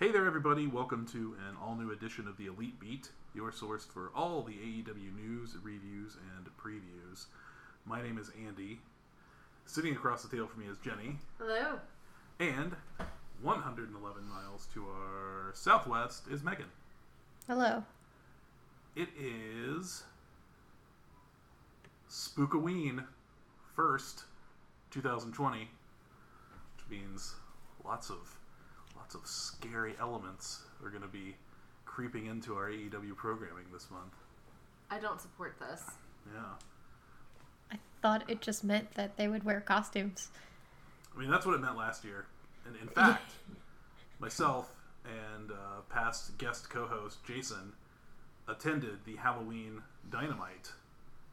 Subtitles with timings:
[0.00, 0.68] Hey there, everybody.
[0.68, 4.52] Welcome to an all new edition of the Elite Beat, your source for all the
[4.52, 7.24] AEW news, reviews, and previews.
[7.84, 8.78] My name is Andy.
[9.66, 11.18] Sitting across the table from me is Jenny.
[11.36, 11.80] Hello.
[12.38, 12.76] And
[13.42, 16.70] 111 miles to our southwest is Megan.
[17.48, 17.82] Hello.
[18.94, 20.04] It is
[22.08, 23.04] Spookaween
[23.76, 24.22] 1st,
[24.92, 27.34] 2020, which means
[27.84, 28.37] lots of
[29.08, 31.34] lots of scary elements are going to be
[31.86, 34.12] creeping into our AEW programming this month.
[34.90, 35.82] I don't support this.
[36.34, 36.42] Yeah.
[37.72, 40.28] I thought it just meant that they would wear costumes.
[41.16, 42.26] I mean, that's what it meant last year.
[42.66, 43.32] And in fact,
[44.18, 44.70] myself
[45.06, 47.72] and uh, past guest co host Jason
[48.46, 50.70] attended the Halloween Dynamite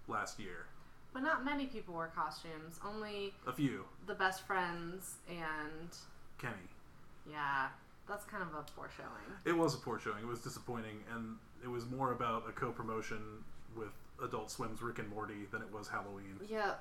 [0.08, 0.68] last year.
[1.14, 2.80] But not many people wore costumes.
[2.86, 3.84] Only A few.
[4.08, 5.90] the best friends and
[6.38, 6.54] Kenny.
[7.30, 7.68] Yeah,
[8.08, 9.38] that's kind of a poor showing.
[9.46, 10.20] It was a poor showing.
[10.20, 13.20] It was disappointing, and it was more about a co-promotion
[13.76, 13.90] with
[14.24, 16.40] Adult Swim's Rick and Morty than it was Halloween.
[16.50, 16.76] Yeah,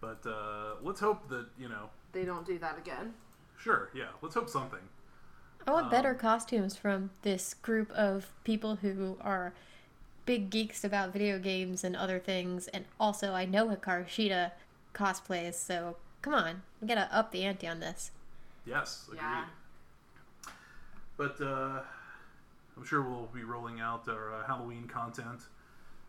[0.00, 1.90] But uh, let's hope that you know.
[2.12, 3.14] they don't do that again.
[3.58, 4.08] Sure, yeah.
[4.20, 4.80] Let's hope something.
[5.66, 9.52] I want better Um, costumes from this group of people who are
[10.26, 14.52] big geeks about video games and other things, and also I know Hikaru Shida
[14.94, 18.10] cosplays, so come on, we gotta up the ante on this.
[18.64, 19.20] Yes, agreed.
[19.22, 19.44] Yeah.
[21.16, 21.80] But uh,
[22.76, 25.40] I'm sure we'll be rolling out our uh, Halloween content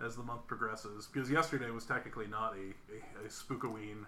[0.04, 1.08] as the month progresses.
[1.12, 4.06] Because yesterday was technically not a, a, a Spookaween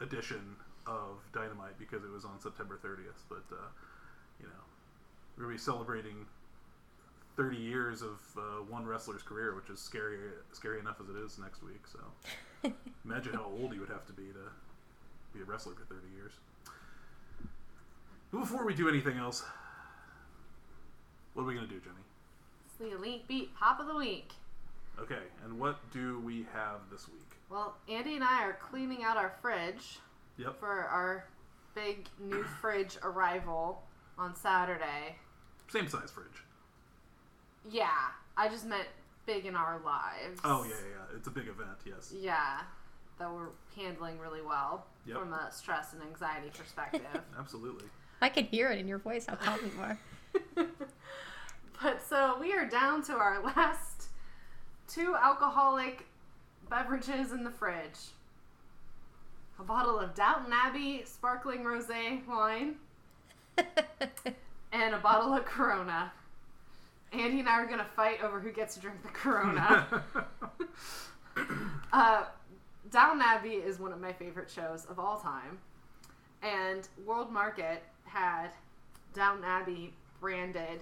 [0.00, 3.22] edition of Dynamite because it was on September 30th.
[3.28, 3.68] But, uh,
[4.40, 4.62] you know,
[5.36, 6.26] we're going to be celebrating
[7.36, 10.18] 30 years of uh, one wrestler's career, which is scary,
[10.52, 11.82] scary enough as it is next week.
[11.86, 12.72] So
[13.04, 16.32] imagine how old you would have to be to be a wrestler for 30 years.
[18.32, 19.44] But before we do anything else,
[21.34, 21.94] what are we going to do, Jenny?
[22.66, 24.32] It's the elite beat pop of the week.
[24.98, 27.26] Okay, and what do we have this week?
[27.50, 29.98] Well, Andy and I are cleaning out our fridge
[30.38, 30.58] Yep.
[30.58, 31.26] for our
[31.74, 33.82] big new fridge arrival
[34.18, 35.16] on Saturday.
[35.68, 36.26] Same size fridge.
[37.70, 37.88] Yeah,
[38.36, 38.88] I just meant
[39.26, 40.40] big in our lives.
[40.44, 41.16] Oh, yeah, yeah, yeah.
[41.16, 42.12] It's a big event, yes.
[42.18, 42.60] Yeah,
[43.18, 45.18] that we're handling really well Yep.
[45.18, 47.02] from a stress and anxiety perspective.
[47.38, 47.86] Absolutely.
[48.22, 49.98] I can hear it in your voice how calm you are.
[51.82, 54.08] but so we are down to our last
[54.88, 56.06] two alcoholic
[56.70, 57.98] beverages in the fridge
[59.58, 62.74] a bottle of Downton Abbey sparkling rosé wine
[64.72, 66.12] and a bottle of Corona.
[67.12, 70.02] Andy and I are going to fight over who gets to drink the Corona.
[71.94, 72.24] Uh,
[72.90, 75.58] Downton Abbey is one of my favorite shows of all time,
[76.42, 78.48] and World Market had
[79.14, 80.80] Downton Abbey branded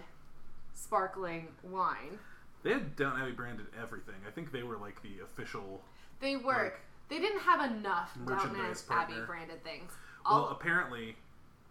[0.74, 2.18] sparkling wine.
[2.62, 4.14] they had Down Abbey branded everything.
[4.26, 5.82] I think they were like the official.
[6.20, 9.92] They were Like, they didn't have enough Downton merchandise Abbey branded things.
[10.24, 11.16] Well, apparently,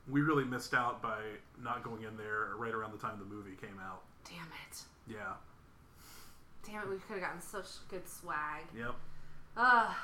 [0.10, 1.20] we really missed out by
[1.62, 4.02] not going in there right around the time the movie came out.
[4.26, 5.34] damn it, Yeah.
[6.66, 8.64] damn it, we could have gotten such good swag.
[8.76, 8.96] Yep.
[9.58, 9.96] Ugh.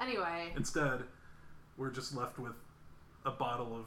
[0.00, 1.02] Anyway, Instead,
[1.76, 2.54] we're just left with
[3.24, 3.86] a bottle of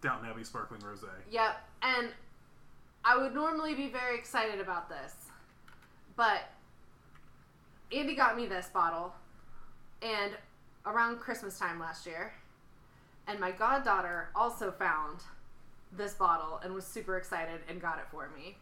[0.00, 1.08] Downton Abbey sparkling rosé.
[1.30, 2.08] Yep, and
[3.04, 5.14] I would normally be very excited about this,
[6.16, 6.40] but
[7.92, 9.14] Andy got me this bottle,
[10.02, 10.32] and
[10.86, 12.32] around Christmas time last year,
[13.26, 15.20] and my goddaughter also found
[15.96, 18.56] this bottle and was super excited and got it for me.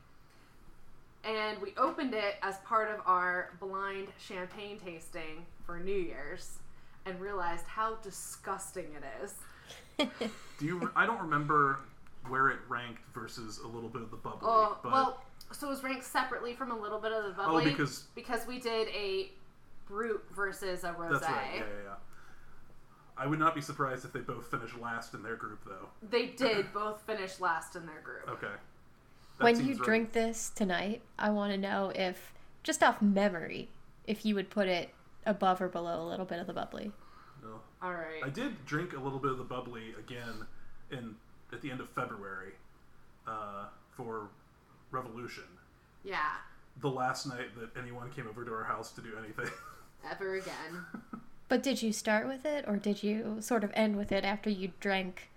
[1.24, 6.58] And we opened it as part of our blind champagne tasting for New Year's
[7.06, 9.34] and realized how disgusting it is.
[10.58, 10.90] Do you?
[10.94, 11.78] I don't remember
[12.28, 14.40] where it ranked versus a little bit of the bubbly.
[14.42, 17.44] Oh, but well, so it was ranked separately from a little bit of the bubbly.
[17.46, 19.30] oh, bubbly because because we did a
[19.86, 21.12] brute versus a rosé.
[21.12, 21.50] that's right.
[21.54, 21.94] Yeah, yeah, yeah.
[23.16, 25.88] I would not be surprised if they both finished last in their group, though.
[26.08, 28.28] They did both finish last in their group.
[28.28, 28.52] Okay.
[29.38, 29.82] That when you right.
[29.82, 33.68] drink this tonight, I want to know if, just off memory,
[34.06, 34.90] if you would put it
[35.26, 36.90] above or below a little bit of the bubbly.
[37.52, 37.60] No.
[37.86, 38.22] All right.
[38.24, 40.46] I did drink a little bit of the bubbly again
[40.90, 41.14] in
[41.52, 42.52] at the end of February
[43.26, 43.66] uh,
[43.96, 44.28] for
[44.90, 45.44] Revolution.
[46.04, 46.36] yeah.
[46.80, 49.50] The last night that anyone came over to our house to do anything.
[50.10, 50.86] Ever again.
[51.48, 54.48] But did you start with it, or did you sort of end with it after
[54.48, 55.28] you drank?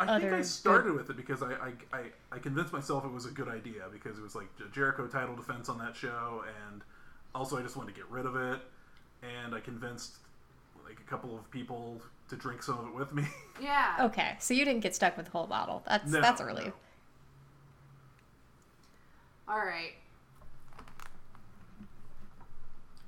[0.00, 2.02] I think Other I good- started with it because I, I, I,
[2.32, 5.68] I convinced myself it was a good idea because it was like Jericho title defense
[5.68, 6.82] on that show, and
[7.32, 8.58] also I just wanted to get rid of it.
[9.22, 10.16] And I convinced
[10.86, 13.24] like a couple of people to drink some of it with me.
[13.60, 13.96] Yeah.
[14.00, 15.82] Okay, so you didn't get stuck with the whole bottle.
[15.88, 16.74] That's No, that's a relief.
[19.48, 19.54] no.
[19.54, 19.94] All right.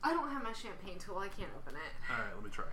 [0.03, 1.19] I don't have my champagne tool.
[1.19, 1.93] I can't open it.
[2.11, 2.65] All right, let me try.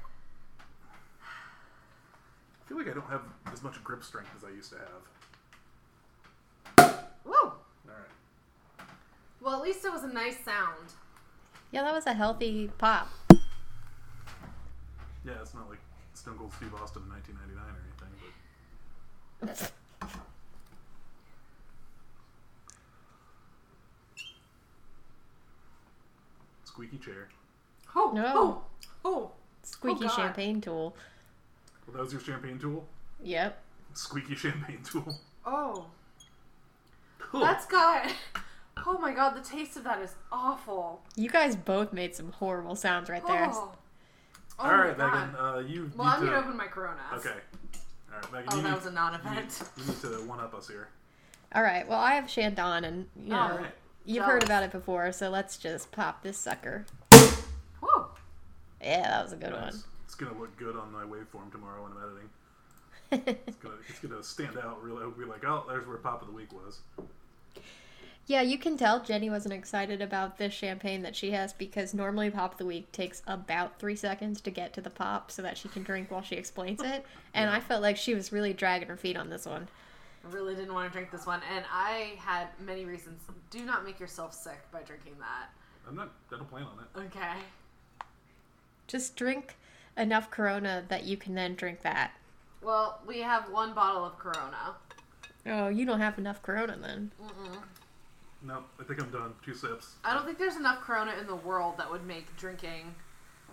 [1.22, 4.78] I feel like I don't have as much grip strength as I used to
[6.78, 6.96] have.
[7.26, 7.34] Woo!
[7.34, 7.52] All
[7.88, 8.86] right.
[9.42, 10.94] Well, at least it was a nice sound.
[11.72, 13.10] Yeah, that was a healthy pop.
[15.26, 15.80] Yeah, it's not like
[16.14, 18.14] Stone Cold Steve Austin in 1999 or anything,
[19.42, 19.72] but
[26.64, 27.30] squeaky chair.
[27.96, 28.24] Oh No.
[28.26, 28.62] Oh,
[29.04, 29.10] oh.
[29.10, 29.32] oh
[29.64, 30.16] squeaky oh, God.
[30.16, 30.96] champagne tool.
[31.88, 32.86] Well, that was your champagne tool.
[33.24, 33.62] Yep.
[33.94, 35.20] Squeaky champagne tool.
[35.46, 35.86] Oh.
[37.34, 37.42] Ugh.
[37.42, 38.12] That's got.
[38.88, 41.02] Oh my god, the taste of that is awful.
[41.16, 43.50] You guys both made some horrible sounds right there.
[43.52, 43.72] Oh.
[44.60, 45.14] Oh All my right, God.
[45.14, 45.36] Megan.
[45.36, 46.26] Uh, you Well, need I'm to.
[46.28, 47.04] gonna open my Coronas.
[47.14, 47.30] Okay.
[48.14, 48.48] All right, Megan.
[48.52, 49.62] Oh, you that need, was a non-event.
[49.78, 50.88] you need to one up us here.
[51.54, 51.88] All right.
[51.88, 53.42] Well, I have Chandon, and you know Oh.
[53.42, 53.72] All right.
[54.06, 54.32] you've jealous.
[54.32, 56.86] heard about it before, so let's just pop this sucker.
[57.82, 58.06] Woo.
[58.82, 59.84] Yeah, that was a good Nice.
[60.06, 62.30] It's gonna look good on my waveform tomorrow when I'm editing.
[63.48, 65.04] It's gonna, it's gonna stand out really.
[65.04, 66.80] I'll be like, oh, there's where pop of the week was.
[68.28, 72.32] Yeah, you can tell Jenny wasn't excited about this champagne that she has because normally
[72.32, 75.58] pop of the week takes about three seconds to get to the pop so that
[75.58, 77.06] she can drink while she explains it.
[77.34, 79.68] And I felt like she was really dragging her feet on this one.
[80.26, 83.22] I really didn't want to drink this one, and I had many reasons.
[83.52, 85.50] Do not make yourself sick by drinking that.
[85.88, 86.10] I'm not.
[86.32, 87.08] I don't plan on it.
[87.08, 87.34] Okay.
[88.88, 89.56] Just drink
[89.98, 92.12] enough Corona that you can then drink that.
[92.64, 94.76] Well, we have one bottle of Corona.
[95.46, 97.12] Oh, you don't have enough Corona then.
[97.22, 97.58] Mm-mm.
[98.46, 99.34] No, I think I'm done.
[99.44, 99.96] Two sips.
[100.04, 102.94] I don't think there's enough Corona in the world that would make drinking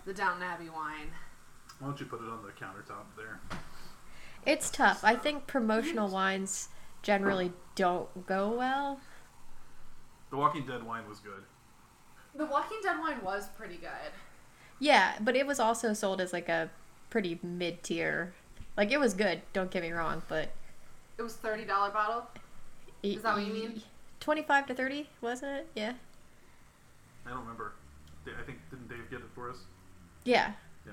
[0.05, 1.09] the Downton Abbey wine.
[1.79, 3.41] Why don't you put it on the countertop there?
[4.45, 5.01] It's tough.
[5.03, 6.69] I think promotional wines
[7.03, 9.01] generally don't go well.
[10.31, 11.43] The Walking Dead wine was good.
[12.35, 14.13] The Walking Dead wine was pretty good.
[14.79, 16.71] Yeah, but it was also sold as like a
[17.09, 18.35] pretty mid tier.
[18.77, 20.51] Like it was good, don't get me wrong, but
[21.19, 22.27] It was thirty dollar bottle.
[23.03, 23.83] Is that what you mean?
[24.23, 25.69] 25 to 30, wasn't it?
[25.75, 25.93] Yeah.
[27.27, 27.73] I don't remember.
[28.27, 29.57] I think didn't Dave get it for us?
[30.25, 30.53] Yeah.
[30.87, 30.93] Yeah.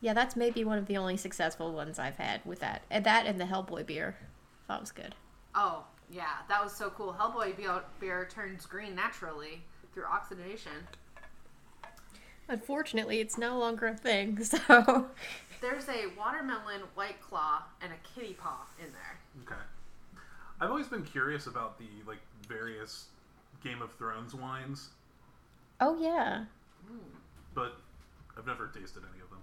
[0.00, 2.82] Yeah, that's maybe one of the only successful ones I've had with that.
[2.90, 4.16] And that and the Hellboy beer.
[4.66, 5.14] That was good.
[5.54, 7.16] Oh yeah, that was so cool.
[7.18, 9.62] Hellboy beer, beer turns green naturally
[9.94, 10.72] through oxidation.
[12.48, 15.06] Unfortunately, it's no longer a thing, so
[15.60, 19.18] There's a watermelon white claw and a kitty paw in there.
[19.44, 19.60] Okay.
[20.60, 22.18] I've always been curious about the like
[22.48, 23.06] various
[23.62, 24.88] Game of Thrones wines,
[25.80, 26.44] Oh yeah.
[27.54, 27.76] but
[28.36, 29.38] I've never tasted any of them.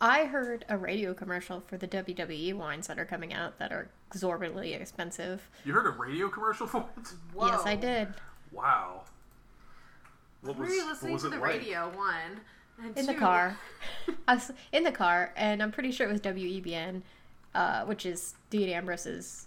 [0.00, 3.88] I heard a radio commercial for the WWE wines that are coming out that are
[4.10, 5.48] exorbitantly expensive.
[5.64, 7.08] You heard a radio commercial for it?
[7.34, 7.48] Whoa.
[7.48, 8.08] Yes, I did.
[8.52, 9.02] Wow.
[10.42, 11.50] What Were was, you what listening was to the like?
[11.60, 11.88] radio?
[11.94, 12.40] One.
[12.82, 13.58] And in the car.
[14.28, 17.02] I was in the car, and I'm pretty sure it was WEBN,
[17.54, 19.46] uh, which is Dean Ambrose's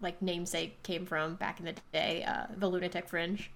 [0.00, 3.50] like namesake came from back in the day, uh, the Lunatic Fringe.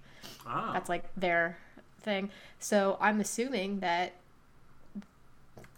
[0.45, 1.57] Ah, That's like their
[2.01, 2.31] thing.
[2.59, 4.13] So I'm assuming that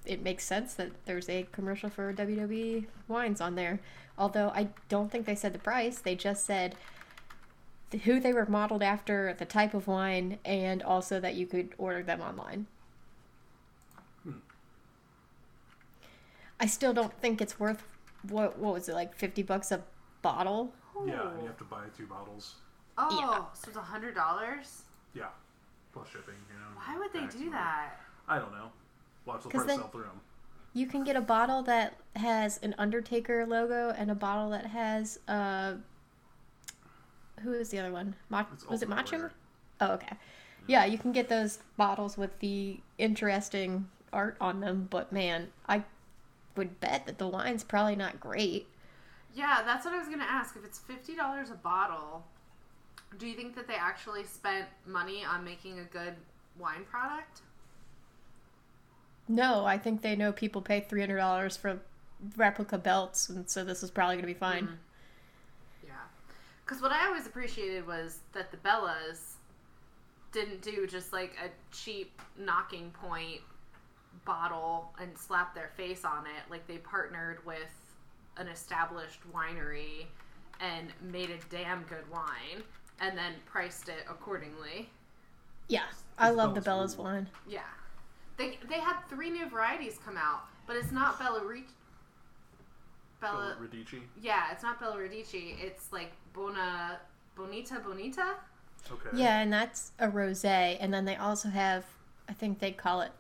[0.05, 3.79] it makes sense that there's a commercial for WWE wines on there.
[4.17, 5.99] Although I don't think they said the price.
[5.99, 6.75] They just said
[8.03, 12.03] who they were modeled after, the type of wine, and also that you could order
[12.03, 12.67] them online.
[14.23, 14.31] Hmm.
[16.59, 17.83] I still don't think it's worth
[18.29, 19.81] what what was it like 50 bucks a
[20.21, 20.73] bottle?
[21.05, 22.55] yeah, and you have to buy two bottles.
[22.97, 23.45] Oh, Yeah.
[23.53, 24.83] so it's a hundred dollars.
[25.13, 25.29] Yeah,
[25.93, 26.35] plus shipping.
[26.51, 26.67] You know.
[26.85, 27.99] Why would they do that?
[28.27, 28.71] I don't know.
[29.25, 30.21] Watch the 'Cause price then- sell through them.
[30.75, 35.19] You can get a bottle that has an Undertaker logo and a bottle that has
[35.27, 35.75] uh
[37.41, 38.15] who is the other one?
[38.29, 39.17] Ma- It's was it Ultimate Macho?
[39.17, 39.31] Warrior.
[39.81, 40.15] Oh, okay.
[40.67, 45.83] Yeah, you can get those bottles with the interesting art on them, but man, I
[46.55, 48.67] would bet that the wine's probably not great.
[49.33, 50.55] Yeah, that's what I was gonna ask.
[50.55, 52.25] If it's fifty dollars a bottle,
[53.17, 56.15] do you think that they actually spent money on making a good
[56.59, 57.41] wine product?
[59.27, 61.79] No, I think they know people pay three hundred dollars for
[62.37, 64.67] replica belts, and so this is probably gonna be fine.
[64.67, 64.77] Mhm.
[65.87, 65.93] Yeah,
[66.65, 69.35] because what I always appreciated was that the Bellas
[70.31, 73.41] didn't do just like a cheap knocking point
[74.25, 76.49] bottle and slap their face on it.
[76.49, 77.73] Like they partnered with
[78.37, 80.05] an established winery
[80.59, 82.63] and made a damn good wine
[82.99, 84.89] and then priced it accordingly.
[85.67, 85.83] Yeah,
[86.17, 87.27] I These love the Bellas Bella's wine.
[87.47, 87.61] Yeah.
[88.37, 91.65] They they had three new varieties come out, but it's not Bella Re-
[93.21, 93.55] Bella.
[93.61, 94.01] Radici.
[94.21, 95.55] Yeah, it's not Bella Radici.
[95.61, 96.99] It's like Bona
[97.35, 98.35] Bonita Bonita.
[98.91, 99.09] Okay.
[99.15, 101.85] Yeah, and that's a rosé, and then they also have,
[102.27, 103.11] I think they call it,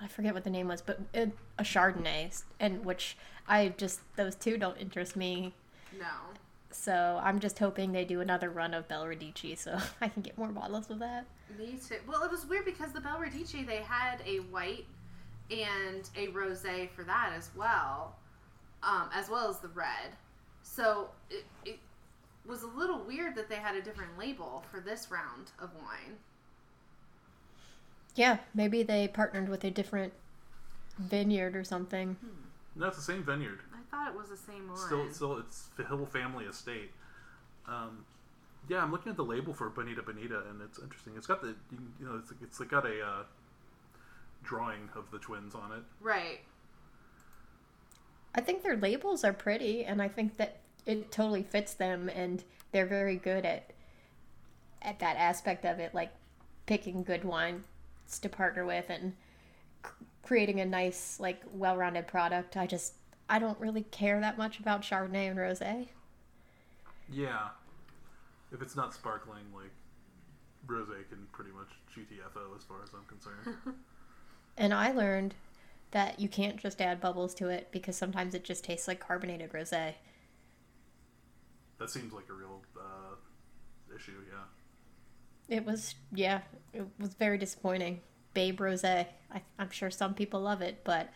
[0.00, 3.16] I forget what the name was, but it, a Chardonnay, and which
[3.48, 5.54] I just those two don't interest me.
[5.98, 6.06] No.
[6.70, 10.36] So I'm just hoping they do another run of Bel Radici, so I can get
[10.36, 11.26] more bottles of that.
[11.58, 11.96] Me too.
[12.06, 14.86] Well, it was weird because the Bel Radici they had a white
[15.50, 18.16] and a rosé for that as well,
[18.82, 20.16] um, as well as the red.
[20.62, 21.78] So it, it
[22.46, 26.16] was a little weird that they had a different label for this round of wine.
[28.14, 30.12] Yeah, maybe they partnered with a different
[30.98, 32.16] vineyard or something.
[32.76, 33.60] No, it's the same vineyard.
[33.72, 34.76] I thought it was the same one.
[34.76, 36.90] Still, still, it's the Hill family estate.
[37.66, 38.04] Um,
[38.68, 41.14] yeah, I'm looking at the label for Bonita Bonita, and it's interesting.
[41.16, 43.22] It's got the, you, you know, it's, it's like got a uh,
[44.42, 45.82] drawing of the twins on it.
[46.00, 46.40] right.
[48.36, 50.56] I think their labels are pretty, and I think that
[50.86, 52.42] it totally fits them, and
[52.72, 53.70] they're very good at
[54.82, 56.12] at that aspect of it, like
[56.66, 57.64] picking good wines
[58.20, 59.14] to partner with and
[60.22, 62.56] creating a nice, like, well-rounded product.
[62.56, 62.94] I just
[63.28, 65.88] I don't really care that much about Chardonnay and rosé.
[67.08, 67.48] Yeah,
[68.52, 69.72] if it's not sparkling, like
[70.66, 73.76] rosé can pretty much GTFO as far as I'm concerned.
[74.56, 75.34] And I learned
[75.90, 79.52] that you can't just add bubbles to it because sometimes it just tastes like carbonated
[79.52, 79.94] rosé.
[81.78, 82.94] that seems like a real uh, issue.
[83.04, 83.13] Yeah.
[85.48, 86.40] It was, yeah,
[86.72, 88.00] it was very disappointing.
[88.32, 89.06] Babe Rosé.
[89.32, 91.10] I, I'm sure some people love it, but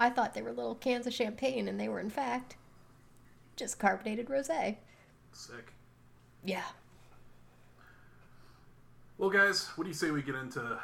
[0.00, 2.56] I thought they were little cans of champagne, and they were in fact
[3.56, 4.76] just carbonated rosé.
[5.32, 5.72] Sick.
[6.44, 6.64] Yeah.
[9.18, 10.78] Well, guys, what do you say we get into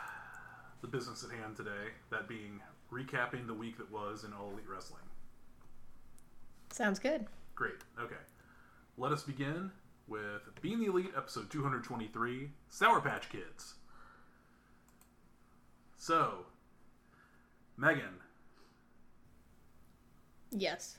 [0.81, 1.91] the business at hand today?
[2.11, 2.61] That being
[2.93, 5.03] recapping the week that was in All Elite Wrestling.
[6.71, 7.27] Sounds good.
[7.55, 7.75] Great.
[8.01, 8.15] Okay.
[8.97, 9.73] Let us begin
[10.09, 13.75] with Being the Elite, episode 223 Sour Patch Kids.
[15.97, 16.47] So,
[17.77, 18.21] Megan,
[20.50, 20.99] Yes.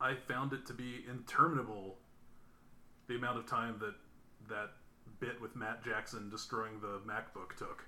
[0.00, 1.96] I found it to be interminable
[3.06, 3.94] the amount of time that
[4.48, 4.70] that
[5.20, 7.84] bit with Matt Jackson destroying the MacBook took.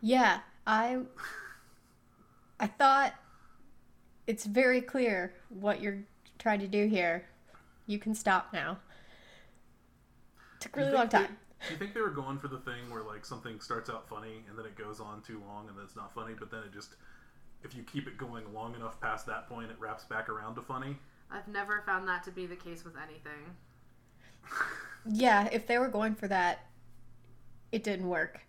[0.00, 1.00] Yeah, I
[2.58, 3.14] I thought
[4.26, 6.00] it's very clear what you're
[6.38, 7.26] trying to do here.
[7.88, 8.78] You can stop now.
[10.60, 11.36] Took a really long think they- time.
[11.66, 14.44] Do you think they were going for the thing where like something starts out funny
[14.48, 16.72] and then it goes on too long and then it's not funny, but then it
[16.72, 16.94] just
[17.64, 20.62] if you keep it going long enough past that point, it wraps back around to
[20.62, 20.96] funny?
[21.32, 23.56] I've never found that to be the case with anything.
[25.10, 26.66] Yeah, if they were going for that,
[27.72, 28.40] it didn't work.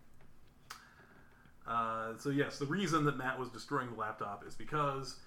[1.66, 5.18] Uh, so yes, the reason that Matt was destroying the laptop is because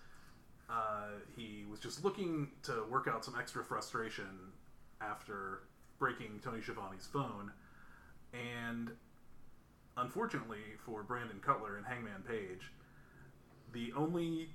[0.72, 4.52] uh, he was just looking to work out some extra frustration
[5.00, 5.64] after
[5.98, 7.52] breaking Tony Schiavone's phone,
[8.32, 8.90] and
[9.98, 12.72] unfortunately for Brandon Cutler and Hangman Page,
[13.72, 14.48] the only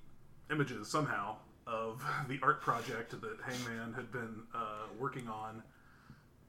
[0.50, 1.36] images somehow
[1.68, 5.62] of the art project that Hangman had been uh, working on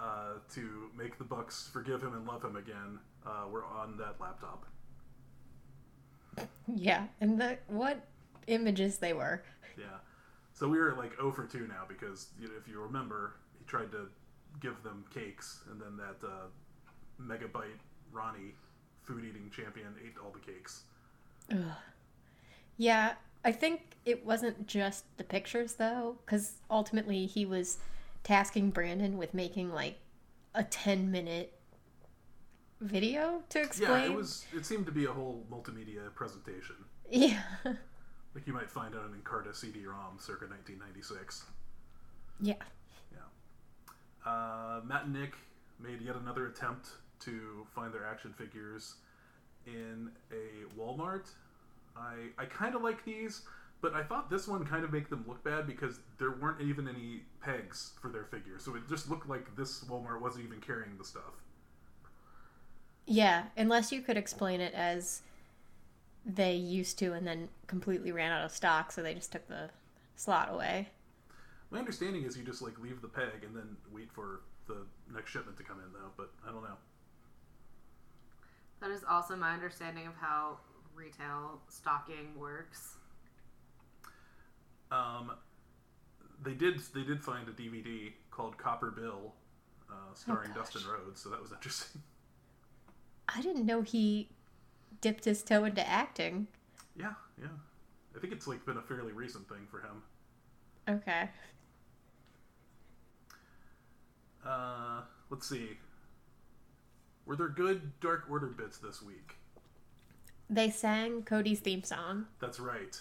[0.00, 4.14] uh, to make the Bucks forgive him and love him again uh, were on that
[4.20, 4.64] laptop.
[6.74, 8.06] Yeah, and the what
[8.48, 9.42] images they were.
[9.78, 9.86] Yeah.
[10.52, 13.64] So we were like 0 for 2 now because you know, if you remember, he
[13.64, 14.08] tried to
[14.60, 16.46] give them cakes, and then that uh,
[17.22, 17.78] megabyte
[18.12, 18.54] Ronnie,
[19.04, 20.82] food eating champion, ate all the cakes.
[21.52, 21.58] Ugh.
[22.76, 27.78] Yeah, I think it wasn't just the pictures though, because ultimately he was
[28.24, 29.98] tasking Brandon with making like
[30.54, 31.52] a 10 minute
[32.80, 33.90] video to explain.
[33.90, 34.44] Yeah, it was.
[34.54, 36.76] It seemed to be a whole multimedia presentation,
[37.10, 37.42] Yeah.
[38.34, 41.44] Like you might find on an Encarta CD-ROM circa 1996.
[42.40, 42.54] yeah.
[43.12, 44.30] Yeah.
[44.30, 45.34] Uh, Matt and Nick
[45.80, 46.88] made yet another attempt
[47.20, 48.96] to find their action figures
[49.66, 51.28] in a Walmart.
[51.96, 53.42] I I kind of like these,
[53.80, 56.86] but I thought this one kind of make them look bad because there weren't even
[56.88, 60.96] any pegs for their figures, so it just looked like this Walmart wasn't even carrying
[60.96, 61.42] the stuff.
[63.06, 65.22] Yeah, unless you could explain it as
[66.26, 69.70] they used to and then completely ran out of stock, so they just took the
[70.16, 70.88] slot away.
[71.70, 75.30] My understanding is you just like leave the peg and then wait for the next
[75.30, 76.10] shipment to come in, though.
[76.16, 76.76] But I don't know.
[78.80, 80.58] That is also my understanding of how
[80.94, 82.94] retail stocking works.
[84.90, 85.32] Um,
[86.42, 89.34] they did they did find a DVD called Copper Bill,
[89.90, 90.58] uh, starring Oh.
[90.58, 92.02] Dustin Rhodes, so that was interesting.
[93.28, 94.30] I didn't know he
[95.00, 96.46] dipped his toe into acting.
[96.96, 97.48] Yeah, yeah.
[98.16, 100.02] I think it's like been a fairly recent thing for him.
[100.88, 101.28] Okay.
[104.44, 105.70] Uh, let's see.
[107.26, 109.36] Were there good Dark Order bits this week?
[110.50, 112.98] They sang Cody's theme song, That's right.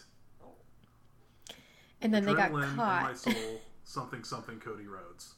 [2.01, 3.17] and then they got Adrenaline in my caught.
[3.17, 3.61] soul.
[3.85, 5.35] Something something Cody Rhodes.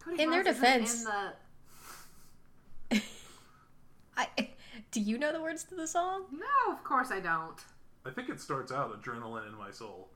[0.00, 1.10] Cody In their Rhodes isn't defense- in
[2.90, 3.02] the...
[4.16, 4.48] I,
[4.90, 6.24] do you know the words to the song?
[6.32, 7.58] No, of course I don't.
[8.06, 10.08] I think it starts out adrenaline in my soul.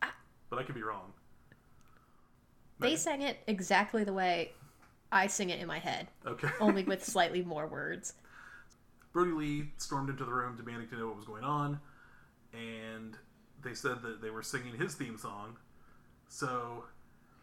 [0.00, 1.12] But I could be wrong.
[2.78, 4.52] They sang it exactly the way
[5.10, 6.48] I sing it in my head, Okay.
[6.60, 8.14] only with slightly more words.
[9.12, 11.78] Brodie Lee stormed into the room demanding to know what was going on,
[12.52, 13.16] and
[13.62, 15.56] they said that they were singing his theme song.
[16.28, 16.84] So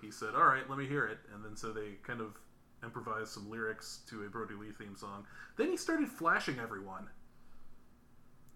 [0.02, 2.38] he said, "All right, let me hear it." And then so they kind of
[2.84, 5.26] improvised some lyrics to a Brodie Lee theme song.
[5.58, 7.08] Then he started flashing everyone.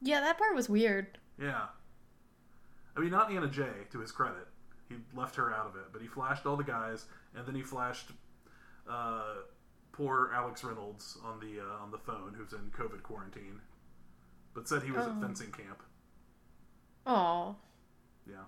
[0.02, 1.18] Yeah, that part was weird.
[1.40, 1.66] Yeah.
[2.96, 4.48] I mean, not Anna Jay, to his credit.
[4.90, 7.62] He left her out of it, but he flashed all the guys, and then he
[7.64, 8.12] flashed
[8.90, 9.36] uh,
[9.94, 13.60] poor Alex Reynolds on the uh, on the phone, who's in COVID quarantine,
[14.54, 15.22] but said he was at Oh.
[15.22, 15.82] fencing camp.
[17.06, 17.56] Oh,
[18.28, 18.44] Yeah.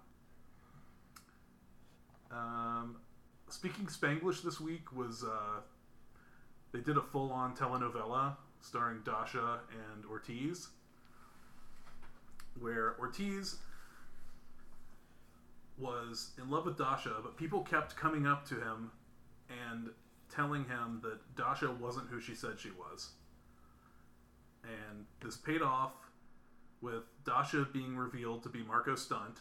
[2.31, 2.97] Um,
[3.55, 5.61] speaking Spanglish this week was uh,
[6.73, 10.67] they did a full-on telenovela starring Dasha and Ortiz,
[12.59, 13.57] where Ortiz
[15.77, 18.91] was in love with Dasha, but people kept coming up to him
[19.49, 19.89] and
[20.29, 23.11] telling him that Dasha wasn't who she said she was.
[24.63, 25.93] And this paid off
[26.81, 29.39] with Dasha being revealed to be Marco Stunt.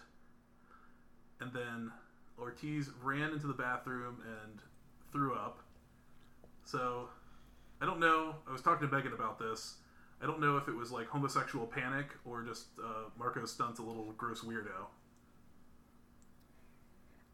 [1.40, 1.90] And then
[2.38, 4.60] Ortiz ran into the bathroom and
[5.12, 5.60] threw up.
[6.64, 7.08] So
[7.80, 8.34] I don't know.
[8.48, 9.76] I was talking to Megan about this.
[10.22, 13.82] I don't know if it was like homosexual panic or just uh, Marco Stunt's a
[13.82, 14.86] little gross weirdo.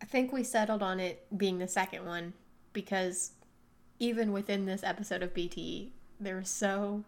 [0.02, 2.32] I think we settled on it being the second one
[2.72, 3.32] because
[3.98, 7.04] even within this episode of BT, there were so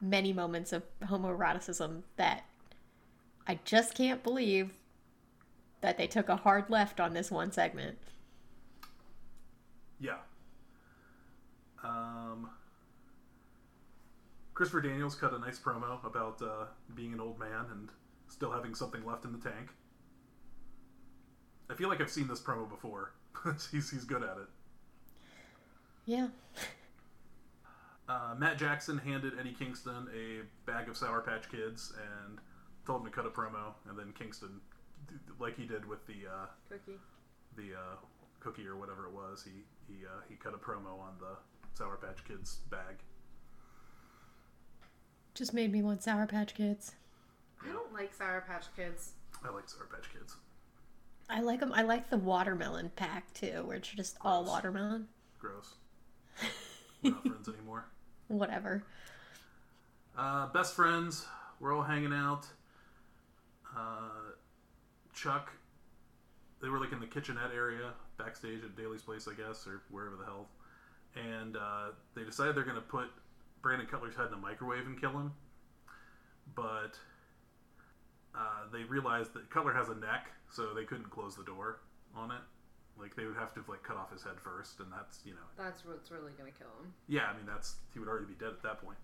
[0.00, 2.44] many moments of homoeroticism that
[3.46, 4.70] I just can't believe
[5.80, 7.98] that they took a hard left on this one segment.
[9.98, 10.18] Yeah.
[11.82, 12.50] Um,
[14.54, 17.88] Christopher Daniels cut a nice promo about uh, being an old man and
[18.28, 19.70] still having something left in the tank.
[21.70, 23.12] I feel like I've seen this promo before.
[23.72, 24.48] he's, he's good at it.
[26.04, 26.28] Yeah.
[28.08, 32.38] Uh, Matt Jackson handed Eddie Kingston a bag of Sour Patch Kids and
[32.84, 34.60] told him to cut a promo, and then Kingston,
[35.38, 36.98] like he did with the uh, Cookie.
[37.56, 37.96] the uh,
[38.40, 41.36] cookie or whatever it was, he he uh, he cut a promo on the
[41.74, 42.96] Sour Patch Kids bag.
[45.34, 46.92] Just made me want Sour Patch Kids.
[47.62, 49.12] I don't like Sour Patch Kids.
[49.44, 50.36] I like Sour Patch Kids.
[51.28, 51.72] I like them.
[51.72, 55.06] I like the watermelon pack too, where it's just all watermelon.
[55.38, 55.74] Gross.
[57.02, 57.86] We're not friends anymore.
[58.28, 58.84] Whatever.
[60.18, 61.26] Uh, best friends.
[61.60, 62.46] We're all hanging out.
[63.76, 64.29] Uh,
[65.20, 65.50] Chuck.
[66.62, 70.16] They were like in the kitchenette area backstage at Daily's Place, I guess, or wherever
[70.16, 70.48] the hell.
[71.16, 73.06] And uh, they decided they're going to put
[73.62, 75.32] Brandon Cutler's head in a microwave and kill him.
[76.54, 76.98] But
[78.34, 81.80] uh, they realized that Cutler has a neck, so they couldn't close the door
[82.14, 82.42] on it.
[82.98, 85.46] Like they would have to like cut off his head first, and that's you know
[85.56, 86.92] That's what's really gonna kill him.
[87.08, 88.98] yeah, I mean that's he would already be dead at that point.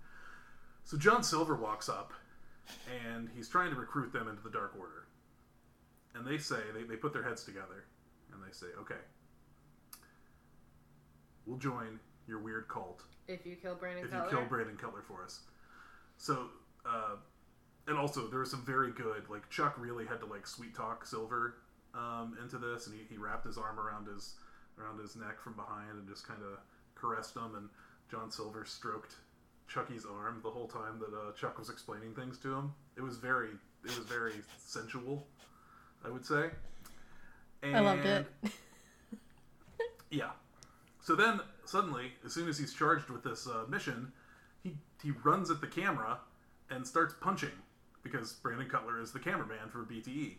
[0.84, 2.12] So John Silver walks up,
[3.06, 5.05] and he's trying to recruit them into the Dark Order.
[6.16, 7.84] And they say they, they put their heads together,
[8.32, 9.00] and they say, "Okay,
[11.44, 15.24] we'll join your weird cult If you kill Brandon if you kill Brandon Cutler for
[15.24, 15.40] us."
[16.16, 16.48] So,
[16.86, 17.16] uh,
[17.86, 21.06] and also there was some very good like Chuck really had to like sweet talk
[21.06, 21.56] Silver
[21.94, 24.34] um, into this, and he, he wrapped his arm around his
[24.78, 26.58] around his neck from behind and just kind of
[26.94, 27.68] caressed him, and
[28.10, 29.16] John Silver stroked
[29.68, 32.72] Chucky's arm the whole time that uh, Chuck was explaining things to him.
[32.96, 33.50] It was very
[33.84, 35.26] it was very sensual,
[36.06, 36.50] I would say.
[37.62, 38.26] I loved it.
[40.08, 40.30] Yeah.
[41.00, 44.12] So then, suddenly, as soon as he's charged with this uh, mission,
[44.62, 46.18] he he runs at the camera
[46.70, 47.50] and starts punching
[48.04, 50.34] because Brandon Cutler is the cameraman for BTE,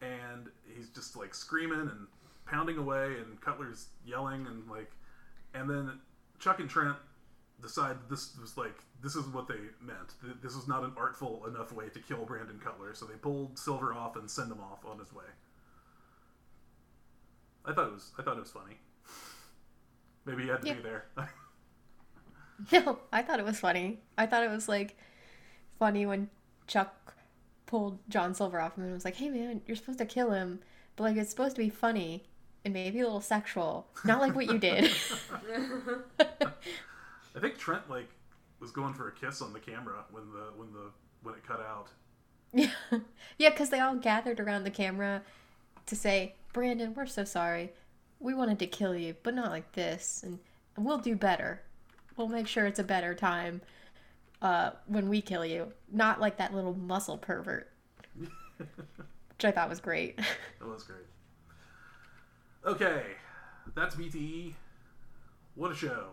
[0.00, 2.06] and he's just like screaming and
[2.46, 4.90] pounding away, and Cutler's yelling and like,
[5.52, 5.92] and then
[6.38, 6.96] Chuck and Trent
[7.62, 10.14] decide this was like this is what they meant.
[10.42, 13.92] This is not an artful enough way to kill Brandon Cutler, so they pulled Silver
[13.94, 15.24] off and send him off on his way.
[17.64, 18.76] I thought it was I thought it was funny.
[20.26, 20.74] Maybe he had to Yeah.
[20.74, 21.04] be there.
[22.72, 23.98] No, I thought it was funny.
[24.16, 24.96] I thought it was like
[25.78, 26.30] funny when
[26.68, 27.14] Chuck
[27.66, 30.60] pulled John Silver off him and was like, "Hey man, you're supposed to kill him,
[30.96, 32.24] but like it's supposed to be funny
[32.64, 34.90] and maybe a little sexual, not like what you did."
[37.34, 38.08] I think Trent like
[38.60, 40.90] was going for a kiss on the camera when the when the
[41.22, 41.88] when it cut out.
[42.52, 42.70] yeah,
[43.38, 45.22] yeah, because they all gathered around the camera
[45.86, 47.72] to say, "Brandon, we're so sorry.
[48.20, 50.38] We wanted to kill you, but not like this, and,
[50.76, 51.62] we'll do better.
[52.16, 53.60] We'll make sure it's a better time."
[54.42, 57.70] Uh, when we kill you, not like that little muscle pervert,
[58.58, 60.18] which I thought was great.
[60.60, 61.06] That was great.
[62.66, 63.02] Okay,
[63.74, 64.54] that's BTE.
[65.54, 66.10] What a show!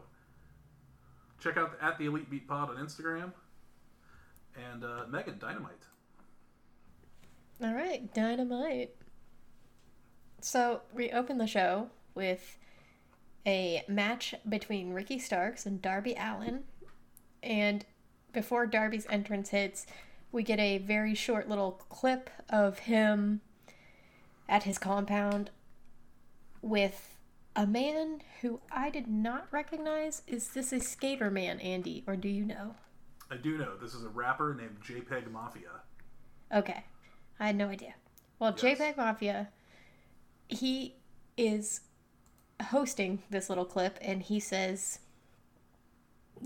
[1.42, 3.34] Check out at the Elite Beat Pod on Instagram.
[4.72, 5.88] And uh, Megan Dynamite.
[7.64, 8.96] All right, dynamite.
[10.42, 12.58] So we open the show with
[13.46, 16.64] a match between Ricky Starks and Darby Allin.
[17.44, 17.86] And
[18.34, 19.86] before Darby's entrance hits,
[20.32, 23.42] we get a very short little clip of him
[24.50, 25.52] at his compound
[26.62, 27.16] with
[27.56, 30.22] a man who I did not recognize.
[30.28, 32.76] Is this a skater man, Andy, or do you know?
[33.30, 35.70] I do know this is a rapper named JPEG Mafia.
[36.54, 36.84] Okay.
[37.40, 37.96] I had no idea.
[38.40, 38.78] Well, Yes.
[38.80, 39.50] JPEG Mafia,
[40.48, 40.96] he
[41.38, 41.82] is
[42.62, 45.00] hosting this little clip and he says,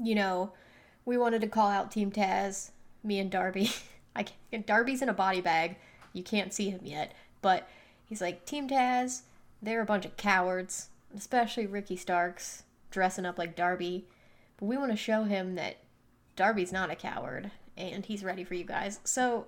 [0.01, 0.53] you know,
[1.05, 2.71] we wanted to call out Team Taz,
[3.03, 3.71] me and Darby.
[4.15, 5.75] I can't, Darby's in a body bag.
[6.13, 7.67] You can't see him yet, but
[8.05, 9.21] he's like, Team Taz,
[9.61, 14.07] they're a bunch of cowards, especially Ricky Starks dressing up like Darby.
[14.57, 15.77] But we want to show him that
[16.35, 18.99] Darby's not a coward and he's ready for you guys.
[19.03, 19.47] So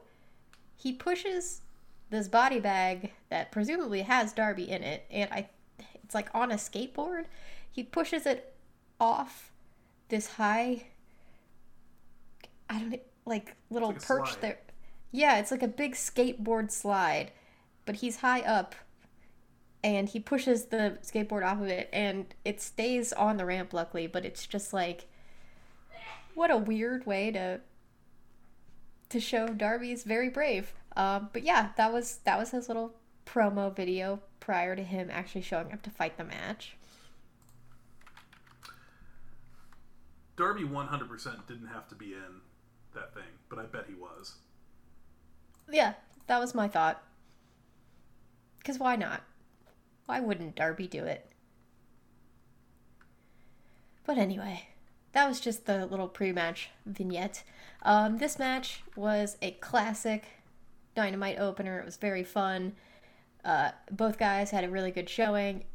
[0.76, 1.62] he pushes
[2.10, 5.50] this body bag that presumably has Darby in it, and I
[6.04, 7.26] it's like on a skateboard.
[7.70, 8.56] He pushes it
[9.00, 9.52] off
[10.10, 10.86] this high
[12.70, 14.60] I don't like little like perch there.
[15.12, 17.32] Yeah, it's like a big skateboard slide,
[17.86, 18.76] but he's high up
[19.84, 24.08] and he pushes the skateboard off of it and it stays on the ramp luckily,
[24.08, 25.06] but it's just like
[26.36, 27.60] what a weird way to
[29.10, 30.74] to show Darby's very brave.
[30.96, 32.94] Um, but yeah, that was that was his little
[33.26, 36.76] promo video prior to him actually showing up to fight the match.
[40.36, 42.42] Darby 100% didn't have to be in
[42.94, 44.36] that thing, but I bet he was.
[45.70, 45.94] Yeah,
[46.28, 47.04] that was my thought.
[48.64, 49.24] Cause why not?
[50.08, 51.30] Why wouldn't Darby do it?
[54.06, 54.70] But anyway,
[55.12, 57.44] that was just the little pre-match vignette.
[57.84, 60.24] Um, this match was a classic
[60.96, 61.80] Dynamite opener.
[61.80, 62.74] It was very fun.
[63.46, 65.66] Uh, both guys had a really good showing,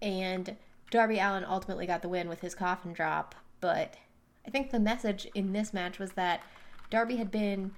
[0.00, 0.56] and
[0.90, 3.34] Darby Allin ultimately got the win with his coffin drop.
[3.60, 3.96] But
[4.46, 6.42] I think the message in this match was that
[6.90, 7.72] Darby had been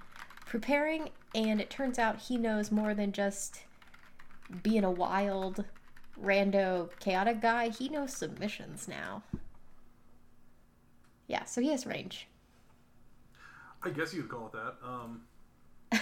[0.45, 3.63] preparing, and it turns out he knows more than just
[4.61, 5.65] being a wild,
[6.21, 7.69] rando, chaotic guy.
[7.69, 9.23] He knows submissions now.
[11.27, 12.27] Yeah, so he has range.
[13.81, 14.75] I guess you could call it that.
[14.85, 15.21] Um,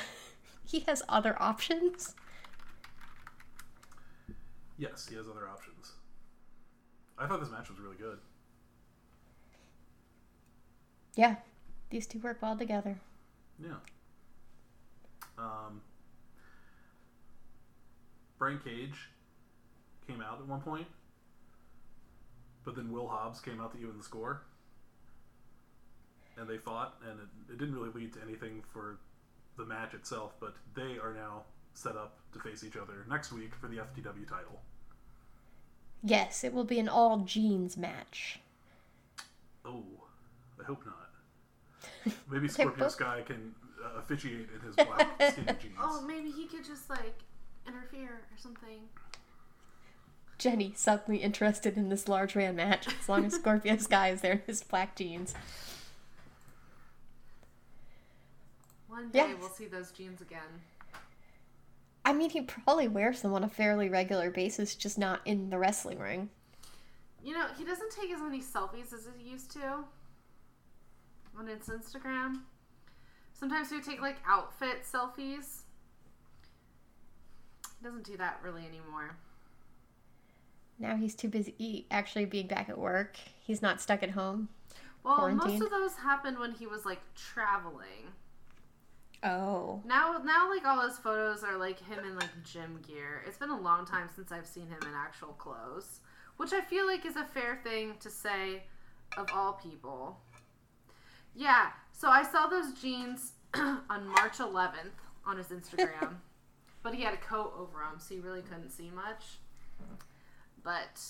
[0.63, 2.15] He has other options.
[4.77, 5.93] yes, he has other options.
[7.17, 8.19] I thought this match was really good.
[11.15, 11.35] Yeah,
[11.89, 12.99] these two work well together.
[13.61, 13.75] Yeah.
[15.37, 15.81] Um,
[18.39, 19.09] Brian Cage
[20.11, 20.87] came out at one point,
[22.65, 24.41] but then Will Hobbs came out to even the score.
[26.37, 28.97] And they fought, and it, it didn't really lead to anything for
[29.57, 31.43] the match itself, but they are now
[31.73, 34.59] set up to face each other next week for the FTW title.
[36.03, 38.39] Yes, it will be an all jeans match.
[39.65, 39.83] Oh,
[40.59, 42.13] I hope not.
[42.31, 45.75] Maybe Scorpio both- Sky can uh, officiate in his black skinny jeans.
[45.79, 47.19] Oh, maybe he could just like
[47.67, 48.79] interfere or something.
[50.41, 54.31] Jenny suddenly interested in this large man match as long as Scorpio Sky is there
[54.33, 55.35] in his black jeans.
[58.87, 59.37] One day Yes.
[59.39, 60.61] we'll see those jeans again.
[62.03, 65.59] I mean, he probably wears them on a fairly regular basis, just not in the
[65.59, 66.31] wrestling ring.
[67.23, 69.83] You know, he doesn't take as many selfies as he used to
[71.37, 72.41] on his Instagram.
[73.33, 75.61] Sometimes he would take like outfit selfies.
[77.77, 79.15] He doesn't do that really anymore.
[80.81, 83.15] Now he's too busy actually being back at work.
[83.39, 84.49] He's not stuck at home.
[85.03, 85.59] Well, Quarantined?
[85.59, 88.09] most of those happened when he was like traveling.
[89.23, 89.83] Oh.
[89.85, 93.23] Now, now like all his photos are like him in like gym gear.
[93.27, 95.99] It's been a long time since I've seen him in actual clothes,
[96.37, 98.63] which I feel like is a fair thing to say
[99.17, 100.19] of all people.
[101.35, 101.67] Yeah.
[101.91, 106.15] So I saw those jeans on March 11th on his Instagram,
[106.81, 109.37] but he had a coat over them, so you really couldn't see much.
[110.63, 111.01] But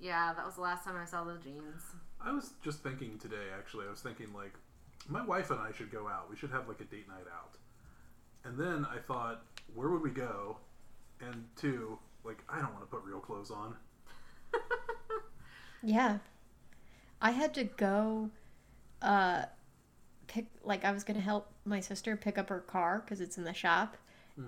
[0.00, 1.82] yeah, that was the last time I saw those jeans.
[2.24, 4.54] I was just thinking today, actually, I was thinking, like,
[5.08, 6.30] my wife and I should go out.
[6.30, 7.56] We should have, like, a date night out.
[8.44, 9.42] And then I thought,
[9.74, 10.58] where would we go?
[11.20, 13.76] And two, like, I don't want to put real clothes on.
[15.82, 16.18] Yeah.
[17.20, 18.30] I had to go
[19.00, 19.42] uh
[20.28, 23.36] pick like I was going to help my sister pick up her car cuz it's
[23.36, 23.96] in the shop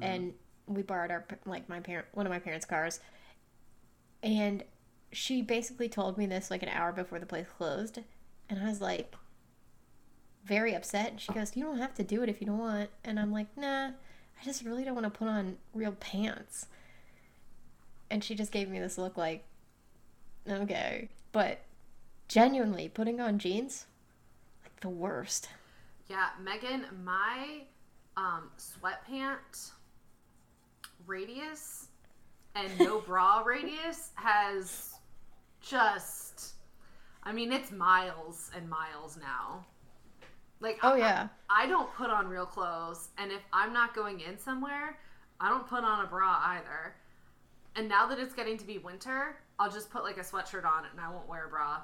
[0.00, 0.32] and
[0.66, 3.00] we borrowed our like my parent one of my parents' cars.
[4.24, 4.64] And
[5.12, 8.00] she basically told me this like an hour before the place closed
[8.48, 9.14] and I was like
[10.44, 13.18] very upset she goes, "You don't have to do it if you don't want." And
[13.20, 16.66] I'm like, "Nah, I just really don't want to put on real pants."
[18.10, 19.44] And she just gave me this look like
[20.48, 21.60] okay, but
[22.28, 23.86] genuinely putting on jeans
[24.62, 25.48] like the worst.
[26.08, 27.62] Yeah, Megan, my
[28.16, 29.72] um, sweatpant
[31.06, 31.83] radius
[32.54, 34.94] and no bra radius has
[35.60, 36.54] just,
[37.22, 39.64] I mean, it's miles and miles now.
[40.60, 41.28] Like, Oh I- yeah.
[41.50, 44.98] I don't put on real clothes, and if I'm not going in somewhere,
[45.40, 46.94] I don't put on a bra either.
[47.76, 50.84] And now that it's getting to be winter, I'll just put like a sweatshirt on
[50.90, 51.80] and I won't wear a bra,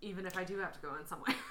[0.00, 1.34] even if I do have to go in somewhere.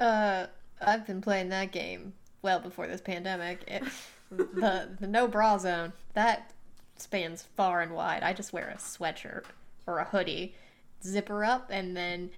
[0.00, 0.46] Uh
[0.80, 3.64] I've been playing that game well before this pandemic.
[3.66, 3.82] It,
[4.30, 6.52] the the no bra zone that
[7.00, 8.22] spans far and wide.
[8.22, 9.44] I just wear a sweatshirt
[9.86, 10.54] or a hoodie,
[11.02, 12.30] zipper up, and then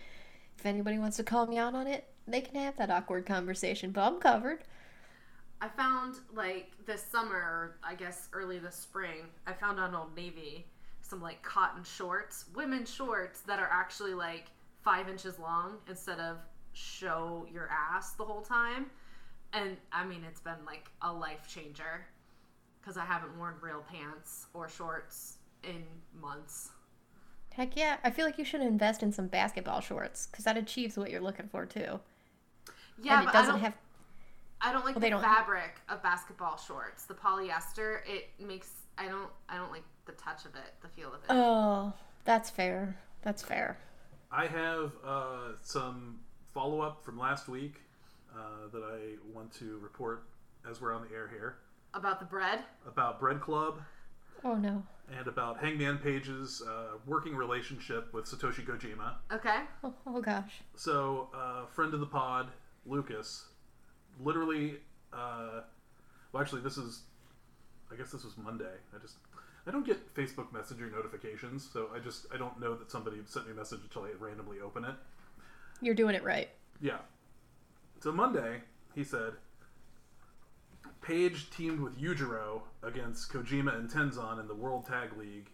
[0.59, 3.90] if anybody wants to call me out on it, they can have that awkward conversation.
[3.90, 4.64] But I'm covered.
[5.61, 10.66] I found like this summer, I guess early this spring, I found on Old Navy
[11.03, 14.46] some like cotton shorts, women's shorts that are actually like
[14.83, 16.38] five inches long instead of
[16.73, 18.87] show your ass the whole time.
[19.53, 22.07] And I mean, it's been like a life changer
[22.80, 25.84] because I haven't worn real pants or shorts in
[26.20, 26.70] months.
[27.52, 27.96] Heck yeah!
[28.04, 31.20] I feel like you should invest in some basketball shorts because that achieves what you're
[31.20, 32.00] looking for too.
[33.02, 33.74] Yeah, and it but doesn't I don't, have.
[34.62, 37.04] I don't like Well, the don't- fabric of basketball shorts.
[37.04, 41.08] The polyester, it makes I don't I don't like the touch of it, the feel
[41.08, 41.26] of it.
[41.28, 41.92] Oh,
[42.24, 42.96] that's fair.
[43.22, 43.76] That's fair.
[44.32, 46.20] I have uh, some
[46.54, 47.80] follow up from last week
[48.32, 50.24] uh, that I want to report
[50.70, 51.56] as we're on the air here
[51.94, 52.61] About the bread.
[52.87, 53.81] about Bread Club
[54.44, 54.83] Oh no.
[55.16, 59.14] and about Hangman Page's uh, working relationship with Satoshi Kojima.
[59.33, 59.61] Okay.
[59.85, 60.61] Oh, oh gosh.
[60.76, 62.48] So, uh, friend of the pod,
[62.87, 63.46] Lucas,
[64.20, 64.76] literally,
[65.12, 65.62] uh,
[66.33, 67.03] well, actually, this is,
[67.92, 68.72] I guess this was Monday.
[68.94, 69.16] I just,
[69.66, 73.46] I don't get Facebook Messenger notifications, so I just, I don't know that somebody sent
[73.46, 74.94] me a message until I randomly open it.
[75.83, 76.48] You're doing it right.
[76.81, 76.98] Yeah.
[78.00, 78.61] So Monday,
[78.94, 79.33] he said,
[81.02, 85.50] Page teamed with Yujiro against Kojima and Tenzan in the World Tag League.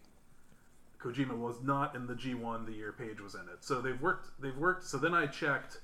[1.00, 3.58] Kojima was not in the G1 the year Page was in it.
[3.60, 4.40] So they've worked.
[4.40, 4.84] They've worked.
[4.84, 5.80] So then I checked.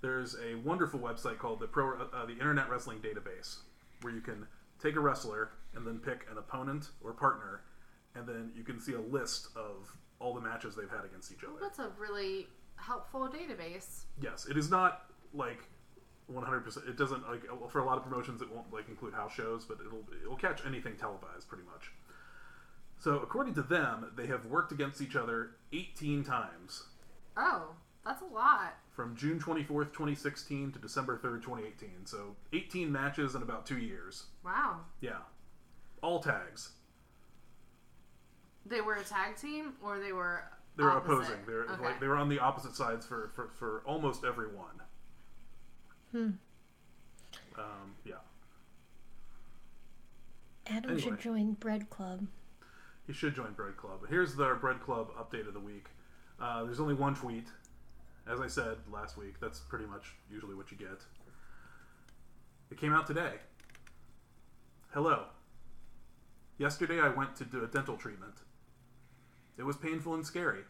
[0.00, 3.56] There's a wonderful website called the Pro, uh, the Internet Wrestling Database,
[4.02, 4.46] where you can
[4.82, 7.62] take a wrestler and then pick an opponent or partner,
[8.14, 11.42] and then you can see a list of all the matches they've had against each
[11.42, 11.54] other.
[11.60, 14.04] That's a really helpful database.
[14.20, 15.64] Yes, it is not like
[16.32, 16.88] 100%.
[16.88, 19.78] It doesn't like for a lot of promotions it won't like include house shows, but
[19.84, 21.90] it'll it'll catch anything televised pretty much.
[22.98, 26.84] So according to them, they have worked against each other 18 times
[27.36, 28.74] Oh, that's a lot.
[28.92, 32.06] from June 24th, 2016 to December 3rd, 2018.
[32.06, 34.24] So 18 matches in about 2 years.
[34.44, 34.80] Wow.
[35.00, 35.18] Yeah.
[36.02, 36.70] All tags.
[38.66, 40.44] They were a tag team or they were
[40.76, 41.36] They were opposing.
[41.46, 41.82] They were okay.
[41.84, 44.80] like they were on the opposite sides for for, for almost every one.
[46.14, 46.30] Hmm.
[47.58, 48.14] Um, yeah.
[50.68, 51.00] Adam Anyway.
[51.00, 52.28] should join Bread Club.
[53.08, 54.02] He should join Bread Club.
[54.08, 55.86] Here's the Bread Club update of the week.
[56.40, 57.48] Uh, there's only one tweet.
[58.28, 61.02] As I said last week, that's pretty much usually what you get.
[62.70, 63.32] It came out today.
[64.92, 65.24] Hello.
[66.58, 68.34] Yesterday I went to do a dental treatment.
[69.58, 70.62] It was painful and scary.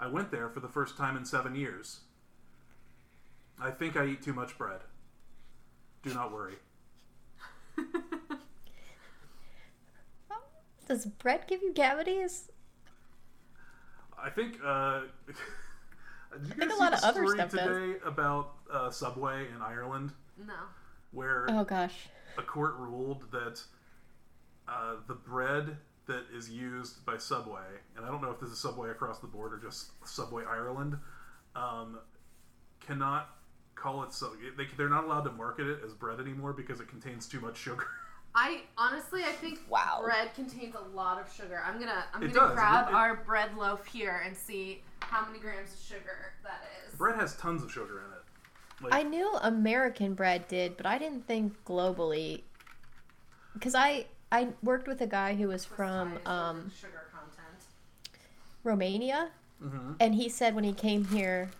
[0.00, 2.00] I went there for the first time in seven years.
[3.60, 4.80] I think I eat too much bread.
[6.02, 6.54] Do not worry.
[10.88, 12.50] Does bread give you cavities?
[14.22, 14.58] I think.
[14.64, 15.36] Uh, did
[16.48, 17.60] you think guys a lot of the other story stuff does.
[17.66, 20.54] today about uh, Subway in Ireland, no.
[21.12, 22.08] where Oh gosh.
[22.38, 23.62] a court ruled that
[24.68, 27.60] uh, the bread that is used by Subway,
[27.96, 30.98] and I don't know if this is Subway across the board or just Subway Ireland,
[31.54, 31.98] um,
[32.80, 33.30] cannot
[33.74, 34.32] call it so.
[34.56, 37.56] They, they're not allowed to market it as bread anymore because it contains too much
[37.56, 37.86] sugar.
[38.34, 40.00] I honestly, I think Wow.
[40.04, 41.62] bread contains a lot of sugar.
[41.66, 42.54] I'm gonna, I'm It gonna does.
[42.54, 46.62] grab It- it- our bread loaf here and see how many grams of sugar that
[46.88, 46.94] is.
[46.96, 48.84] bread has tons of sugar in it.
[48.84, 52.42] Like, I knew American bread did, but I didn't think globally.
[53.52, 57.64] Because I I worked with a guy who was from um, sugar content.
[58.64, 59.30] Romania,
[59.62, 59.96] Mhm.
[60.00, 61.50] and he said when he came here,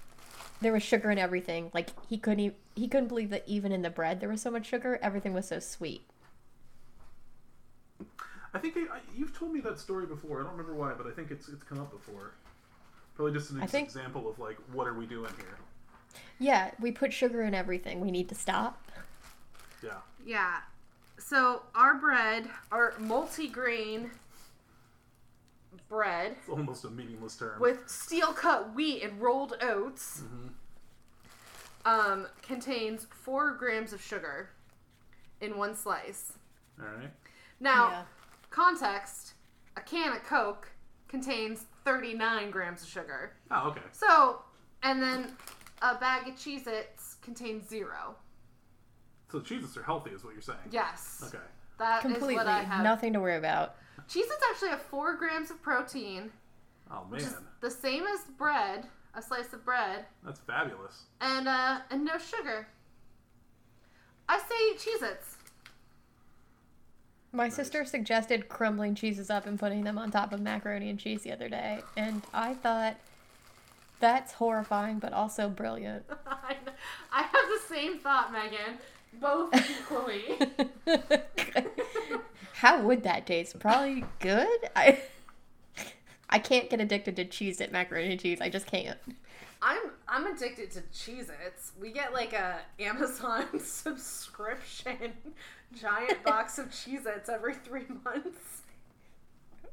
[0.62, 1.70] there was sugar in everything.
[1.74, 4.50] Like he couldn't e- he couldn't believe that even in the bread there was so
[4.50, 4.98] much sugar.
[5.02, 6.02] Everything was so sweet.
[8.54, 10.40] I think I, I, you've told me that story before.
[10.40, 12.32] I don't remember why, but I think it's it's come up before.
[13.14, 15.58] Probably just an ex- think- example of like what are we doing here?
[16.38, 18.00] Yeah, we put sugar in everything.
[18.00, 18.82] We need to stop.
[19.82, 19.90] Yeah.
[20.24, 20.56] Yeah.
[21.18, 24.10] So our bread, our multi-grain
[25.96, 27.60] bread It's almost a meaningless term.
[27.60, 30.22] with steel cut wheat and rolled oats
[31.84, 34.48] um, contains four grams of sugar
[35.42, 36.32] in one slice.
[36.80, 37.10] All right.
[37.60, 38.02] Now, Yeah.
[38.50, 39.34] context:
[39.76, 40.70] a can of Coke
[41.08, 43.34] contains 39 grams of sugar.
[43.50, 43.82] Oh, okay.
[43.92, 44.42] So,
[44.82, 45.36] and then
[45.82, 48.14] a bag of Cheez-Its contains zero.
[49.30, 50.58] So Cheez-Its are healthy, is what you're saying?
[50.70, 51.22] Yes.
[51.26, 51.42] Okay.
[51.78, 52.82] That is Completely, what I have.
[52.84, 53.74] nothing to worry about.
[54.08, 56.30] Cheez-Its actually have four grams of protein,
[56.90, 61.02] Oh which is man, the same as bread, a slice of bread, that's fabulous.
[61.20, 62.66] and uh, and no sugar.
[64.28, 65.36] I say Cheez-Its.
[67.34, 71.22] My sister suggested crumbling cheeses up and putting them on top of macaroni and cheese
[71.22, 72.96] the other day, and I thought
[74.00, 76.04] that's horrifying, but also brilliant.
[76.26, 76.56] I
[77.10, 78.78] I have the same thought, Megan.
[79.20, 80.38] Both equally.
[82.54, 83.58] How would that taste?
[83.58, 84.48] Probably good.
[84.76, 85.02] I
[86.30, 88.40] I can't get addicted to cheese at macaroni and cheese.
[88.40, 88.98] I just can't.
[89.60, 91.72] I'm I'm addicted to Cheez-Its.
[91.80, 95.12] We get like a Amazon subscription
[95.74, 98.62] giant box of Cheez-Its every three months.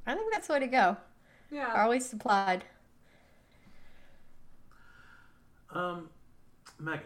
[0.06, 0.98] I think that's the way to go.
[1.52, 1.74] Yeah.
[1.74, 2.64] Are Always supplied.
[5.72, 6.10] Um,
[6.80, 7.02] Megan,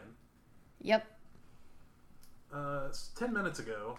[0.82, 1.06] Yep.
[2.54, 3.98] Uh, ten minutes ago,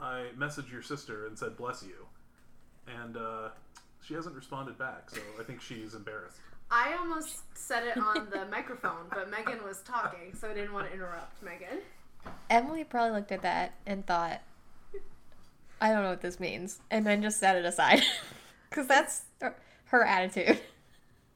[0.00, 2.06] I messaged your sister and said bless you,
[3.02, 3.48] and uh,
[4.02, 5.10] she hasn't responded back.
[5.10, 6.38] So I think she's embarrassed.
[6.70, 10.88] I almost said it on the microphone, but Megan was talking, so I didn't want
[10.88, 11.78] to interrupt Megan.
[12.48, 14.40] Emily probably looked at that and thought,
[15.80, 18.02] I don't know what this means, and then just set it aside.
[18.70, 19.54] Because that's her-
[19.88, 20.58] her attitude.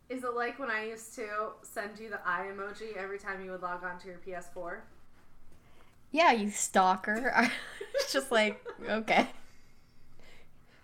[0.08, 1.26] Is it like when I used to
[1.60, 4.78] send you the eye emoji every time you would log on to your PS4?
[6.10, 7.32] Yeah, you stalker.
[7.36, 7.42] I
[7.94, 9.28] was just like, okay.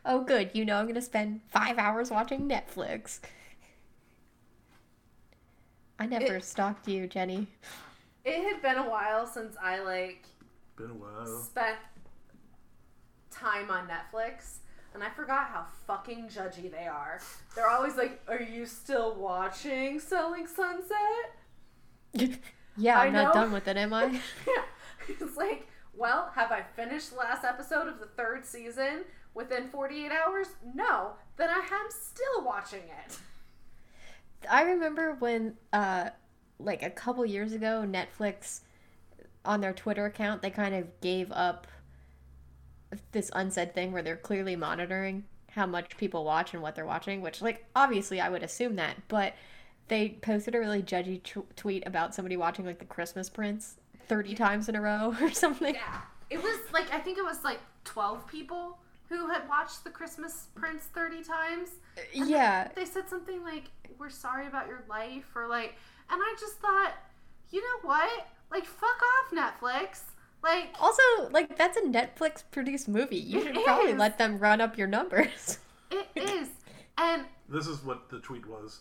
[0.05, 0.51] Oh, good.
[0.53, 3.21] You know I'm going to spend five hours watching Netflix.
[5.99, 7.47] I never It- stalked you, Jenny.
[8.25, 10.27] It had been a while since I like
[10.77, 11.27] Been a while.
[11.43, 11.77] spent
[13.33, 14.59] time on Netflix,
[14.95, 17.21] and I forgot how fucking judgy they are.
[17.57, 20.99] They're always like, "Are you still watching Selling Sunset?"
[22.77, 23.41] yeah, I I'm not know.
[23.43, 24.05] done with it, am I?
[24.05, 24.63] yeah,
[25.21, 30.11] it's like, well, have I finished the last episode of the third season within 48
[30.11, 30.49] hours?
[30.75, 31.13] No.
[31.37, 33.19] Then I am still watching it.
[34.51, 36.11] I remember when, uh,
[36.59, 38.61] like a couple years ago, Netflix
[39.45, 41.67] on their Twitter account, they kind of gave up
[43.13, 47.21] this unsaid thing where they're clearly monitoring how much people watch and what they're watching,
[47.21, 49.35] which, like, obviously I would assume that, but
[49.89, 53.77] they posted a really judgy t- tweet about somebody watching, like, The Christmas Prince
[54.13, 55.75] 30 times in a row or something.
[55.75, 56.01] Yeah.
[56.31, 60.49] It was like I think it was like 12 people who had watched The Christmas
[60.55, 61.69] Prince 30 times.
[61.97, 62.69] Uh, and Yeah.
[62.75, 63.65] They said something like,
[63.99, 65.75] "We're sorry about your life," or like,
[66.11, 66.93] and I just thought,
[67.51, 68.27] you know what?
[68.51, 70.01] Like, fuck off, Netflix.
[70.43, 73.17] Like, Also, like, that's a Netflix produced movie.
[73.19, 73.99] You should probably is.
[73.99, 75.59] let them run up your numbers.
[75.91, 76.49] it is,
[76.99, 78.81] and This is what the tweet was.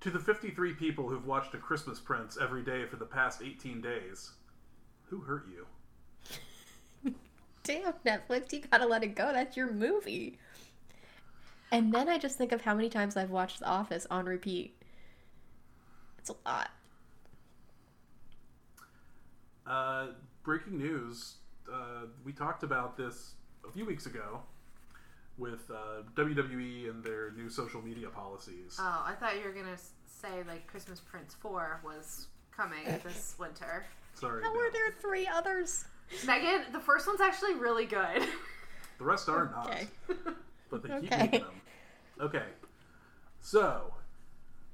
[0.00, 3.82] To the 53 people who've watched A Christmas Prince every day for the past 18
[3.82, 4.30] days,
[5.10, 7.12] who hurt you?
[7.64, 9.30] Damn, Netflix, you gotta let it go.
[9.30, 10.38] That's your movie.
[11.70, 14.74] And then I just think of how many times I've watched The Office on repeat.
[16.18, 16.70] It's a lot.
[19.66, 20.06] Uh,
[20.42, 21.34] breaking news.
[21.70, 23.34] Uh, we talked about this
[23.68, 24.40] a few weeks ago
[25.40, 28.76] with uh, WWE and their new social media policies.
[28.78, 33.86] oh, I thought you were gonna say like Christmas Prince 4 was coming this winter.
[34.14, 34.42] Sorry.
[34.42, 34.58] How no.
[34.58, 35.84] were there three others?
[36.26, 38.22] Megan, the first one's actually really good.
[38.98, 39.66] The rest are not.
[39.68, 39.88] Okay.
[40.70, 41.18] but they keep Okay.
[41.22, 41.60] making them.
[42.20, 42.44] Okay,
[43.40, 43.94] so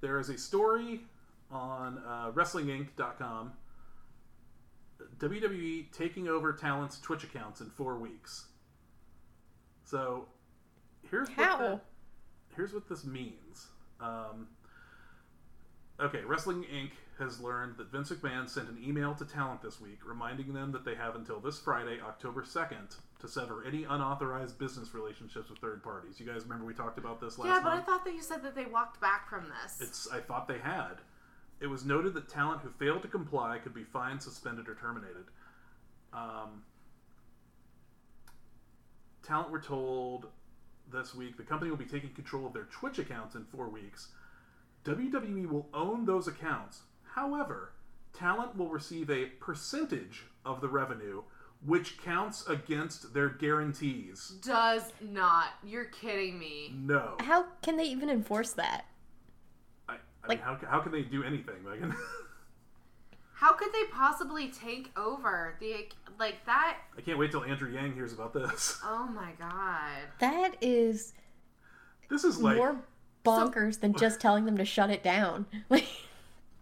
[0.00, 1.02] there is a story
[1.48, 3.52] on uh, WrestlingInc.com
[5.20, 8.46] WWE taking over talent's Twitch accounts in four weeks.
[9.84, 10.26] So
[11.10, 11.52] here's How?
[11.52, 11.80] What that,
[12.54, 13.66] here's what this means.
[14.00, 14.48] Um,
[16.00, 16.90] okay, Wrestling Inc.
[17.18, 20.84] has learned that Vince McMahon sent an email to talent this week reminding them that
[20.84, 25.82] they have until this Friday, October 2nd, to sever any unauthorized business relationships with third
[25.82, 26.20] parties.
[26.20, 28.42] You guys remember we talked about this last yeah, but I thought that you said
[28.42, 29.80] that they walked back from this.
[29.80, 30.96] It's I thought they had.
[31.60, 35.24] It was noted that talent who failed to comply could be fined, suspended, or terminated.
[36.12, 36.64] Um,
[39.22, 40.26] talent were told
[40.92, 44.08] this week the company will be taking control of their Twitch accounts in four weeks.
[44.84, 46.82] WWE will own those accounts.
[47.14, 47.72] However,
[48.12, 51.22] talent will receive a percentage of the revenue,
[51.64, 54.34] which counts against their guarantees.
[54.44, 55.48] Does not.
[55.64, 56.72] You're kidding me.
[56.76, 57.16] No.
[57.20, 58.84] How can they even enforce that?
[59.88, 59.96] I, I
[60.28, 61.94] Like- mean, how, how can they do anything, Megan?
[63.36, 66.78] How could they possibly take over the like that?
[66.96, 68.80] I can't wait till Andrew Yang hears about this.
[68.84, 70.08] Oh my god.
[70.20, 71.12] That is
[72.08, 72.76] This is like more
[73.26, 75.44] bonkers than just telling them to shut it down.
[75.68, 75.86] Like,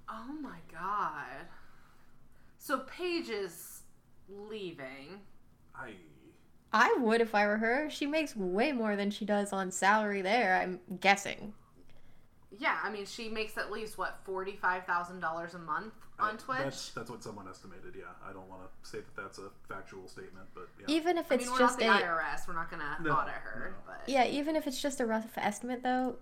[0.08, 1.46] Oh my god.
[2.58, 3.82] So Paige is
[4.28, 5.20] leaving.
[5.76, 5.92] I
[6.72, 7.88] I would if I were her.
[7.88, 11.54] She makes way more than she does on salary there, I'm guessing.
[12.58, 16.34] Yeah, I mean she makes at least what forty five thousand dollars a month on
[16.34, 16.58] I- Twitch.
[16.64, 17.94] That's that's what someone estimated.
[17.96, 20.86] Yeah, I don't want to say that that's a factual statement, but yeah.
[20.94, 22.46] Even if I it's mean, we're just not a the IRS.
[22.48, 23.74] We're not gonna No, audit her.
[23.86, 23.92] no.
[23.92, 26.16] But Yeah, even if it's just a rough estimate though,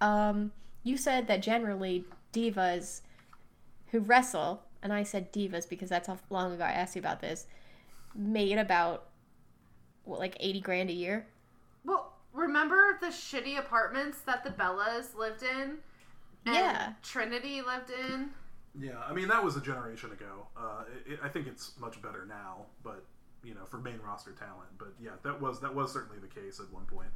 [0.00, 0.52] um
[0.82, 3.00] you said that generally divas
[3.90, 7.20] who wrestle, and I said divas because that's how long ago I asked you about
[7.20, 7.46] this,
[8.14, 9.06] made about
[10.04, 11.26] what like 80 grand a year.
[11.84, 15.78] Well, remember the shitty apartments that the Bellas lived in?
[16.46, 16.92] And Yeah.
[17.02, 18.30] Trinity lived in?
[18.78, 20.46] yeah, I mean that was a generation ago.
[20.56, 23.04] Uh, it, I think it's much better now, but
[23.42, 24.68] you know, for main roster talent.
[24.78, 27.10] But yeah, that was that was certainly the case at one point.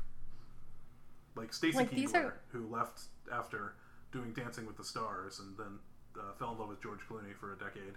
[1.37, 3.03] Like Stacy Like, Keibler, are- who left
[3.33, 3.75] after
[4.13, 5.79] doing Dancing with the Stars and then
[6.19, 7.95] uh, fell in love with George Clooney for a decade.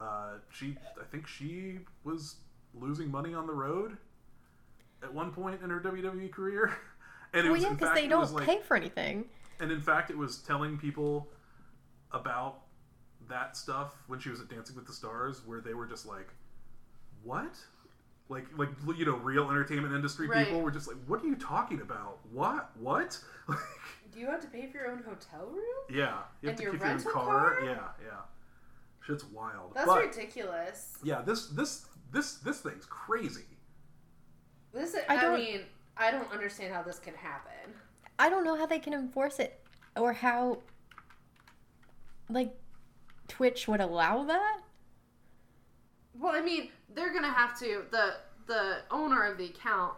[0.00, 2.36] Uh, she, I think she was
[2.74, 3.96] losing money on the road
[5.02, 6.72] at one point in her WWE career.
[7.34, 9.24] And it Well, was, yeah, because they don't like, pay for anything.
[9.58, 11.28] and in fact, it was telling people
[12.10, 12.58] about
[13.26, 16.28] that stuff when she was at Dancing with the Stars, where they were just like,
[17.22, 17.54] "What?"
[18.28, 20.44] Like, like you know, real entertainment industry Right.
[20.46, 22.18] people were just like, "What are you talking about?
[22.30, 22.70] What?
[22.76, 23.58] What?" Like,
[24.12, 25.62] Do you have to pay for your own hotel room?
[25.88, 27.54] yeah, you And to your keep your own rental car.
[27.54, 27.64] car?
[27.64, 28.20] Yeah, yeah.
[29.06, 29.72] Shit's wild.
[29.74, 30.98] That's but ridiculous.
[31.02, 33.46] yeah, this this this this thing's crazy.
[34.72, 35.60] This is, I I, don't- mean,
[35.96, 37.74] I don't understand how this can happen.
[38.18, 39.60] I don't know how they can enforce it
[39.96, 40.58] or how
[42.28, 42.54] like
[43.28, 44.58] Twitch would allow that.
[46.18, 48.14] Well, I mean, they're gonna have to the
[48.46, 49.94] the owner of the account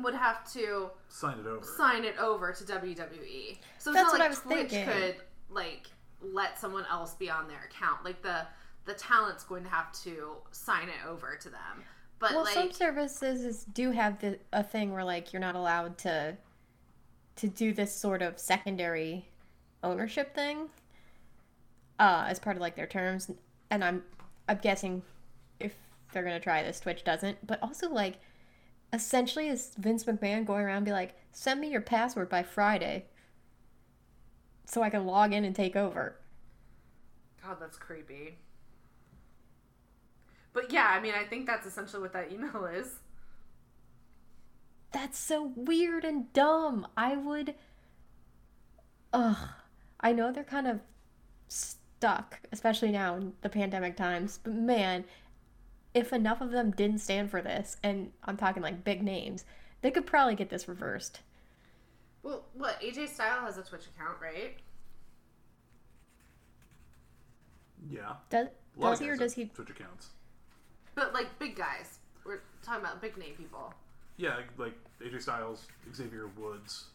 [0.00, 1.64] would have to Sign it over.
[1.64, 3.58] sign it over to WWE.
[3.78, 4.86] So it's That's not what like I was Twitch thinking.
[4.86, 5.16] could
[5.50, 5.86] like
[6.20, 8.04] let someone else be on their account.
[8.04, 8.46] Like the
[8.84, 11.84] the talent's going to have to sign it over to them.
[12.22, 15.56] But Well, like some services is, do have the, a thing where like you're not
[15.56, 16.36] allowed to
[17.34, 19.28] to do this sort of secondary
[19.82, 20.68] ownership thing
[21.98, 23.28] uh, as part of like their terms,
[23.70, 24.04] and I'm
[24.48, 25.02] I'm guessing
[25.58, 25.74] if
[26.12, 27.44] they're gonna try this, Twitch doesn't.
[27.44, 28.20] But also like
[28.92, 33.06] essentially is Vince McMahon going around and be like, send me your password by Friday
[34.64, 36.20] so I can log in and take over.
[37.44, 38.38] God, that's creepy.
[40.52, 42.98] But yeah, I mean, I think that's essentially what that email is.
[44.92, 46.86] That's so weird and dumb.
[46.96, 47.54] I would.
[49.12, 49.48] Ugh.
[50.00, 50.80] I know they're kind of
[51.48, 55.04] stuck, especially now in the pandemic times, but man,
[55.94, 59.44] if enough of them didn't stand for this, and I'm talking like big names,
[59.80, 61.20] they could probably get this reversed.
[62.22, 64.56] Well, what AJ Style has a Twitch account, right?
[67.90, 68.14] Yeah.
[68.30, 68.48] Does,
[68.78, 69.46] A does he or does he?
[69.46, 70.10] Twitch accounts?
[70.94, 71.98] But like big guys.
[72.24, 73.72] We're talking about big name people.
[74.16, 76.86] Yeah, like AJ Styles, Xavier Woods.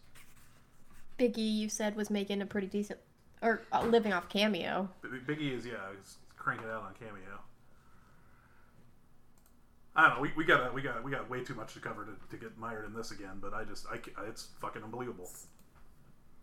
[1.19, 2.99] Biggie, you said, was making a pretty decent.
[3.41, 4.89] Or uh, living off Cameo.
[5.03, 7.39] Biggie is yeah, he's cranking out on Cameo.
[9.95, 10.21] I don't know.
[10.21, 12.57] We, we got we got we got way too much to cover to, to get
[12.57, 13.39] mired in this again.
[13.41, 15.29] But I just I it's fucking unbelievable.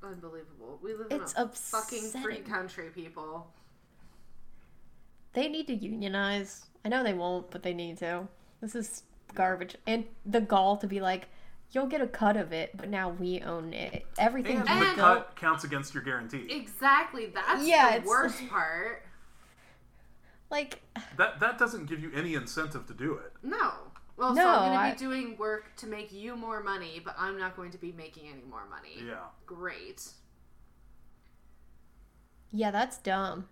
[0.03, 0.79] Unbelievable.
[0.83, 3.47] We live It's in a fucking free country, people.
[5.33, 6.67] They need to unionize.
[6.85, 8.29] I know they won't, but they need to.
[8.61, 9.03] This is
[9.35, 9.77] garbage.
[9.87, 11.29] And the gall to be like,
[11.71, 14.05] you'll get a cut of it, but now we own it.
[14.19, 16.47] Everything And the cut counts against your guarantee.
[16.51, 17.27] Exactly.
[17.27, 19.03] That's Yeah, the worst part.
[20.51, 20.83] Like,
[21.17, 23.33] That that doesn't give you any incentive to do it.
[23.43, 23.73] No.
[24.17, 27.17] Well, so I'm going I- to be doing work to make you more money, but
[27.19, 29.05] I'm not going to be making any more money.
[29.05, 29.15] Yeah.
[29.47, 30.03] Great.
[32.53, 33.49] yeah, that's dumb.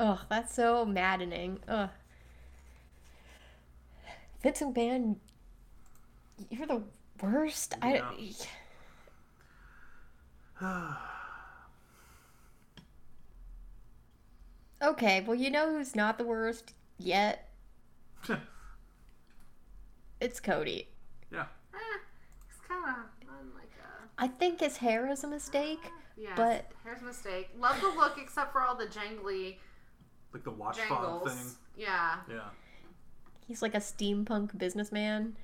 [0.00, 1.58] Ugh, that's so maddening.
[1.68, 1.90] Ugh.
[4.42, 5.16] Vince McMahon,
[6.48, 6.82] you're the
[7.22, 7.74] worst.
[7.82, 8.02] I.
[14.82, 17.48] Okay, well, you know who's not the worst yet?
[20.22, 20.88] It's Cody.
[21.32, 21.46] yeah.
[21.74, 21.78] Eh,
[22.50, 24.22] it's kind of on like a.
[24.22, 25.80] I think his hair is a mistake.
[26.14, 26.34] Yeah.
[26.36, 27.48] But- here's a mistake.
[27.58, 29.56] Love the look, except for all the jangly
[30.32, 31.32] Like the watch fob jangles.
[31.34, 31.52] thing.
[31.76, 32.16] Yeah.
[32.30, 32.48] Yeah.
[33.46, 35.36] He's like a steampunk businessman.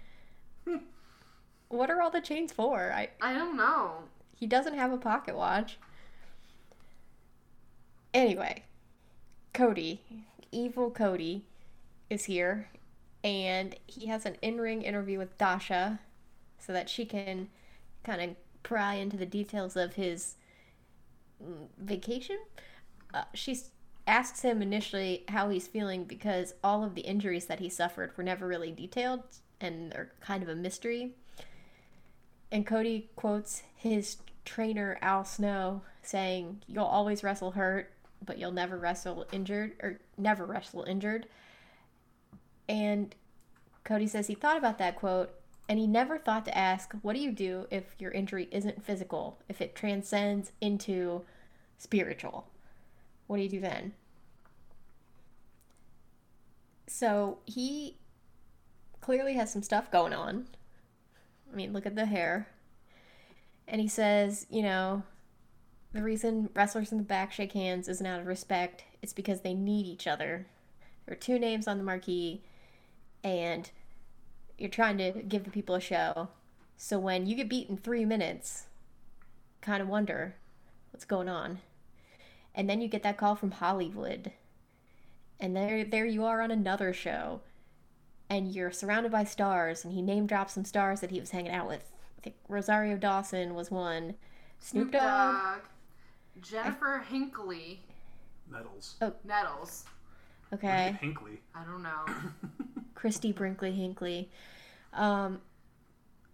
[1.68, 2.92] what are all the chains for?
[2.92, 4.04] I I don't know.
[4.36, 5.78] he doesn't have a pocket watch.
[8.14, 8.64] Anyway,
[9.52, 10.00] Cody,
[10.50, 11.44] evil Cody,
[12.08, 12.70] is here,
[13.22, 15.98] and he has an in-ring interview with Dasha,
[16.58, 17.48] so that she can
[18.04, 20.36] kind of pry into the details of his
[21.44, 22.38] mm, vacation.
[23.12, 23.70] Uh, she s-
[24.06, 28.24] asks him initially how he's feeling because all of the injuries that he suffered were
[28.24, 29.22] never really detailed,
[29.60, 31.12] and they're kind of a mystery.
[32.52, 37.92] And Cody quotes his trainer Al Snow saying, "You'll always wrestle hurt,
[38.24, 41.26] but you'll never wrestle injured or never wrestle injured."
[42.68, 43.14] And
[43.84, 45.32] Cody says he thought about that quote
[45.68, 49.38] and he never thought to ask, "What do you do if your injury isn't physical,
[49.48, 51.24] if it transcends into
[51.76, 52.46] spiritual?
[53.26, 53.92] What do you do then?"
[56.86, 57.96] So, he
[59.00, 60.46] clearly has some stuff going on.
[61.50, 62.48] I mean, look at the hair.
[63.68, 65.02] And he says, you know,
[65.92, 68.84] the reason wrestlers in the back shake hands isn't out of respect.
[69.02, 70.46] It's because they need each other.
[71.04, 72.42] There are two names on the marquee,
[73.22, 73.70] and
[74.58, 76.28] you're trying to give the people a show.
[76.76, 78.66] So when you get beat in three minutes,
[79.60, 80.36] kind of wonder
[80.90, 81.60] what's going on.
[82.56, 84.32] And then you get that call from Hollywood.
[85.38, 87.42] And there, there you are on another show
[88.28, 91.52] and you're surrounded by stars and he name drops some stars that he was hanging
[91.52, 94.14] out with i think rosario dawson was one
[94.58, 95.60] snoop dogg
[96.42, 97.80] Jennifer Hinckley
[98.50, 98.96] Nettles.
[99.00, 99.12] Oh.
[99.24, 99.84] Nettles.
[100.52, 101.38] okay Hinkley.
[101.54, 102.04] I don't know.
[102.96, 104.26] christy brinkley hinkley
[104.92, 105.40] um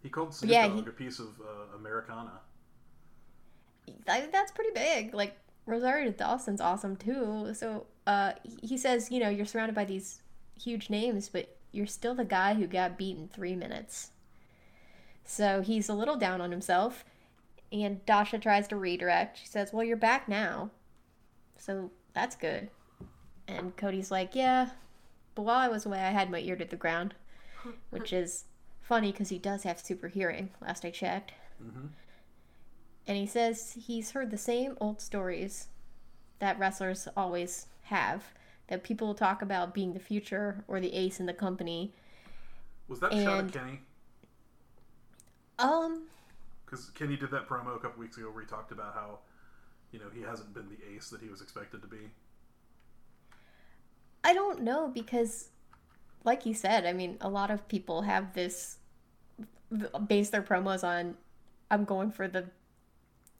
[0.02, 2.40] He called Snoop Yeah, Dogg he- a piece of uh, Americana.
[4.08, 5.36] I, that's pretty big like
[5.66, 7.52] rosario dawson's awesome too.
[7.54, 10.22] So uh he- he says you know you're surrounded by these
[10.60, 14.10] huge names but you're still the guy who got beat in three minutes.
[15.24, 17.04] So he's a little down on himself.
[17.70, 19.38] And dasha tries to redirect.
[19.38, 20.70] She says well you're back now.
[21.58, 22.68] So that's good.
[23.48, 24.70] And cody's like yeah
[25.34, 27.14] but while i was away i had my ear to the ground
[27.90, 28.44] which is
[28.82, 31.32] funny because he does have super hearing last i checked.
[31.60, 31.86] Hmm
[33.06, 35.68] and he says he's heard the same old stories
[36.38, 38.32] that wrestlers always have
[38.68, 41.94] that people talk about being the future or the ace in the company.
[42.88, 43.80] Was that shot at Kenny?
[45.58, 46.08] Um,
[46.64, 49.20] Because Kenny did that promo a couple weeks ago where he talked about how,
[49.92, 52.10] you know, he hasn't been the ace that he was expected to be.
[54.24, 55.50] I don't know because,
[56.24, 58.78] like you said, I mean, a lot of people have this
[60.06, 61.16] base their promos on.
[61.70, 62.46] I'm going for the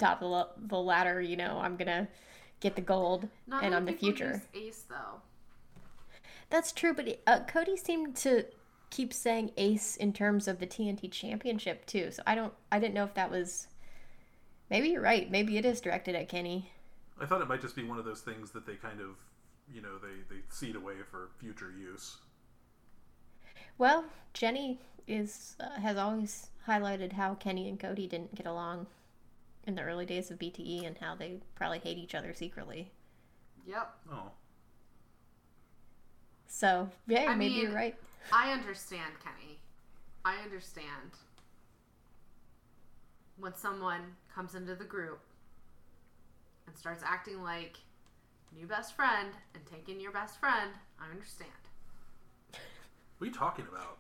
[0.03, 1.21] top of the the ladder.
[1.21, 2.09] You know, I'm gonna
[2.61, 4.43] get the gold, Not and I'm the future.
[4.55, 5.21] Ace though.
[6.51, 8.45] That's true, but uh, Cody seemed to
[8.91, 12.11] keep saying ace in terms of the TNT Championship too.
[12.11, 13.69] So I don't, I didn't know if that was.
[14.69, 15.31] Maybe you're right.
[15.31, 16.71] Maybe it is directed at Kenny.
[17.21, 19.17] I thought it might just be one of those things that they kind of,
[19.73, 22.17] you know, they, they seed away for future use.
[23.77, 28.87] Well, Jenny is uh, has always highlighted how Kenny and Cody didn't get along
[29.67, 32.91] in the early days of BTE and how they probably hate each other secretly.
[33.67, 33.95] Yep.
[34.13, 34.31] Oh.
[36.47, 37.97] So yeah, I maybe mean- you're right.
[38.33, 39.59] I understand, Kenny.
[40.25, 41.11] I understand
[43.37, 44.03] when someone
[44.33, 45.21] comes into the group
[46.69, 47.79] and starts acting like
[48.55, 50.71] new best friend and taking your best friend.
[51.01, 51.51] I understand.
[53.19, 53.99] What are you talking about?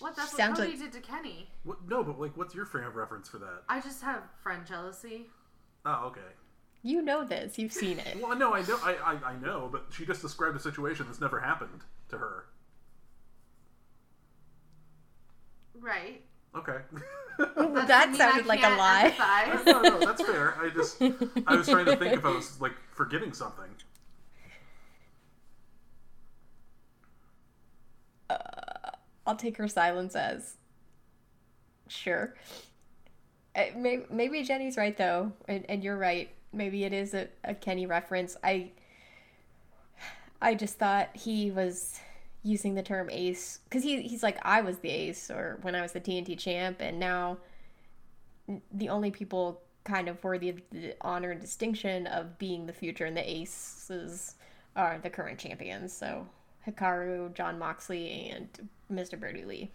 [0.00, 0.16] What?
[0.16, 1.48] That's Sounds what Cody like- did to Kenny.
[1.64, 1.88] What?
[1.88, 3.62] No, but like, what's your frame of reference for that?
[3.68, 5.26] I just have friend jealousy.
[5.84, 6.20] Oh, okay.
[6.82, 7.58] You know this.
[7.58, 8.18] You've seen it.
[8.22, 11.20] Well, no, I know, I, I, I know, but she just described a situation that's
[11.20, 12.44] never happened to her.
[15.80, 16.22] Right.
[16.56, 16.78] Okay.
[17.38, 19.14] Doesn't that mean sounded I like a can't lie.
[19.16, 19.66] empathize.
[19.66, 20.54] no, no, that's fair.
[20.58, 21.00] I just,
[21.46, 23.68] I was trying to think if I was like forgetting something.
[29.26, 30.56] I'll take her silence as
[31.88, 32.34] sure.
[33.54, 36.30] Eh, maybe, maybe Jenny's right though, and, and you're right.
[36.52, 38.36] Maybe it is a, a Kenny reference.
[38.42, 38.70] I
[40.40, 41.98] I just thought he was
[42.42, 45.82] using the term ace because he, he's like I was the ace or when I
[45.82, 47.38] was the TNT champ, and now
[48.72, 53.04] the only people kind of worthy of the honor and distinction of being the future
[53.04, 54.34] and the aces
[54.74, 55.92] are the current champions.
[55.92, 56.26] So
[56.66, 59.18] Hikaru, Jon Moxley, and Mr.
[59.18, 59.70] Brodie Lee.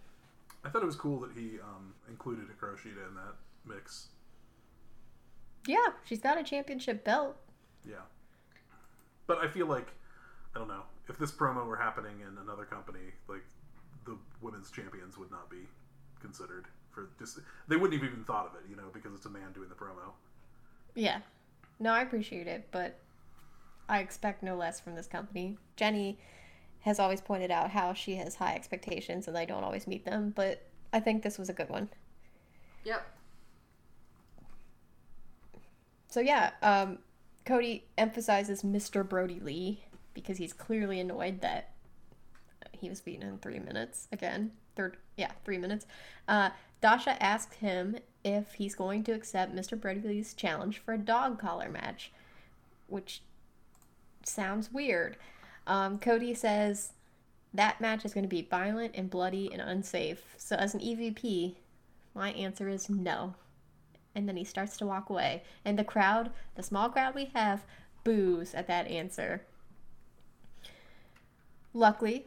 [0.64, 3.34] I thought it was cool that he um, included Hikaru Shida in that
[3.66, 4.08] mix.
[5.66, 7.36] Yeah, she's got a championship belt.
[7.88, 8.02] Yeah.
[9.26, 9.88] But I feel like,
[10.54, 13.44] I don't know, if this promo were happening in another company, like,
[14.04, 15.68] the women's champions would not be
[16.20, 17.38] considered for just,
[17.68, 19.74] they wouldn't have even thought of it, you know, because it's a man doing the
[19.74, 20.12] promo.
[20.94, 21.20] Yeah.
[21.78, 22.98] No, I appreciate it, but
[23.88, 25.56] I expect no less from this company.
[25.76, 26.18] Jenny
[26.82, 30.32] has always pointed out how she has high expectations and I don't always meet them,
[30.34, 30.62] but
[30.92, 31.88] I think this was a good one.
[32.84, 33.06] Yep.
[36.08, 36.98] So yeah, um,
[37.44, 39.08] Cody emphasizes Mr.
[39.08, 41.70] Brodie Lee because he's clearly annoyed that
[42.72, 44.52] he was beaten in three minutes again.
[44.74, 45.86] Third, yeah, three minutes.
[46.28, 49.80] Uh, Dasha asks him if he's going to accept Mr.
[49.80, 52.12] Brodie Lee's challenge for a dog collar match,
[52.88, 53.22] which
[54.24, 55.16] sounds weird.
[55.66, 56.92] Um, Cody says
[57.54, 60.34] that match is going to be violent and bloody and unsafe.
[60.38, 61.54] So, as an EVP,
[62.14, 63.34] my answer is no.
[64.14, 65.42] And then he starts to walk away.
[65.64, 67.64] And the crowd, the small crowd we have,
[68.04, 69.42] boos at that answer.
[71.72, 72.26] Luckily,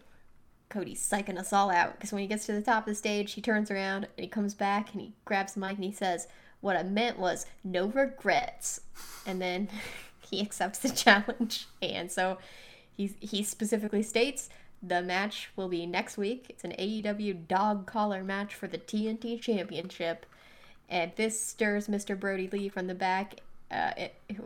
[0.69, 3.33] Cody's psyching us all out because when he gets to the top of the stage,
[3.33, 6.27] he turns around and he comes back and he grabs the mic and he says,
[6.61, 8.81] What I meant was no regrets.
[9.25, 9.69] And then
[10.29, 11.67] he accepts the challenge.
[11.81, 12.39] And so
[12.95, 14.49] he, he specifically states
[14.81, 16.45] the match will be next week.
[16.49, 20.25] It's an AEW dog collar match for the TNT Championship.
[20.89, 22.19] And this stirs Mr.
[22.19, 23.39] Brodie Lee from the back,
[23.71, 23.91] uh,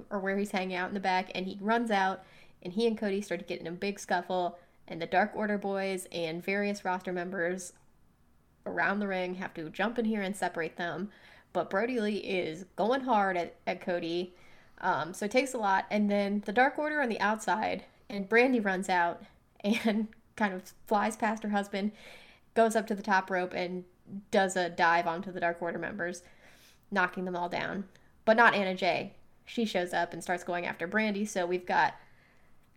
[0.09, 2.23] or where he's hanging out in the back, and he runs out,
[2.63, 5.57] and he and Cody start to get in a big scuffle, and the Dark Order
[5.57, 7.73] boys and various roster members
[8.65, 11.09] around the ring have to jump in here and separate them.
[11.51, 14.33] But Brodie Lee is going hard at, at Cody,
[14.79, 15.85] um, so it takes a lot.
[15.91, 19.23] And then the Dark Order on the outside, and Brandi runs out
[19.61, 21.91] and kind of flies past her husband,
[22.55, 23.83] goes up to the top rope, and
[24.31, 26.23] does a dive onto the Dark Order members,
[26.91, 27.85] knocking them all down.
[28.25, 29.13] But not Anna Jay.
[29.45, 31.27] She shows up and starts going after Brandi.
[31.27, 31.95] So we've got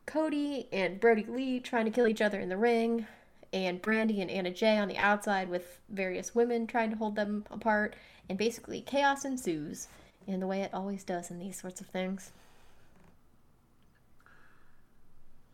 [0.07, 3.07] Cody and Brodie Lee trying to kill each other in the ring,
[3.53, 7.45] and Brandi and Anna Jay on the outside with various women trying to hold them
[7.51, 7.95] apart.
[8.28, 9.89] And basically, chaos ensues
[10.26, 12.33] in the way it always does in these sorts of things.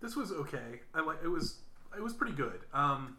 [0.01, 0.81] This was okay.
[0.95, 1.59] I like it was
[1.97, 2.61] it was pretty good.
[2.73, 3.17] Um,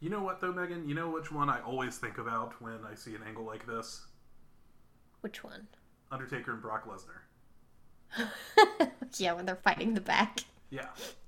[0.00, 0.88] you know what though, Megan?
[0.88, 4.06] You know which one I always think about when I see an angle like this?
[5.20, 5.66] Which one?
[6.10, 7.20] Undertaker and Brock Lesnar.
[9.18, 10.40] yeah, when they're fighting the back.
[10.70, 10.86] Yeah,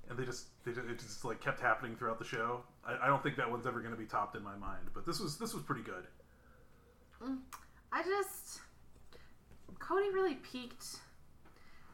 [0.09, 2.63] and they just they just, it just like kept happening throughout the show.
[2.85, 5.05] I, I don't think that one's ever going to be topped in my mind, but
[5.05, 6.07] this was this was pretty good.
[7.91, 8.61] I just
[9.79, 10.97] Cody really peaked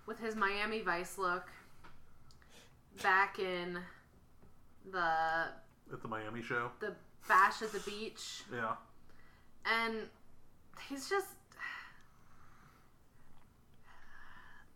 [0.05, 1.49] with his Miami Vice look
[3.01, 3.79] back in
[4.91, 4.99] the
[5.91, 6.71] At the Miami show.
[6.79, 6.93] the
[7.27, 8.75] bash at the beach, Yeah.
[9.65, 10.09] and
[10.89, 11.27] he's just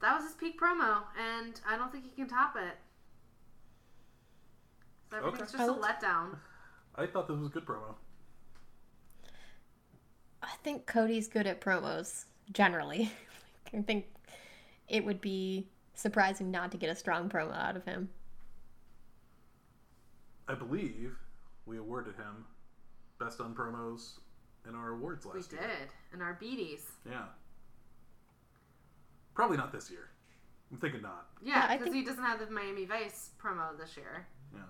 [0.01, 2.77] that was his peak promo, and I don't think he can top it.
[5.11, 5.57] So everything's Okay.
[5.65, 6.37] just a letdown.
[6.95, 7.95] I thought this was a good promo.
[10.41, 13.11] I think Cody's good at promos generally.
[13.73, 14.05] I think
[14.87, 18.09] it would be surprising not to get a strong promo out of him.
[20.47, 21.15] I believe
[21.65, 22.45] we awarded him
[23.19, 24.19] best on promos
[24.67, 25.61] in our awards last year.
[25.61, 26.85] We did in our beaties.
[27.09, 27.25] Yeah.
[29.33, 30.09] Probably not this year.
[30.71, 31.27] I'm thinking not.
[31.41, 34.27] Yeah, Yeah, I because think- he doesn't have the Miami Vice promo this year.
[34.53, 34.61] Yeah.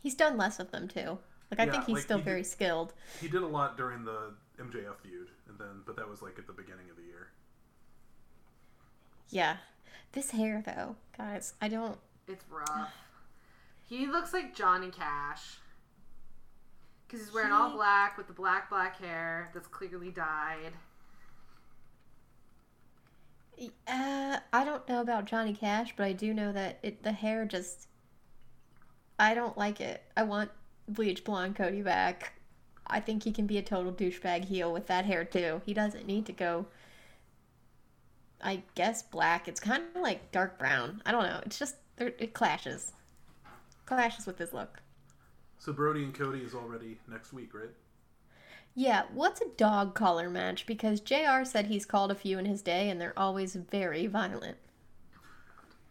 [0.00, 1.18] He's done less of them too.
[1.50, 2.94] Like I Yeah, think he's like, still he very did- skilled.
[3.20, 6.46] He did a lot during the MJF feud, and then but that was like at
[6.46, 7.28] the beginning of the year.
[9.30, 9.56] Yeah.
[10.12, 12.92] This hair though, guys, I don't It's rough.
[13.88, 15.58] he looks like Johnny Cash.
[17.06, 20.72] Because he's wearing all black with the black, black hair that's clearly dyed.
[23.86, 27.44] uh I don't know about Johnny Cash, but I do know that it the hair
[27.44, 27.88] just
[29.18, 30.02] I don't like it.
[30.16, 30.50] I want
[30.88, 32.34] bleach blonde Cody back.
[32.86, 35.60] I think he can be a total douchebag heel with that hair too.
[35.66, 36.66] He doesn't need to go
[38.42, 39.48] I guess black.
[39.48, 41.02] It's kind of like dark brown.
[41.04, 41.40] I don't know.
[41.44, 42.92] It's just it clashes.
[43.86, 44.80] Clashes with his look.
[45.58, 47.70] So Brodie and Cody is already next week, right?
[48.74, 50.64] Yeah, what's a dog collar match?
[50.66, 54.56] Because JR said he's called a few in his day and they're always very violent.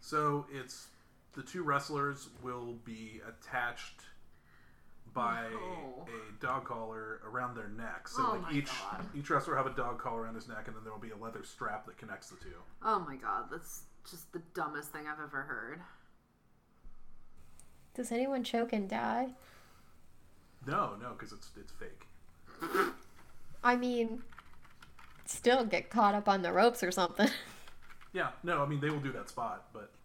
[0.00, 0.86] So it's
[1.34, 4.00] the two wrestlers will be attached
[5.18, 6.06] by No.
[6.06, 8.06] a dog collar around their neck.
[8.06, 9.04] So Oh like my each God.
[9.14, 11.10] each wrestler will have a dog collar around his neck, and then there will be
[11.10, 12.54] a leather strap that connects the two.
[12.84, 15.80] Oh my god, that's just the dumbest thing I've ever heard.
[17.94, 19.34] Does anyone choke and die?
[20.66, 22.06] No, no, because it's it's fake.
[23.64, 24.22] I mean,
[25.24, 27.28] still get caught up on the ropes or something.
[28.14, 29.97] Yeah, no, I mean they will do that spot, but yeah.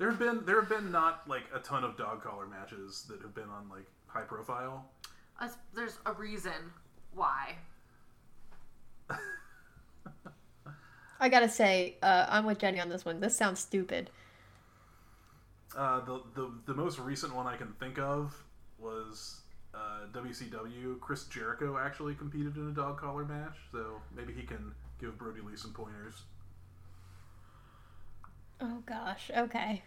[0.00, 3.20] There have been there have been not like a ton of dog collar matches that
[3.20, 4.86] have been on like high profile.
[5.38, 6.54] Us- There's a reason
[7.12, 7.56] why.
[11.20, 13.20] I gotta say, uh, I'm with Jenny on this one.
[13.20, 14.08] This sounds stupid.
[15.76, 18.34] Uh, the, the the most recent one I can think of
[18.78, 19.42] was
[19.74, 20.98] uh, WCW.
[21.00, 25.42] Chris Jericho actually competed in a dog collar match, so maybe he can give Brodie
[25.42, 26.22] Lee some pointers.
[28.60, 29.82] Oh gosh, okay.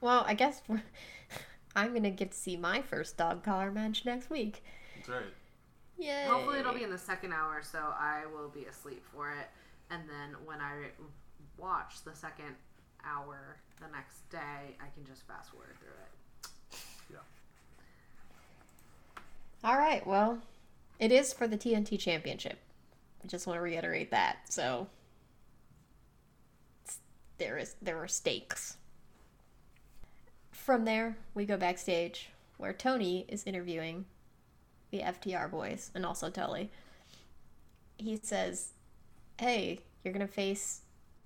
[0.00, 0.82] Well, I guess we're...
[1.76, 4.64] I'm gonna get to see my first dog collar match next week.
[4.96, 5.34] That's right.
[5.98, 6.24] Yay!
[6.26, 9.48] Hopefully it'll be in the second hour, so I will be asleep for it.
[9.90, 10.86] And then when I
[11.58, 12.54] watch the second
[13.04, 16.80] hour the next day, I can just fast forward through it.
[17.12, 17.18] Yeah.
[19.68, 20.06] All right.
[20.06, 20.38] Well,
[20.98, 22.58] it is for the TNT Championship.
[23.22, 24.38] I just want to reiterate that.
[24.48, 24.97] So it's-
[27.38, 28.76] there is there are stakes.
[30.50, 34.04] From there, we go backstage where Tony is interviewing
[34.90, 36.70] the FTR boys and also Tully.
[37.96, 38.72] He says,
[39.38, 40.82] "Hey, you're gonna face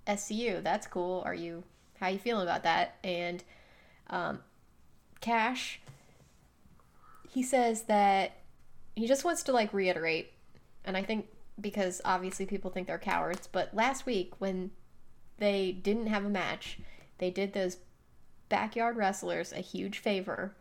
[0.07, 0.61] SCU.
[0.61, 1.23] That's cool.
[1.25, 1.63] Are you?
[1.99, 3.43] How you feeling about that?" And
[4.09, 4.39] um,
[5.21, 5.79] Cash
[7.33, 8.33] he says that
[8.95, 10.31] he just wants to like reiterate
[10.85, 11.27] and i think
[11.59, 14.69] because obviously people think they're cowards but last week when
[15.37, 16.79] they didn't have a match.
[17.17, 17.77] They did those
[18.49, 20.53] backyard wrestlers a huge favor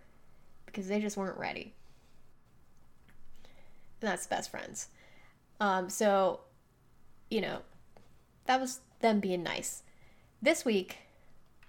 [0.66, 1.74] because they just weren't ready.
[4.00, 4.88] And that's best friends.
[5.60, 6.40] Um, so
[7.30, 7.58] you know
[8.46, 9.82] that was them being nice.
[10.40, 10.98] This week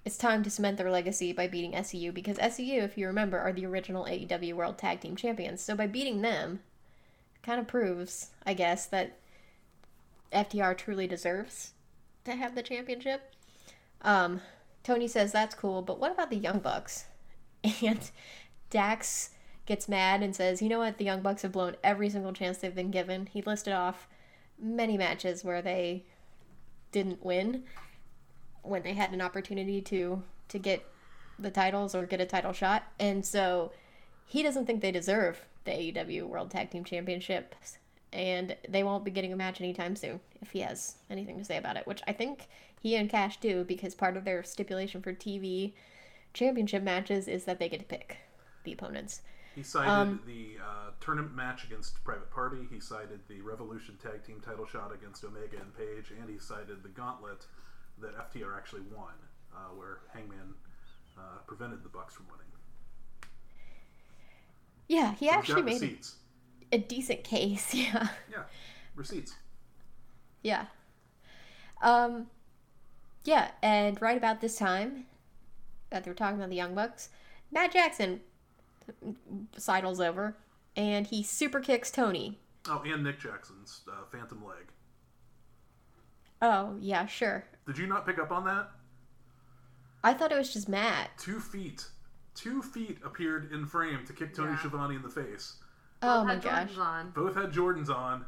[0.06, 3.54] it's time to cement their legacy by beating SCU because SCU, if you remember, are
[3.54, 5.62] the original AEW World Tag Team Champions.
[5.62, 6.60] So by beating them,
[7.42, 9.18] kind of proves, I guess, that
[10.34, 11.73] FTR truly deserves
[12.26, 13.34] to have the championship.
[14.02, 14.42] Um,
[14.84, 17.06] Tony says that's cool, but what about the Young Bucks?
[17.82, 18.12] And
[18.70, 19.30] Dax
[19.66, 20.98] gets mad and says, you know what?
[20.98, 23.28] The Young Bucks have blown every single chance they've been given.
[23.28, 24.08] He listed off
[24.60, 26.04] many matches where they
[26.92, 27.64] didn't win
[28.62, 30.86] when they had an opportunity to to get
[31.40, 32.84] the titles or get a title shot.
[33.00, 33.72] And so
[34.26, 37.78] he doesn't think they deserve the AEW World Tag Team Championships
[38.14, 41.58] and they won't be getting a match anytime soon if he has anything to say
[41.58, 42.48] about it, which I think
[42.80, 45.74] he and Cash do because part of their stipulation for TV
[46.34, 48.18] championship matches is that they get to pick
[48.64, 49.22] the opponents.
[49.56, 52.68] He cited Um, the uh, tournament match against Private Party.
[52.72, 56.82] He cited the Revolution Tag Team title shot against Omega and Page, and he cited
[56.82, 57.46] the gauntlet
[58.00, 59.14] that FTR actually won,
[59.54, 60.56] uh, where Hangman
[61.18, 62.48] uh, prevented the Bucks from winning.
[64.88, 66.16] Yeah, he So actually made receipts.
[66.74, 67.74] A decent case.
[67.74, 68.08] Yeah.
[68.32, 68.44] Yeah,
[68.96, 69.36] receipts.
[70.42, 70.66] Yeah.
[71.82, 72.28] Um
[73.24, 75.06] yeah, and right about this time
[75.90, 77.10] that they're talking about the Young Bucks,
[77.52, 78.20] Matt Jackson
[79.56, 80.36] sidles over
[80.76, 82.40] and he super kicks Tony.
[82.68, 84.68] Oh, and Nick Jackson's uh, Phantom Leg.
[86.42, 87.46] Oh, yeah, sure.
[87.68, 88.70] Did you not pick up on that?
[90.04, 91.12] I thought it was just Matt.
[91.18, 91.86] Two feet,
[92.36, 94.60] two feet appeared in frame to kick Tony Yeah.
[94.60, 95.56] Schiavone in the face.
[96.04, 96.70] Oh my had gosh.
[96.70, 97.10] Jordans On.
[97.12, 98.26] Both had Jordans on.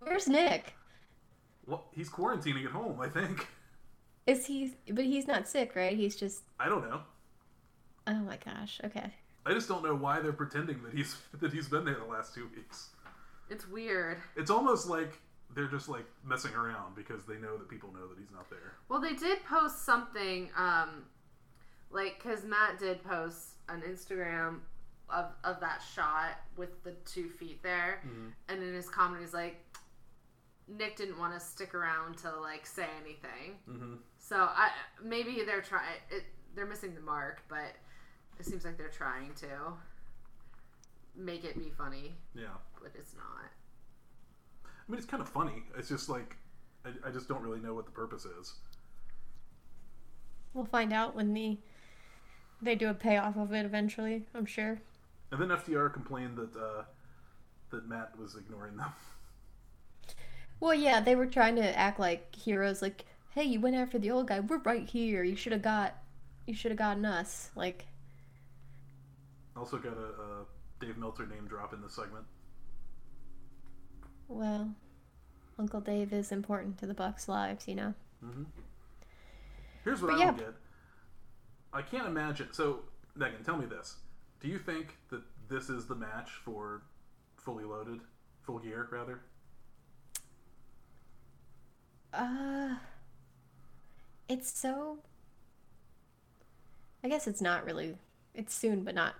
[0.00, 0.74] Where's Nick?
[1.66, 3.46] well, he's quarantining at home, I think.
[4.26, 5.96] Is he but he's not sick, right?
[5.96, 7.00] He's just I don't know.
[8.06, 8.80] Oh my gosh.
[8.84, 9.12] Okay.
[9.46, 12.34] I just don't know why they're pretending that he's that he's been there the last
[12.34, 12.90] two weeks.
[13.48, 14.18] It's weird.
[14.36, 15.20] It's almost like
[15.54, 18.74] they're just like messing around because they know that people know that he's not there.
[18.88, 21.04] Well, they did post something, um,
[21.90, 24.58] like because Matt did post an Instagram
[25.12, 28.02] of of that shot with the two feet there,
[28.48, 29.56] and in his comedy, he's like,
[30.68, 33.94] Nick didn't want to stick around to like say anything, Mm-hmm.
[34.18, 34.70] so I
[35.02, 35.84] maybe they're trying.
[36.54, 37.76] They're missing the mark, but
[38.38, 39.46] it seems like they're trying to
[41.16, 42.46] make it be funny, Yeah,
[42.82, 43.50] but it's not.
[44.64, 45.62] I mean it's kind of funny.
[45.78, 46.36] It's just like
[46.84, 48.54] I, I just don't really know what the purpose is.
[50.54, 51.58] We'll find out when the
[52.62, 54.80] They do a payoff of it eventually, I'm sure.
[55.30, 56.84] And then FTR complained that uh,
[57.70, 58.92] that Matt was ignoring them.
[60.60, 62.82] Well, yeah, they were trying to act like heroes.
[62.82, 64.40] Like, hey, you went after the old guy.
[64.40, 65.22] We're right here.
[65.24, 65.94] You should have got,
[66.46, 67.50] you should have gotten us.
[67.54, 67.86] Like,
[69.56, 70.44] Also got a, a
[70.80, 72.26] Dave Meltzer name drop in this segment.
[74.28, 74.74] well,
[75.58, 77.94] Uncle Dave is important to the Bucks' lives, you know.
[78.20, 78.44] hmm
[79.84, 80.26] Here's what But I yeah.
[80.26, 80.54] don't get.
[81.72, 82.52] I can't imagine.
[82.52, 82.80] So,
[83.14, 83.96] Megan, tell me this:
[84.40, 86.82] Do you think that this is the match for
[87.36, 88.00] fully loaded,
[88.42, 89.20] full gear, rather?
[92.12, 92.76] Uh,
[94.28, 94.98] it's so.
[97.04, 97.96] I guess it's not really.
[98.34, 99.14] It's soon, but not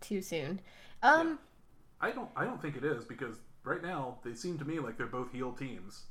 [0.00, 0.60] too soon.
[1.02, 1.38] Um,
[2.00, 2.28] I don't.
[2.36, 5.32] I don't think it is because right now they seem to me like they're both
[5.32, 6.04] heel teams.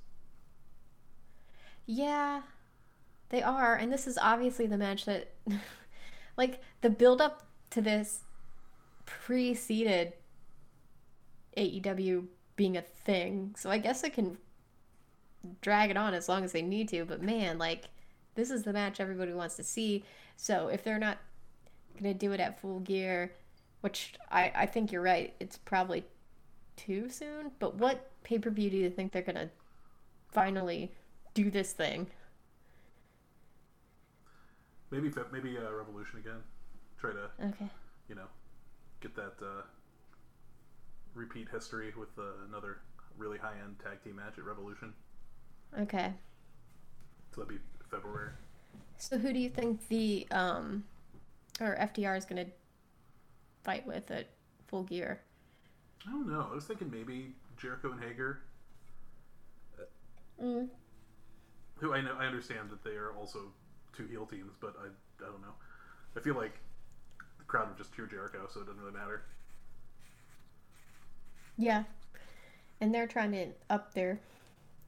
[1.86, 2.42] Yeah,
[3.30, 5.32] they are, and this is obviously the match that,
[6.38, 8.22] like, the build up to this
[9.08, 10.14] preceded
[11.58, 13.56] AEW being a thing.
[13.58, 14.38] So I guess it can
[15.62, 17.06] drag it on as long as they need to.
[17.06, 17.86] But man, like,
[18.36, 20.04] this is the match everybody wants to see.
[20.36, 21.18] So if they're not
[21.98, 23.34] gonna do it at full gear,
[23.82, 26.06] which I I think you're right, it's probably
[26.76, 27.52] too soon.
[27.58, 29.50] But what pay per view do you think they're gonna
[30.32, 30.92] finally
[31.34, 32.08] do this thing?
[34.92, 36.44] Maybe maybe uh, Revolution again.
[37.00, 37.70] Try to Okay.
[38.10, 38.28] you know
[39.02, 39.62] get that uh,
[41.14, 42.80] repeat history with uh, another
[43.18, 44.94] really high end tag team match at Revolution.
[45.80, 46.14] Okay.
[47.34, 48.32] So that'd be February.
[48.98, 50.84] So who do you think the um
[51.60, 52.46] or FTR is gonna
[53.64, 54.30] fight with at
[54.68, 55.22] full gear?
[56.08, 56.48] I don't know.
[56.52, 58.42] I was thinking maybe Jericho and Hager,
[60.42, 60.70] Mm.
[61.80, 63.52] who I know I understand that they are also
[63.94, 64.88] two heel teams, but I
[65.24, 65.54] I don't know.
[66.16, 66.54] I feel like
[67.48, 69.24] crowd would just cheer Jericho, so it doesn't really matter.
[71.58, 71.84] Yeah.
[72.80, 74.20] And they're trying to up their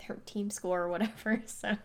[0.07, 1.75] their team score or whatever, so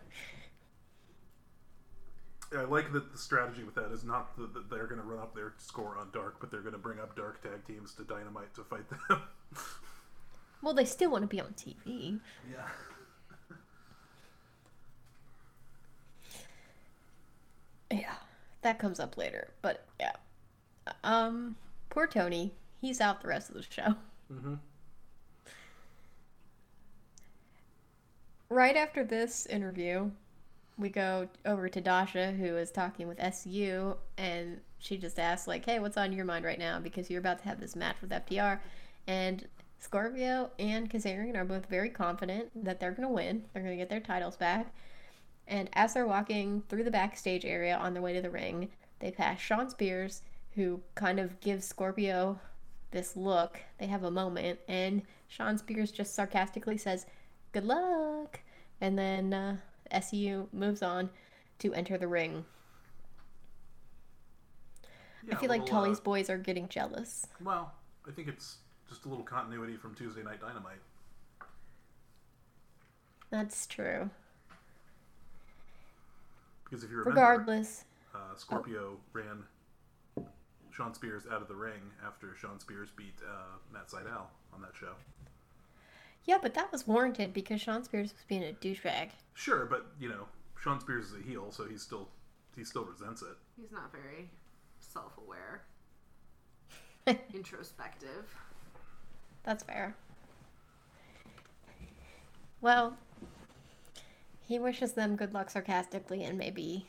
[2.53, 5.07] yeah, I like that the strategy with that is not that that they're going to
[5.07, 7.93] run up their score on Dark, but they're going to bring up Dark tag teams
[7.95, 8.99] to Dynamite to fight them.
[10.61, 12.19] well they still want to be on TV.
[12.49, 12.67] yeah.
[17.91, 18.15] Yeah.
[18.63, 19.49] That comes up later.
[19.61, 20.13] But yeah.
[21.03, 21.55] Um
[21.89, 22.53] poor Tony.
[22.81, 23.95] He's out the rest of the show.
[24.31, 24.55] Mm-hmm.
[28.49, 30.11] Right after this interview,
[30.77, 35.65] we go over to Dasha, who is talking with SCU, and she just asks, like,
[35.65, 36.79] hey, what's on your mind right now?
[36.79, 38.59] Because you're about to have this match with FTR.
[39.07, 39.47] And
[39.79, 43.45] Scorpio and Kazarian are both very confident that they're going to win.
[43.53, 44.73] They're going to get their titles back.
[45.47, 48.69] And as they're walking through the backstage area on their way to the ring,
[48.99, 50.23] they pass Shawn Spears,
[50.55, 52.39] who kind of gives Scorpio
[52.91, 53.59] this look.
[53.77, 57.05] They have a moment, and Shawn Spears just sarcastically says,
[57.51, 58.39] Good luck.
[58.81, 59.57] And then uh,
[59.93, 61.09] SCU moves on
[61.59, 62.45] to enter the ring.
[65.31, 67.25] I feel like little, uh, Tully's boys are getting jealous.
[67.41, 67.73] well,
[68.07, 70.81] I think it's just a little continuity from Tuesday Night Dynamite.
[73.31, 74.09] That's true.
[76.63, 79.43] Because if you remember, Regardless, uh, Scorpio ran
[80.75, 84.73] Shawn Spears out of the ring after Shawn Spears beat uh, Matt Sydal on that
[84.77, 84.93] show.
[86.25, 89.09] yeah, but that was warranted because Shawn Spears was being a douchebag.
[89.35, 90.27] Sure, but you know,
[90.59, 92.09] Shawn Spears is a heel, so he still
[92.57, 93.37] he still resents it.
[93.59, 94.29] He's not very
[94.79, 95.63] self-aware,
[97.33, 98.33] introspective.
[99.43, 99.95] That's fair.
[102.61, 102.97] Well,
[104.41, 106.87] he wishes them good luck sarcastically, and maybe,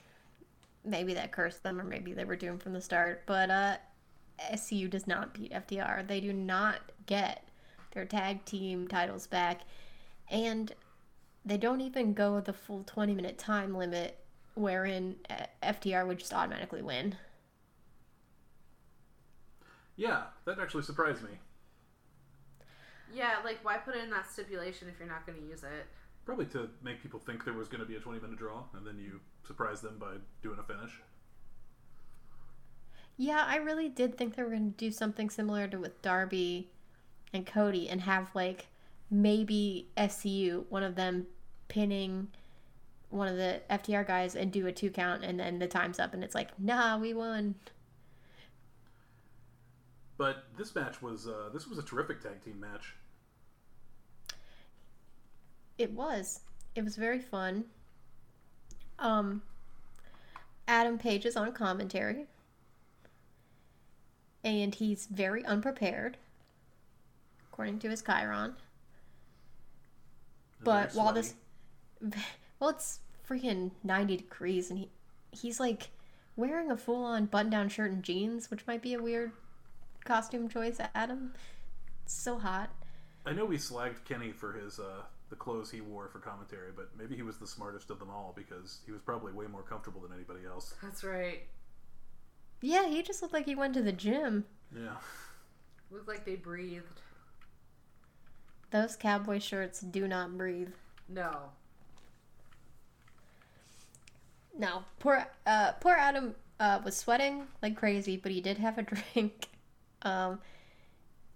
[0.87, 3.23] maybe that cursed them, or maybe they were doomed from the start.
[3.27, 3.77] But uh,
[4.53, 6.07] SCU does not beat FTR.
[6.07, 7.49] They do not get
[7.93, 9.63] their tag team titles back,
[10.31, 10.73] and
[11.45, 14.19] they don't even go the full twenty minute time limit,
[14.55, 17.17] wherein uh, FTR would just automatically win.
[19.97, 21.31] Yeah, that actually surprised me.
[23.15, 25.87] Yeah, like why put in that stipulation if you're not going to use it?
[26.27, 28.85] Probably to make people think there was going to be a 20 minute draw, and
[28.85, 31.01] then you surprise them by doing a finish.
[33.17, 36.69] Yeah, I really did think they were going to do something similar to with Darby
[37.33, 38.67] and Cody and have like
[39.09, 41.27] maybe SCU, one of them
[41.69, 42.29] pinning
[43.11, 46.13] one of the FTR guys and do a two count and then the time's up
[46.13, 47.55] and it's like, nah, we won.
[50.19, 52.95] But this match was uh, this was a terrific tag team match.
[55.79, 56.41] It was.
[56.75, 57.65] It was very fun.
[58.99, 59.43] Um
[60.69, 62.27] Adam Page is on commentary.
[64.45, 66.17] and he's very unprepared,
[67.51, 68.55] according to his chyron.
[70.63, 71.21] But while sweaty.
[72.01, 72.15] this,
[72.61, 74.91] well, it's freaking ninety degrees, and he
[75.33, 75.91] he's like
[76.37, 79.33] wearing a full on button down shirt and jeans, which might be a weird
[80.05, 81.33] costume choice, Adam.
[82.05, 82.71] It's so hot.
[83.25, 86.91] I know we slagged Kenny for his uh, the clothes he wore for commentary, but
[86.97, 90.01] maybe he was the smartest of them all because he was probably way more comfortable
[90.01, 90.75] than anybody else.
[90.83, 91.43] That's right.
[92.61, 94.45] Yeah, he just looked like he went to the gym.
[94.75, 94.97] Yeah.
[95.91, 97.01] Looked like they breathed.
[98.71, 100.71] Those cowboy shirts do not breathe.
[101.09, 101.51] No.
[104.59, 108.83] No, poor uh, poor Adam uh, was sweating like crazy, but he did have a
[109.15, 109.49] drink.
[110.03, 110.41] Um,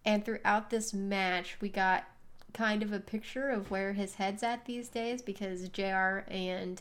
[0.04, 2.04] and throughout this match, we got
[2.54, 6.24] kind of a picture of where his head's at these days because Jr.
[6.28, 6.80] and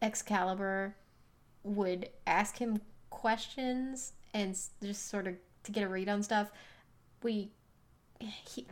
[0.00, 0.94] Excalibur
[1.64, 2.80] would ask him
[3.10, 5.34] questions and just sort of
[5.64, 6.50] to get a read on stuff.
[7.22, 7.50] We,
[8.20, 8.66] he,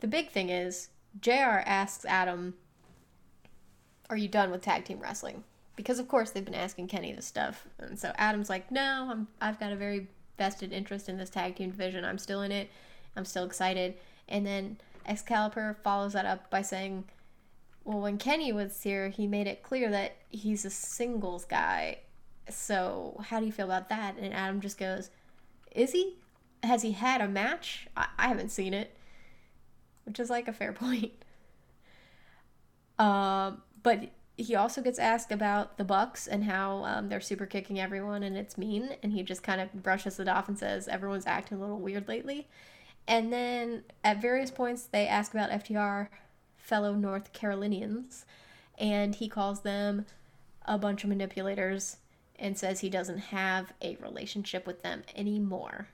[0.00, 0.88] the big thing is
[1.20, 1.62] Jr.
[1.64, 2.54] asks Adam,
[4.10, 5.44] "Are you done with tag team wrestling?"
[5.76, 9.28] because of course they've been asking Kenny this stuff, and so Adam's like, "No, I'm
[9.40, 10.08] I've got a very
[10.38, 12.04] vested interest in this tag team division.
[12.04, 12.70] I'm still in it.
[13.14, 13.94] I'm still excited."
[14.28, 17.04] And then Excalibur follows that up by saying,
[17.84, 21.98] "Well, when Kenny was here, he made it clear that he's a singles guy.
[22.48, 25.10] So how do you feel about that?" And Adam just goes,
[25.72, 26.16] "Is he?
[26.62, 27.88] Has he had a match?
[27.96, 28.96] I, I haven't seen it."
[30.04, 31.12] Which is like a fair point.
[32.98, 37.80] Um, but he also gets asked about the Bucks and how um, they're super kicking
[37.80, 41.26] everyone and it's mean, and he just kind of brushes it off and says everyone's
[41.26, 42.46] acting a little weird lately.
[43.08, 46.08] And then at various points they ask about FTR,
[46.56, 48.26] fellow North Carolinians,
[48.78, 50.06] and he calls them
[50.64, 51.98] a bunch of manipulators
[52.38, 55.88] and says he doesn't have a relationship with them anymore.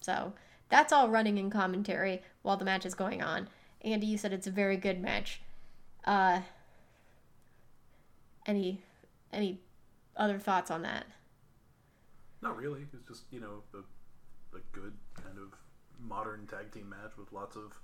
[0.00, 0.32] So
[0.68, 3.48] that's all running in commentary while the match is going on.
[3.82, 5.40] Andy, you said it's a very good match.
[6.04, 6.40] Uh,
[8.46, 8.82] any
[9.32, 9.60] any
[10.16, 11.06] other thoughts on that?
[12.40, 12.86] Not really.
[12.92, 13.84] It's just you know the
[14.54, 14.94] a good
[16.06, 17.78] modern tag team match with lots of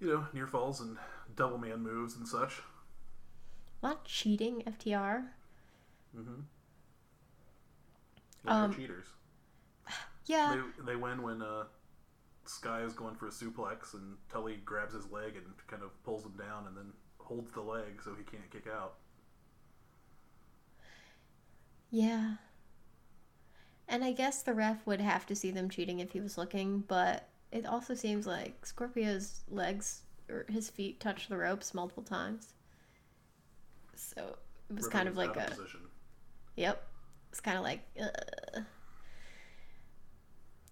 [0.00, 0.96] you know near falls and
[1.36, 2.62] double man moves and such.
[3.82, 5.28] Not cheating, FTR.
[6.16, 6.40] Mm-hmm.
[8.44, 9.06] Yeah, Um, they're cheaters.
[10.26, 11.64] Yeah, They they win when uh,
[12.44, 16.24] Sky is going for a suplex and Tully grabs his leg and kind of pulls
[16.24, 18.94] him down and then holds the leg so he can't kick out.
[21.90, 22.36] yeah.
[23.88, 26.84] And I guess the ref would have to see them cheating if he was looking,
[26.88, 32.52] but it also seems like Scorpio's legs or his feet touched the ropes multiple times.
[33.94, 34.36] So
[34.68, 35.80] it was kind of like a position.
[36.56, 36.86] Yep.
[37.30, 37.80] It's kind of like.
[37.98, 38.60] Uh.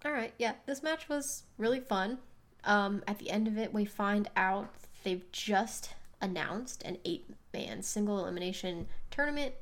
[0.05, 0.33] All right.
[0.37, 2.19] Yeah, this match was really fun.
[2.63, 4.69] Um, at the end of it, we find out
[5.03, 9.53] they've just announced an eight-man single elimination tournament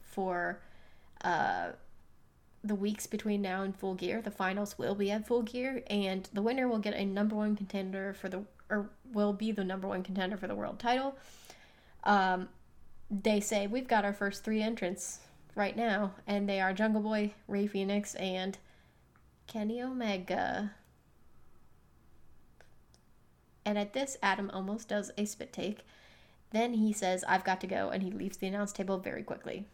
[0.00, 0.60] for
[1.22, 1.70] uh,
[2.66, 4.20] the weeks between now and Full Gear.
[4.20, 7.56] The finals will be at Full Gear, and the winner will get a number one
[7.56, 11.16] contender for the or will be the number one contender for the world title.
[12.04, 12.48] Um,
[13.10, 15.20] they say we've got our first three entrants
[15.54, 18.58] right now, and they are Jungle Boy, Rey Fenix, and
[19.46, 20.72] Kenny Omega.
[23.64, 25.80] And at this, Adam almost does a spit take.
[26.50, 29.66] Then he says, I've got to go, and he leaves the announce table very quickly.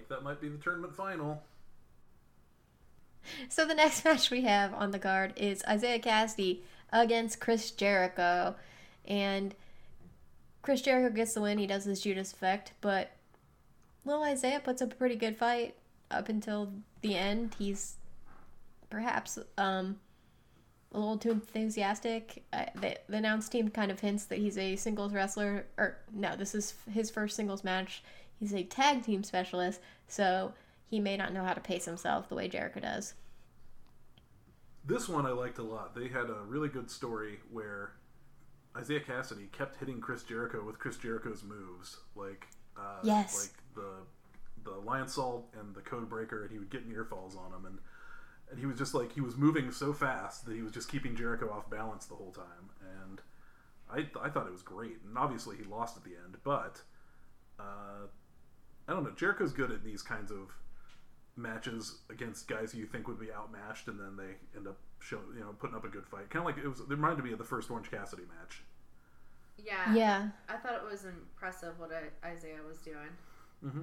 [0.00, 1.42] Like that might be the tournament final.
[3.50, 8.54] So the next match we have on the card is Isiah Kassidy against Chris Jericho.
[9.04, 9.54] And
[10.62, 11.58] Chris Jericho gets the win.
[11.58, 13.10] He does his Judas effect, but
[14.06, 15.74] little Isiah puts up a pretty good fight
[16.10, 16.72] up until
[17.02, 17.56] the end.
[17.58, 17.96] He's
[18.88, 20.00] perhaps um,
[20.92, 22.42] a little too enthusiastic.
[22.54, 25.66] Uh, the, the team kind of hints that he's a singles wrestler.
[25.76, 28.02] Or, no, this is his first singles match.
[28.40, 30.54] He's a tag team specialist, so
[30.88, 33.14] he may not know how to pace himself the way Jericho does.
[34.84, 35.94] This one I liked a lot.
[35.94, 37.92] They had a really good story where
[38.80, 43.36] Isiah Kassidy kept hitting Chris Jericho with Chris Jericho's moves, like uh, Yes.
[43.42, 44.06] like the
[44.64, 47.78] the Lionsault and the Code Breaker, and he would get near falls on him, and
[48.50, 51.14] and he was just like he was moving so fast that he was just keeping
[51.14, 52.70] Jericho off balance the whole time,
[53.04, 53.20] and
[53.90, 56.82] I I thought it was great, and obviously he lost at the end, but
[57.58, 58.06] uh,
[58.90, 59.12] I don't know.
[59.12, 60.52] Jericho's good at these kinds of
[61.36, 65.40] matches against guys you think would be outmatched, and then they end up show you
[65.40, 66.28] know putting up a good fight.
[66.28, 66.80] Kind of like it was.
[66.80, 68.62] It reminded me of the first Orange Cassidy match.
[69.64, 69.94] Yeah.
[69.94, 70.28] Yeah.
[70.48, 71.90] I thought it was impressive what
[72.24, 72.96] Isiah was doing.
[73.64, 73.82] Mm-hmm.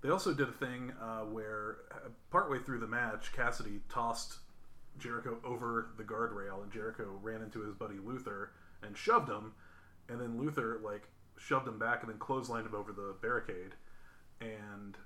[0.00, 4.38] They also did a thing uh, where uh, partway through the match, Kassidy tossed
[4.98, 8.50] Jericho over the guardrail, and Jericho ran into his buddy Luther
[8.82, 9.52] and shoved him,
[10.08, 11.08] and then Luther like
[11.38, 13.74] shoved him back and then clotheslined him over the barricade,
[14.40, 14.96] and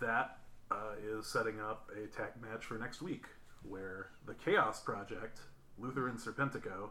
[0.00, 0.38] that
[0.70, 3.26] uh, is setting up a tag match for next week,
[3.62, 5.40] where the Chaos Project,
[5.78, 6.90] Luther and Serpentico,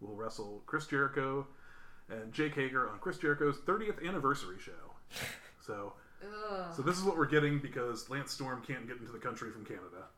[0.00, 1.46] will wrestle Chris Jericho
[2.10, 4.72] and Jake Hager on Chris Jericho's 30th anniversary show.
[5.64, 6.74] So, Ugh.
[6.76, 9.64] so this is what we're getting because Lance Storm can't get into the country from
[9.64, 10.08] Canada.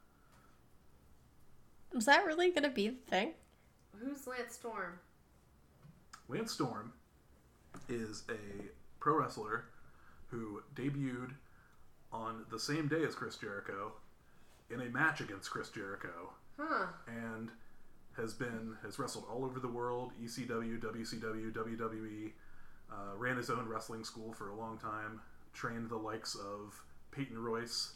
[1.95, 3.35] Was that really gonna be the thing?
[3.97, 4.99] Who's Lance Storm?
[6.29, 6.93] Lance Storm
[7.89, 8.65] is a
[9.01, 9.67] pro wrestler
[10.29, 11.33] who debuted
[12.13, 13.93] on the same day as Chris Jericho
[14.71, 16.87] in a match against Chris Jericho Huh.
[17.07, 17.51] and
[18.17, 22.33] has been has wrestled all over the world ECW, WCW, WWE.
[22.91, 25.21] Uh, ran his own wrestling school for a long time.
[25.53, 27.93] Trained the likes of Peyton Royce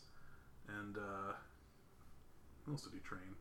[0.79, 1.33] and uh,
[2.65, 3.35] who else did he train?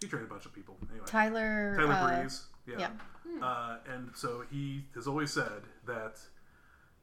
[0.00, 0.76] He trained a bunch of people.
[0.90, 1.74] Anyway, Tyler.
[1.76, 2.44] Tyler uh, Breeze.
[2.66, 2.90] Yeah.
[3.28, 3.44] yeah.
[3.44, 6.18] Uh, and so he has always said that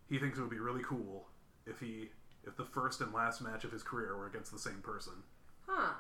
[0.09, 1.28] he thinks it would be really cool
[1.66, 2.09] if he
[2.45, 5.14] if the first and last match of his career were against the same person.
[5.66, 5.93] Huh.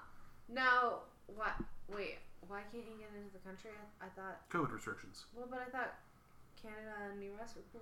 [0.49, 1.53] Now, what?
[1.87, 3.71] Wait, why can't he get into the country?
[4.01, 4.49] I, I thought.
[4.49, 5.25] COVID restrictions.
[5.35, 5.95] Well, but I thought
[6.61, 7.55] Canada and the U.S.
[7.55, 7.81] were cool.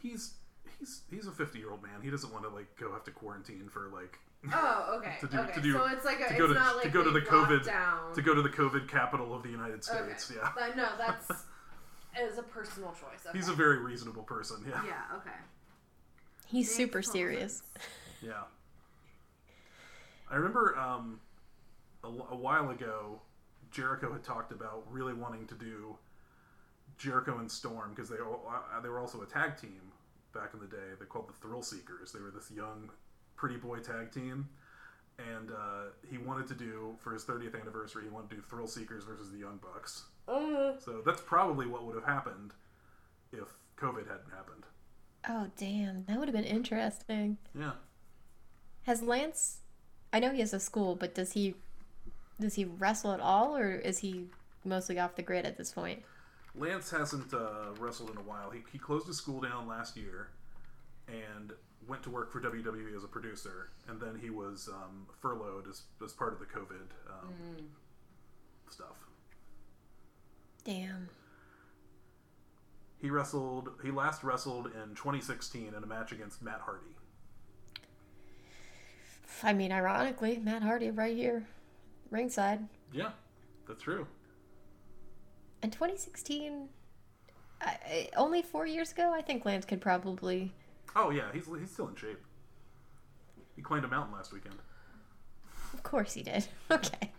[0.00, 0.34] He's
[0.78, 2.02] he's he's a 50 year old man.
[2.02, 4.18] He doesn't want to like go have to quarantine for like
[4.52, 5.16] Oh, okay.
[5.20, 5.52] To do- okay.
[5.54, 7.20] to do- so it's like a, to it's go to- not to go to the
[7.20, 8.14] COVID- down.
[8.14, 10.14] to go to the COVID capital of the United Okay.
[10.14, 10.32] States.
[10.34, 10.50] Yeah.
[10.54, 11.30] But no, that's
[12.18, 13.26] is a personal choice.
[13.26, 13.36] Okay.
[13.36, 14.64] He's a very reasonable person.
[14.68, 14.80] Yeah.
[14.86, 15.16] yeah.
[15.18, 15.30] Okay.
[16.46, 17.62] He's Makes super total serious.
[18.22, 18.42] Yeah.
[20.30, 21.20] I remember um,
[22.02, 23.20] a, a while ago,
[23.70, 25.96] Jericho had talked about really wanting to do
[26.98, 29.80] Jericho and Storm because they all, uh, they were also a tag team
[30.32, 30.94] back in the day.
[30.98, 32.12] They called the Thrill Seekers.
[32.12, 32.90] They were this young,
[33.36, 34.48] pretty boy tag team,
[35.18, 38.04] and uh, he wanted to do for his 30th anniversary.
[38.04, 40.04] He wanted to do Thrill Seekers versus the Young Bucks.
[40.80, 42.52] So that's probably what would have happened
[43.32, 44.64] if COVID hadn't happened.
[45.28, 47.38] Oh damn, that would have been interesting.
[47.58, 47.72] Yeah.
[48.84, 49.58] Has Lance?
[50.12, 51.54] I know he has a school, but does he?
[52.40, 54.26] Does he wrestle at all, or is he
[54.64, 56.02] mostly off the grid at this point?
[56.54, 58.50] Lance hasn't uh, wrestled in a while.
[58.50, 60.28] He, he closed his school down last year
[61.08, 61.52] and
[61.88, 63.70] went to work for WWE as a producer.
[63.88, 67.34] And then he was um, furloughed as, as part of the COVID um,
[68.70, 68.96] stuff.
[70.64, 71.08] Damn.
[73.00, 73.68] He wrestled.
[73.84, 76.96] He last wrestled in 2016 in a match against Matt Hardy.
[79.42, 81.46] I mean, ironically, Matt Hardy right here,
[82.10, 82.66] ringside.
[82.92, 83.10] Yeah,
[83.68, 84.06] that's true.
[85.62, 86.68] In 2016,
[87.60, 90.52] I, I, only four years ago, I think Lance could probably.
[90.96, 92.18] Oh yeah, he's he's still in shape.
[93.54, 94.56] He climbed a mountain last weekend.
[95.74, 96.46] Of course he did.
[96.70, 97.12] Okay.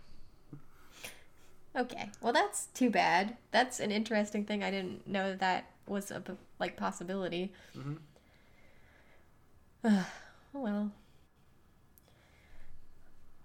[1.76, 2.10] Okay.
[2.20, 3.36] Well, that's too bad.
[3.52, 4.64] That's an interesting thing.
[4.64, 6.22] I didn't know that, that was a
[6.58, 7.52] like possibility.
[7.76, 7.94] Mm-hmm.
[9.84, 10.06] oh
[10.52, 10.90] well.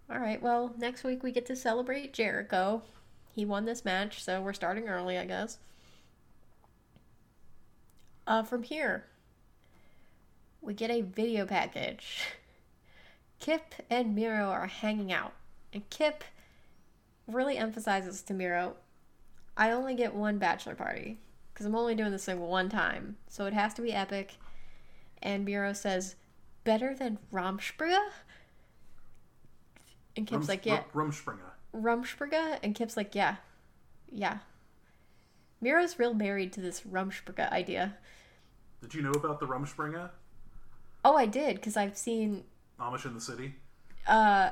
[0.10, 0.42] All right.
[0.42, 2.82] Well, next week we get to celebrate Jericho.
[3.36, 5.58] He won this match, so we're starting early, I guess.
[8.26, 9.06] Uh, from here,
[10.64, 12.26] we get a video package.
[13.40, 15.34] Kip and Miro are hanging out,
[15.74, 16.24] and Kip
[17.28, 18.76] really emphasizes to Miro,
[19.58, 21.20] I only get one bachelor party
[21.54, 24.38] because I'm only doing this thing one time, so it has to be epic.
[25.22, 26.16] And Miro says,
[26.64, 28.10] "Better than Rumspringa."
[30.16, 31.52] And Kip's Rums- like, "Yeah, Rum- Rumspringa.
[31.74, 33.38] Rumspringa," and Kip's like, "Yeah,
[34.10, 34.40] yeah."
[35.62, 37.98] Miro's real married to this Rumspringa idea.
[38.82, 40.10] Did you know about the Rumspringa?
[41.04, 42.44] Oh, I did because I've seen
[42.80, 43.56] Amish in the City.
[44.08, 44.52] uh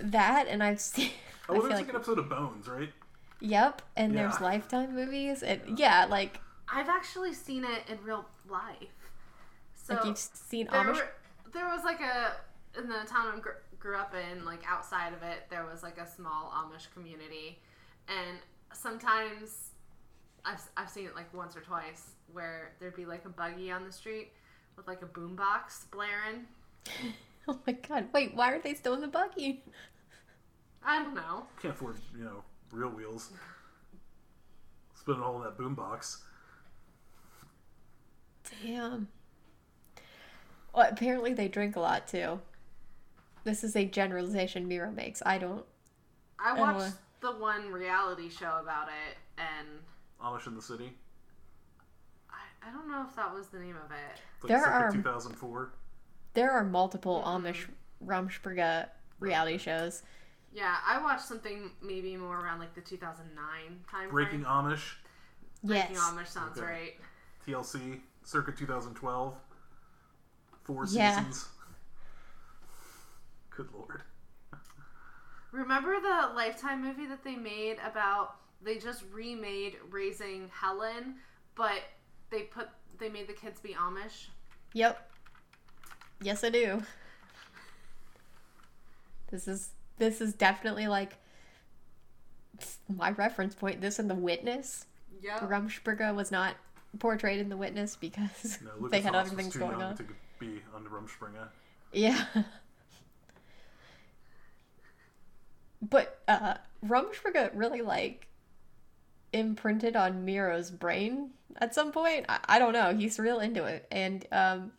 [0.00, 1.10] that, and I've seen.
[1.48, 2.88] Oh, I well, there's like like an episode of Bones, right?
[3.40, 6.38] Yep, and there's Lifetime movies, and yeah, like
[6.72, 9.10] I've actually seen it in real life.
[9.74, 10.94] So like you've seen there, Amish.
[10.94, 11.12] were,
[11.52, 12.34] there was like a
[12.78, 13.50] in the town I gr-
[13.80, 17.58] grew up in, like outside of it, there was like a small Amish community,
[18.08, 18.38] and
[18.72, 19.70] sometimes
[20.44, 23.84] I've I've seen it like once or twice where there'd be like a buggy on
[23.84, 24.30] the street
[24.76, 26.46] with like a boombox blaring.
[27.48, 28.06] Oh my god!
[28.12, 29.64] Wait, why are they still in the buggy?
[30.84, 31.46] I don't know.
[31.60, 33.30] Can't afford, you know, real wheels.
[34.94, 36.18] Spend it all in that boombox.
[38.62, 39.08] Damn.
[40.74, 42.40] Well, apparently they drink a lot too.
[43.44, 45.22] This is a generalization Miro makes.
[45.26, 45.64] I don't.
[46.38, 46.92] I And watched what?
[47.20, 49.68] the one reality show about it, and
[50.22, 50.92] Amish in the City.
[52.64, 54.20] I, I don't know if that was the name of it.
[54.34, 55.72] It's like There circa are- 2004.
[56.34, 57.66] there are multiple Amish
[58.04, 58.88] Rumspringa
[59.20, 60.02] reality shows.
[60.52, 64.52] Yeah, I watched something maybe more around like the 2009 time Breaking frame.
[64.52, 64.94] Amish,
[65.64, 66.00] Breaking Yes.
[66.10, 66.66] Amish sounds Okay.
[66.66, 66.92] right.
[67.46, 69.34] TLC, circa 2012.
[70.64, 71.16] Four Yeah.
[71.16, 71.48] seasons.
[73.50, 74.02] Good lord.
[75.50, 81.16] Remember the Lifetime movie that they made about they just remade Raising Helen,
[81.56, 81.80] but
[82.32, 82.68] they put
[82.98, 84.26] they made the kids be Amish.
[84.74, 85.10] Yep.
[86.20, 86.82] Yes, I do.
[89.30, 91.12] This is this is definitely like
[92.88, 93.80] my reference point.
[93.80, 94.86] This and the Witness.
[95.22, 95.40] Yep.
[95.42, 96.56] Rumspringa was not
[96.98, 99.72] portrayed in the Witness because No, Lukas they had Haas other was things too going
[99.72, 99.96] young on.
[99.96, 100.04] to
[100.38, 101.48] be on Rumspringa.
[101.92, 102.24] Yeah.
[105.80, 106.54] but uh
[106.86, 108.26] Rumspringa really like
[109.32, 112.26] imprinted on Miro's brain at some point.
[112.28, 112.94] I, I don't know.
[112.94, 113.86] He's real into it.
[113.90, 114.72] And um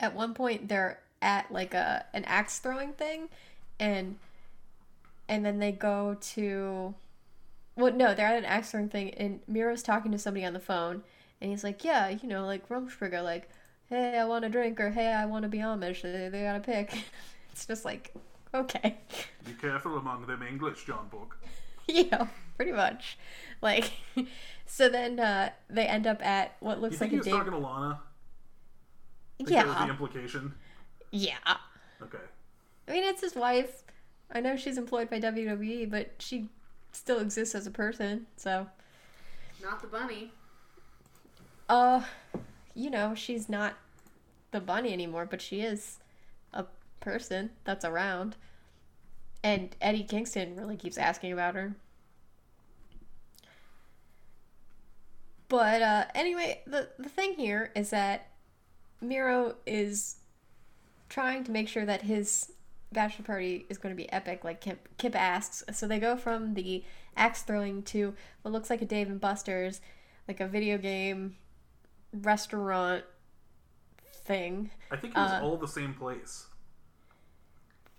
[0.00, 3.28] at one point they're at like a an axe throwing thing
[3.78, 4.16] and
[5.28, 6.94] and then they go to
[7.76, 10.60] well no, they're at an axe throwing thing and Miro's talking to somebody on the
[10.60, 11.02] phone
[11.40, 13.48] and he's like, Yeah, you know, like Rumspringa, like
[13.92, 16.00] hey, I want a drink, or hey, I want to be Amish.
[16.00, 16.92] They, they gotta pick.
[17.52, 18.14] It's just like,
[18.54, 18.96] okay.
[19.44, 21.36] Be careful among them English, John Book.
[21.86, 23.18] yeah, pretty much.
[23.60, 23.92] Like,
[24.66, 27.26] so then uh, they end up at what You looks think like he a was
[27.26, 27.32] day.
[27.32, 28.00] talking to Lana?
[29.38, 30.54] Think that was the implication.
[31.10, 31.36] yeah.
[32.02, 32.18] Okay.
[32.88, 33.82] I mean, it's his wife.
[34.32, 36.48] I know she's employed by WWE, but she
[36.92, 38.26] still exists as a person.
[38.36, 38.66] So,
[39.62, 40.32] Not the bunny.
[41.68, 42.02] uh,
[42.74, 43.74] you know, she's not
[44.50, 45.98] the bunny anymore, but she is
[46.52, 46.64] a
[47.00, 48.36] person that's around.
[49.44, 51.74] And Eddie Kingston really keeps asking about her.
[55.52, 58.30] But uh, anyway, the the thing here is that
[59.02, 60.16] Miro is
[61.10, 62.52] trying to make sure that his
[62.90, 65.62] bachelor party is going to be epic, like Kip, Kip asks.
[65.72, 66.82] So they go from the
[67.18, 69.82] axe throwing to what looks like a Dave and Buster's,
[70.26, 71.36] like a video game
[72.14, 73.04] restaurant
[74.24, 74.70] thing.
[74.90, 76.46] I think it was Uh, all the same place.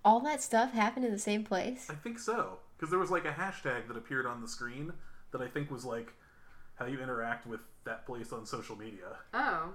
[0.03, 1.87] All that stuff happened in the same place.
[1.87, 2.57] I think so.
[2.75, 4.93] Because there was like a hashtag that appeared on the screen
[5.31, 6.15] that I think was like
[6.83, 9.17] how you interact with that place on social media.
[9.33, 9.69] Oh.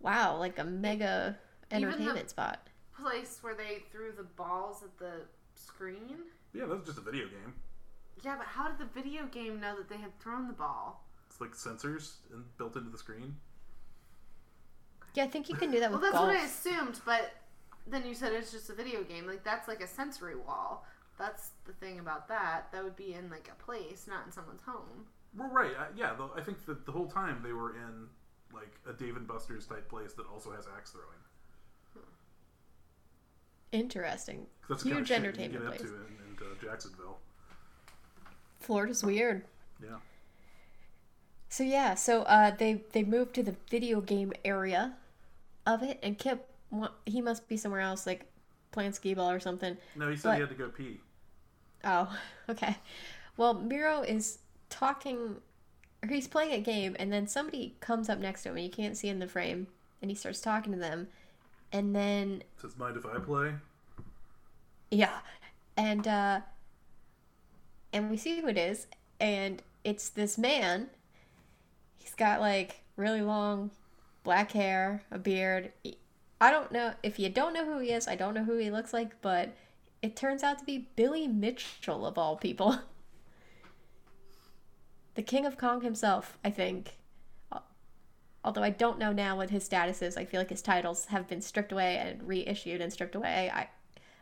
[0.00, 1.38] Wow, like a mega
[1.72, 2.66] Even the- entertainment spot.
[3.00, 5.22] Place where they threw the balls at the
[5.54, 6.18] screen?
[6.52, 7.54] Yeah, that was just a video game.
[8.24, 11.04] Yeah, but how did the video game know that they had thrown the ball?
[11.30, 13.36] It's like sensors in, built into the screen.
[15.14, 16.26] Yeah, I think you can do that Well, that's golf.
[16.28, 17.30] what I assumed, but
[17.86, 19.26] then you said it's just a video game.
[19.26, 20.84] Like, that's like a sensory wall.
[21.18, 22.70] That's the thing about that.
[22.72, 25.06] That would be in like a place, not in someone's home.
[25.36, 25.72] Well, right.
[25.78, 28.06] I, yeah, though, I think that the whole time they were in
[28.52, 31.06] like a Dave and Buster's type place that also has axe throwing.
[33.72, 34.46] Interesting.
[34.68, 35.80] That's Huge kind of entertainment place.
[35.82, 37.18] in, in uh, Jacksonville.
[38.60, 39.44] Florida's weird.
[39.82, 39.96] Yeah.
[41.50, 44.94] So yeah, so uh, they they moved to the video game area
[45.66, 46.46] of it, and Kip
[47.06, 48.26] he must be somewhere else, like
[48.72, 49.76] playing skee ball or something.
[49.96, 51.00] No, he said But- he had to go pee.
[51.84, 52.14] Oh,
[52.48, 52.76] okay.
[53.36, 54.38] Well, Miro is
[54.70, 55.36] talking,
[56.02, 58.70] or he's playing a game, and then somebody comes up next to him, and you
[58.70, 59.66] can't see in the frame,
[60.02, 61.08] and he starts talking to them,
[61.72, 63.52] and then Says, mind if I play?
[64.90, 65.18] yeah,
[65.76, 66.40] and uh,
[67.92, 68.86] and we see who it is,
[69.20, 70.88] and it's this man.
[71.98, 73.70] He's got like really long
[74.24, 75.72] black hair, a beard.
[76.40, 78.06] I don't know if you don't know who he is.
[78.06, 79.54] I don't know who he looks like, but
[80.02, 82.78] it turns out to be Billy Mitchell of all people.
[85.18, 86.96] the King of Kong himself, I think.
[88.44, 90.16] Although I don't know now what his status is.
[90.16, 93.50] I feel like his titles have been stripped away and reissued and stripped away.
[93.52, 93.68] I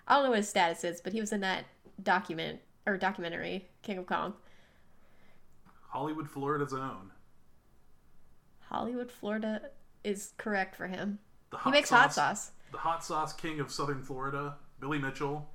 [0.08, 1.66] I don't know what his status is, but he was in that
[2.02, 4.32] document or documentary, King of Kong.
[5.90, 7.10] Hollywood, Florida's own.
[8.60, 9.68] Hollywood, Florida
[10.02, 11.18] is correct for him.
[11.50, 12.52] The He makes hot sauce.
[12.72, 15.50] The hot sauce king of Southern Florida, Billy Mitchell.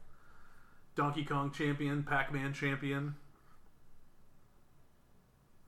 [0.94, 3.16] Donkey Kong champion, Pac-Man champion.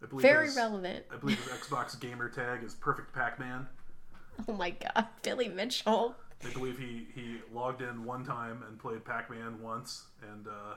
[0.04, 1.06] I believe Very his, relevant.
[1.12, 3.68] I believe his Xbox gamer tag is Perfect Pac-Man.
[4.48, 6.16] Oh my god, Billy Mitchell.
[6.44, 10.74] I believe he, he logged in one time and played Pac-Man once, and uh,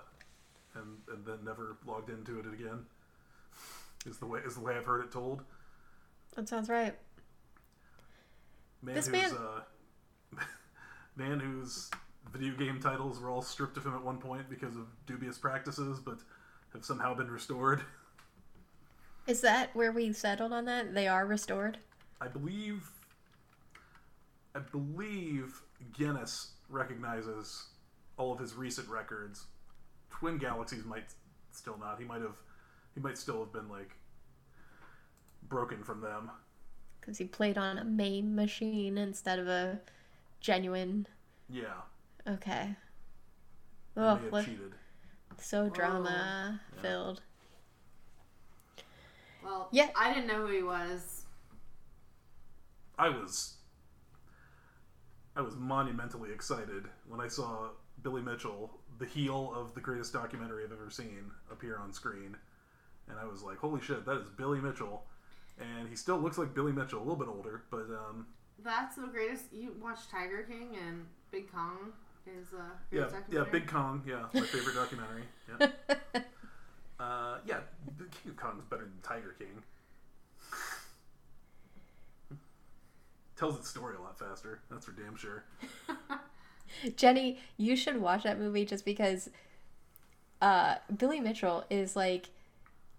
[0.75, 2.85] and and then never logged into it again.
[4.05, 5.43] Is the way is the way I've heard it told.
[6.35, 6.95] That sounds right.
[8.83, 10.41] Man This who's man- uh,
[11.17, 11.91] man whose
[12.31, 15.99] video game titles were all stripped of him at one point because of dubious practices,
[15.99, 16.19] but
[16.75, 17.81] have somehow been restored.
[19.27, 20.95] Is that where we settled on that?
[20.95, 21.79] They are restored?
[22.21, 22.91] I believe.
[24.55, 25.61] I believe
[25.93, 27.67] Guinness recognizes
[28.17, 29.47] all of his recent records.
[30.11, 31.13] Twin Galaxies might
[31.51, 31.99] still not.
[31.99, 32.37] He might have.
[32.95, 33.97] He might still have been like
[35.49, 36.31] broken from them.
[37.01, 39.81] Because he played on a MAME machine instead of a
[40.41, 41.07] genuine.
[41.49, 41.83] Yeah,
[42.29, 42.75] Okay.
[43.97, 44.75] Oh, cheated.
[45.39, 46.83] so drama yeah.
[46.83, 47.23] filled.
[49.47, 49.89] Well, Yeah.
[49.97, 51.25] I didn't know who he was.
[52.99, 53.55] I was
[55.37, 57.69] I was monumentally excited when I saw
[58.03, 62.37] Billy Mitchell, the heel of the greatest documentary I've ever seen, appear on screen.
[63.09, 65.05] And I was like, holy shit, that is Billy Mitchell.
[65.61, 68.27] And he still looks like Billy Mitchell, a little bit older, but um,
[68.65, 69.53] That's the greatest.
[69.53, 71.93] You watched Tiger King and Big Kong
[72.27, 73.61] is uh, yeah, greatest yeah, documentary?
[73.61, 75.23] Big Kong, yeah, my favorite documentary.
[75.61, 76.21] Yeah,
[76.99, 77.61] uh, yeah,
[77.99, 79.63] the King of Kong is better than Tiger King.
[83.37, 84.61] Tells its story a lot faster.
[84.71, 85.45] That's for damn sure.
[86.97, 89.29] Jenny, you should watch that movie just because
[90.41, 92.31] uh, Billy Mitchell is like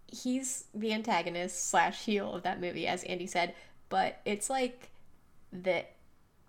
[0.07, 3.55] he's the antagonist slash heel of that movie, as Andy said,
[3.89, 4.89] but it's like
[5.51, 5.85] the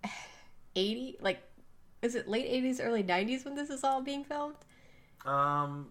[0.77, 1.41] eighty like
[2.03, 4.55] is it late eighties, early nineties when this is all being filmed?
[5.25, 5.89] Um,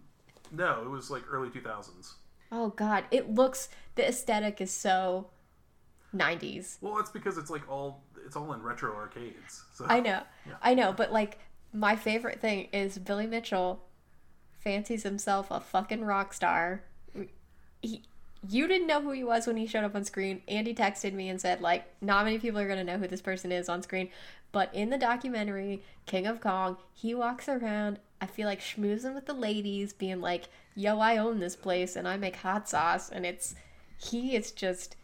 [0.52, 2.16] no, it was like early two thousands.
[2.52, 5.28] Oh god, it looks the aesthetic is so
[6.14, 6.78] nineties.
[6.82, 9.64] Well, that's because it's like all it's all in retro arcades.
[9.74, 10.22] So I know,
[10.62, 11.40] I know, but like
[11.74, 13.84] my favorite thing is Billy Mitchell
[14.60, 16.84] fancies himself a fucking rock star.
[17.82, 18.04] He,
[18.50, 20.42] you didn't know who he was when he showed up on screen.
[20.48, 23.52] Andy texted me and said like, not many people are gonna know who this person
[23.52, 24.10] is on screen,
[24.52, 28.00] but in the documentary King of Kong, he walks around.
[28.22, 30.46] I feel like schmoozing with the ladies, being like,
[30.76, 33.56] "Yo, I own this place and I make hot sauce," and it's
[33.98, 34.96] he is just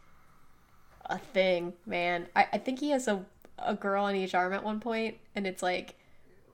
[1.06, 2.28] a thing, man.
[2.36, 3.26] I, I think he has a
[3.58, 5.96] a girl on each arm at one point, and it's like,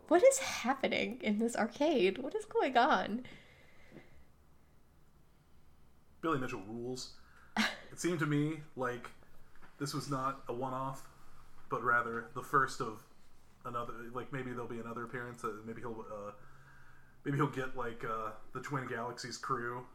[0.09, 2.17] what is happening in this arcade?
[2.17, 3.23] What is going on?
[6.21, 7.13] Billy Mitchell rules.
[7.91, 9.09] It seemed to me like
[9.77, 11.05] this was not a one-off,
[11.69, 13.03] but rather the first of
[13.65, 13.93] another.
[14.13, 15.43] Like maybe there'll be another appearance.
[15.43, 16.31] Uh, maybe he'll uh,
[17.23, 19.85] maybe he'll get like uh, the Twin Galaxies crew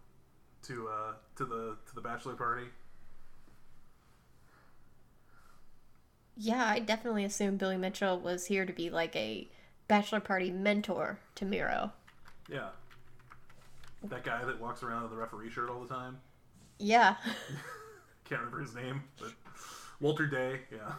[0.62, 2.66] to uh, to the to the bachelor party.
[6.36, 9.48] Yeah, I definitely assume Billy Mitchell was here to be like a
[9.86, 11.92] bachelor party mentor to Miro.
[12.50, 12.70] Yeah,
[14.02, 16.18] that guy that walks around in the referee shirt all the time.
[16.78, 17.16] Yeah.
[18.24, 19.32] Can't remember his name, but
[20.00, 20.60] Walter Day.
[20.72, 20.92] Yeah.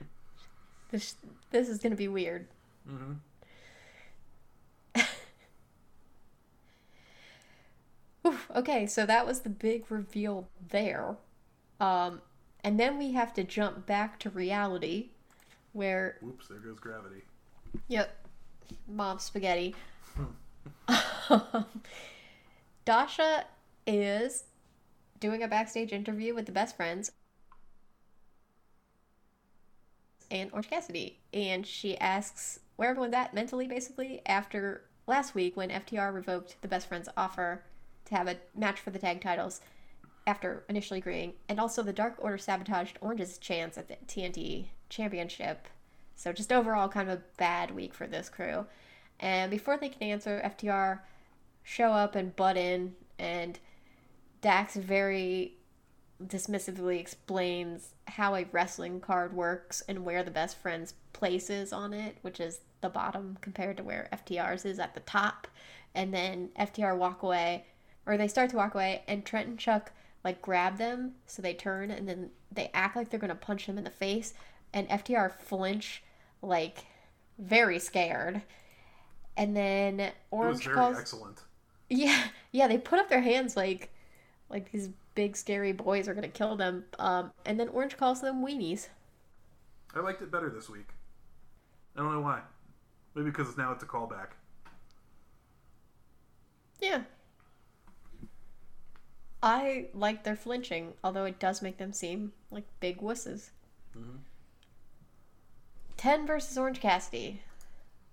[0.90, 1.16] this
[1.50, 2.46] this is gonna be weird.
[2.88, 3.12] Mm-hmm.
[8.26, 11.16] Oof, okay, so that was the big reveal there.
[11.80, 12.22] Um,
[12.62, 15.10] and then we have to jump back to reality,
[15.72, 16.48] where Whoops!
[16.48, 17.22] There goes gravity.
[17.88, 18.26] Yep.
[18.86, 19.74] Mom spaghetti.
[22.84, 23.44] Dasha
[23.86, 24.44] is
[25.20, 27.12] doing a backstage interview with the best friends
[30.30, 31.18] and Orange Cassidy.
[31.32, 36.68] And she asks where everyone's at mentally, basically, after last week when FTR revoked the
[36.68, 37.62] best friends' offer
[38.12, 39.60] to have a match for the tag titles
[40.26, 41.34] after initially agreeing.
[41.48, 45.68] And also, the Dark Order sabotaged Orange's chance at the TNT Championship.
[46.14, 48.66] So, just overall, kind of a bad week for this crew.
[49.18, 51.00] And before they can answer, FTR
[51.62, 53.58] show up and butt in, and
[54.40, 55.54] Dax very
[56.22, 61.92] dismissively explains how a wrestling card works and where the best friend's place is on
[61.92, 65.48] it, which is the bottom compared to where FTR's is at the top.
[65.94, 67.66] And then FTR walk away,
[68.06, 69.92] or they start to walk away, and Trent and Chuck
[70.24, 73.78] like grab them, so they turn and then they act like they're gonna punch them
[73.78, 74.34] in the face,
[74.72, 76.02] and FTR flinch
[76.42, 76.84] like
[77.38, 78.42] very scared.
[79.36, 81.40] And then It was Orange very calls excellent.
[81.88, 83.90] yeah, yeah, they put up their hands like
[84.50, 86.84] like these big scary boys are gonna kill them.
[86.98, 88.88] Um, and then Orange calls them weenies.
[89.94, 90.88] I liked it better this week.
[91.96, 92.40] I don't know why.
[93.14, 94.28] Maybe because now it's a callback.
[96.80, 97.02] Yeah.
[99.42, 103.50] I like their flinching, although it does make them seem like big wusses.
[103.96, 104.20] Mhm.
[105.96, 107.42] Ten versus Orange Cassidy.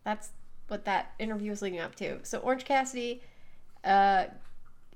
[0.04, 0.32] That's
[0.68, 2.24] what that interview was leading up to.
[2.26, 3.22] So Orange Cassidy,
[3.84, 4.26] uh,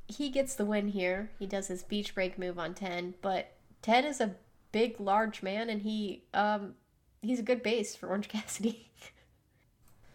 [0.08, 1.30] he gets the win here.
[1.40, 4.36] He does his beach break move on Ten, but Ten is a
[4.72, 6.76] big, large man, and he um
[7.22, 8.90] he's a good base for Orange Cassidy.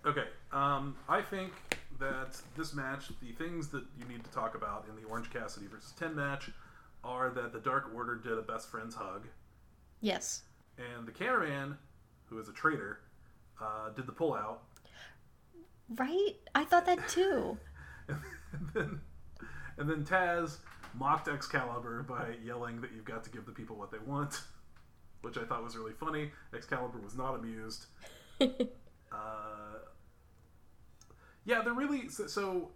[0.04, 1.52] Okay, um, I think
[1.98, 5.66] that this match, the things that you need to talk about in the Orange Cassidy
[5.66, 6.50] versus 10 match
[7.04, 9.26] are that the Dark Order did a best friends hug,
[10.00, 10.42] yes.
[10.76, 11.76] and the cameraman
[12.26, 13.00] who is a traitor,
[13.60, 14.58] uh, did the pullout,
[15.96, 16.34] Right?
[16.54, 17.56] I thought that too.
[18.08, 19.00] and then
[19.78, 20.58] and then Taz
[20.94, 24.42] mocked Excalibur by yelling that you've got to give the people what they want,
[25.22, 26.30] which I thought was really funny.
[26.54, 27.86] Excalibur was not amused.
[28.40, 28.46] uh,
[31.48, 32.68] yeah, they're really so, so.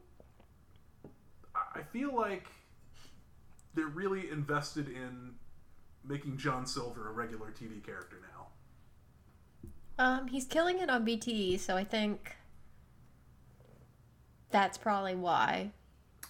[1.55, 2.47] I I feel like
[3.75, 5.35] they're really invested in
[6.05, 8.47] making John Silver a regular TV character now.
[9.99, 12.35] Um, he's killing it on BTE, so I think
[14.51, 15.71] that's probably why.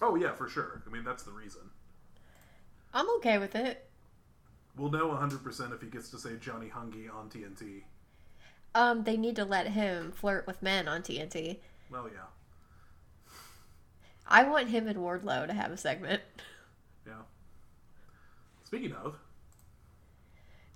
[0.01, 0.83] Oh yeah, for sure.
[0.85, 1.61] I mean, that's the reason.
[2.93, 3.89] I'm okay with it.
[4.75, 7.83] We'll know 100% if he gets to say Johnny Hungy on TNT.
[8.75, 11.59] Um, they need to let him flirt with men on TNT.
[11.93, 13.33] Well, yeah.
[14.27, 16.23] I want him and Wardlow to have a segment.
[17.05, 17.21] Yeah.
[18.63, 19.15] Speaking of,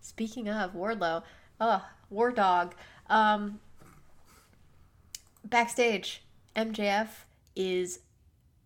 [0.07, 1.23] Speaking of Wardlow,
[1.59, 2.75] oh, War Dog.
[3.09, 3.59] Um,
[5.43, 6.23] backstage,
[6.55, 7.09] MJF
[7.55, 7.99] is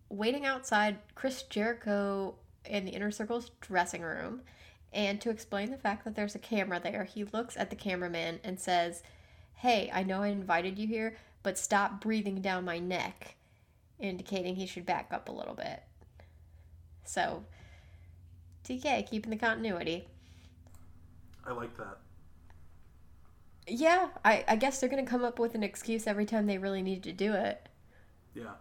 [0.08, 2.34] waiting outside Chris Jericho
[2.64, 4.42] in the Inner Circle's dressing room.
[4.92, 8.38] And to explain the fact that there's a camera there, he looks at the cameraman
[8.44, 9.02] and says,
[9.56, 13.36] Hey, I know I invited you here, but stop breathing down my neck,
[13.98, 15.82] indicating he should back up a little bit.
[17.04, 17.44] So,
[18.64, 20.08] TK keeping the continuity.
[21.44, 21.98] I like that.
[23.66, 26.82] Yeah, I, I guess they're gonna come up with an excuse every time they really
[26.82, 27.68] need to do it.
[28.34, 28.54] Yeah.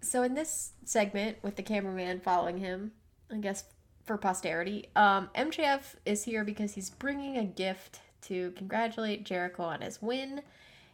[0.00, 2.92] So in this segment with the cameraman following him,
[3.30, 3.64] I guess
[4.04, 9.80] for posterity, um, MJF is here because he's bringing a gift to congratulate Jericho on
[9.82, 10.42] his win.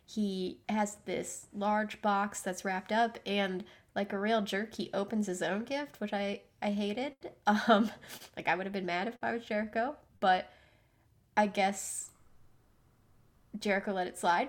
[0.07, 3.65] He has this large box that's wrapped up, and
[3.95, 7.15] like a real jerk, he opens his own gift, which I I hated.
[7.69, 7.91] Um,
[8.37, 10.51] like I would have been mad if I was Jericho, but
[11.37, 12.11] I guess
[13.59, 14.49] Jericho let it slide.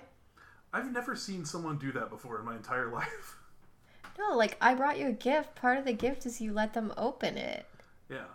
[0.74, 3.38] I've never seen someone do that before in my entire life.
[4.18, 5.56] No, like I brought you a gift.
[5.56, 7.66] Part of the gift is you let them open it.
[8.10, 8.26] yeah.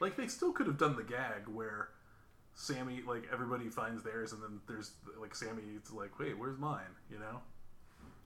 [0.00, 1.88] Like, they still could have done the gag where
[2.60, 4.90] Sammy, like, everybody finds theirs, and then there's,
[5.20, 6.90] like, Sammy's like, wait, where's mine?
[7.08, 7.40] You know?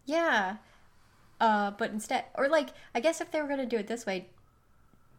[0.06, 0.56] Yeah.
[1.38, 4.30] Uh, but instead, or like, I guess if they were gonna do it this way,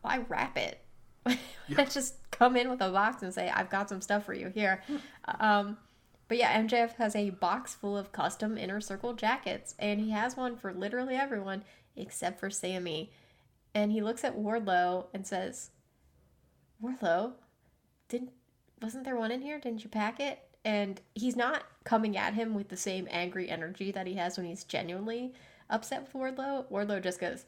[0.01, 0.79] why wrap it?
[1.69, 1.85] Yeah.
[1.85, 4.83] Just come in with a box and say, "I've got some stuff for you here."
[5.39, 5.77] um,
[6.27, 10.35] but yeah, MJF has a box full of custom inner circle jackets, and he has
[10.35, 11.63] one for literally everyone
[11.95, 13.11] except for Sammy.
[13.73, 15.71] And he looks at Wardlow and says,
[16.83, 17.35] "Wardlow,
[18.09, 18.33] didn't
[18.83, 19.59] wasn't there one in here?
[19.59, 23.91] Didn't you pack it?" And he's not coming at him with the same angry energy
[23.91, 25.33] that he has when he's genuinely
[25.69, 26.69] upset with Wardlow.
[26.71, 27.45] Wardlow just goes,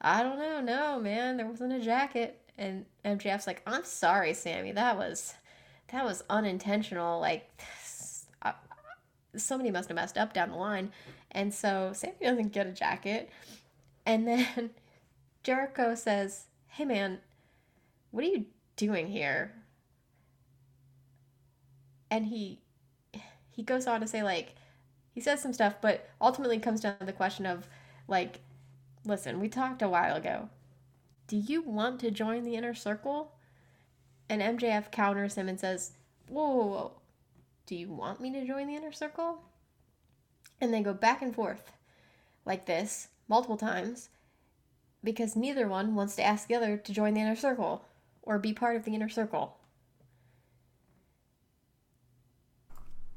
[0.00, 2.40] I don't know, no, man, there wasn't a jacket.
[2.56, 5.34] And MJF's like, I'm sorry, Sammy, that was
[5.88, 7.20] that was unintentional.
[7.20, 7.50] Like,
[9.36, 10.92] somebody must have messed up down the line.
[11.32, 13.30] And so Sammy doesn't get a jacket.
[14.06, 14.70] And then
[15.42, 17.18] Jericho says, Hey, man,
[18.10, 18.46] what are you
[18.76, 19.52] doing here?
[22.14, 22.60] And he
[23.50, 24.54] he goes on to say like
[25.10, 27.66] he says some stuff, but ultimately comes down to the question of
[28.06, 28.38] like,
[29.04, 30.48] listen, we talked a while ago.
[31.26, 33.32] Do you want to join the inner circle?
[34.28, 35.94] And MJF counters him and says,
[36.28, 36.92] whoa, whoa, whoa.
[37.66, 39.40] Do you want me to join the inner circle?
[40.60, 41.72] And they go back and forth
[42.44, 44.08] like this multiple times
[45.02, 47.84] because neither one wants to ask the other to join the inner circle
[48.22, 49.56] or be part of the inner circle.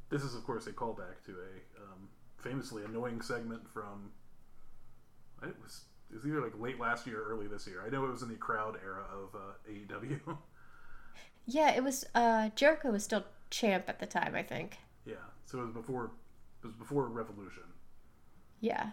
[0.10, 4.12] This is, of course, a callback to a um, famously annoying segment from.
[5.44, 7.84] It was it was either like late last year or early this year.
[7.86, 10.38] I know it was in the crowd era of uh, AEW.
[11.46, 14.78] Yeah, it was uh Jericho was still champ at the time, I think.
[15.06, 15.16] yeah,
[15.46, 16.12] so it was before
[16.64, 17.64] it was before Revolution.
[18.60, 18.92] Yeah.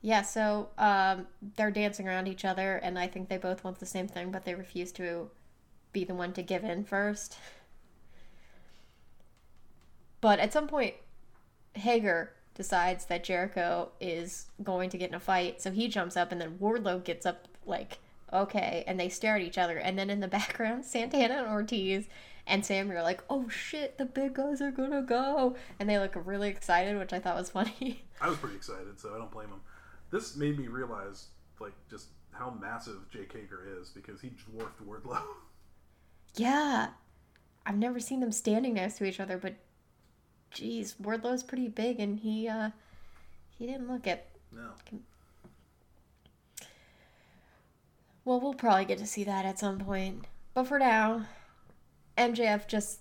[0.00, 3.86] Yeah, so um, they're dancing around each other, and I think they both want the
[3.86, 5.30] same thing, but they refuse to
[5.92, 7.36] be the one to give in first.
[10.20, 10.94] But at some point,
[11.74, 16.32] Hager decides that Jericho is going to get in a fight, so he jumps up,
[16.32, 17.98] and then Wardlow gets up, like,
[18.32, 19.78] okay, and they stare at each other.
[19.78, 22.08] And then in the background, Santana and Ortiz
[22.46, 25.54] and Sammy are like, oh shit, the big guys are gonna go.
[25.78, 28.04] And they look really excited, which I thought was funny.
[28.20, 29.60] I was pretty excited, so I don't blame him.
[30.10, 31.26] This made me realize,
[31.60, 35.22] like, just how massive Jake Hager is because he dwarfed Wardlow.
[36.34, 36.90] Yeah.
[37.66, 39.54] I've never seen them standing next to each other, but
[40.50, 42.70] geez, Wardlow's pretty big and he uh
[43.58, 44.26] he didn't look it.
[44.52, 44.70] no.
[48.24, 50.26] Well, we'll probably get to see that at some point.
[50.52, 51.24] But for now,
[52.18, 53.00] MJF just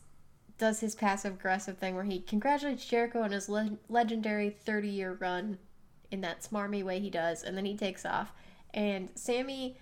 [0.58, 5.18] does his passive aggressive thing where he congratulates Jericho on his le- legendary 30 year
[5.20, 5.58] run
[6.12, 8.32] in that smarmy way he does, and then he takes off.
[8.74, 9.78] And Sammy,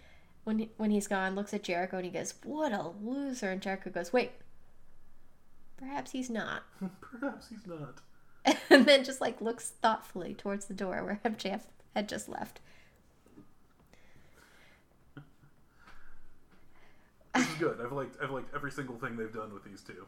[0.46, 3.62] when he, when he's gone, looks at Jericho and he goes, "What a loser!" And
[3.62, 4.32] Jericho goes, "Wait,
[5.78, 6.64] perhaps he's not."
[7.02, 8.02] Perhaps he's not.
[8.70, 11.62] and then just like looks thoughtfully towards the door where MJF
[11.96, 12.60] had just left.
[17.34, 17.82] This is good.
[17.82, 20.06] I've liked I've liked every single thing they've done with these two.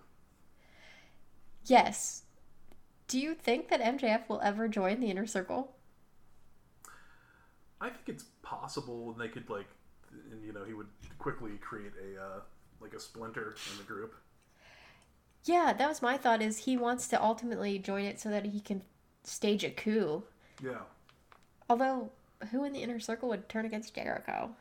[1.65, 2.23] Yes.
[3.07, 5.75] Do you think that MJF will ever join the inner circle?
[7.79, 9.67] I think it's possible, and they could like,
[10.31, 10.87] and you know, he would
[11.19, 12.39] quickly create a uh,
[12.81, 14.15] like a splinter in the group.
[15.45, 16.41] Yeah, that was my thought.
[16.43, 18.83] Is he wants to ultimately join it so that he can
[19.23, 20.23] stage a coup?
[20.61, 20.81] Yeah,
[21.69, 22.11] Although,
[22.51, 24.57] who in the inner circle would turn against Jericho?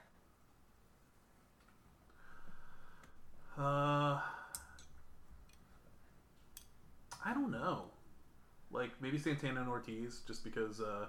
[3.58, 4.20] uh,
[7.24, 7.84] I don't know.
[8.70, 11.06] Like maybe Santana and Ortiz, just because uh,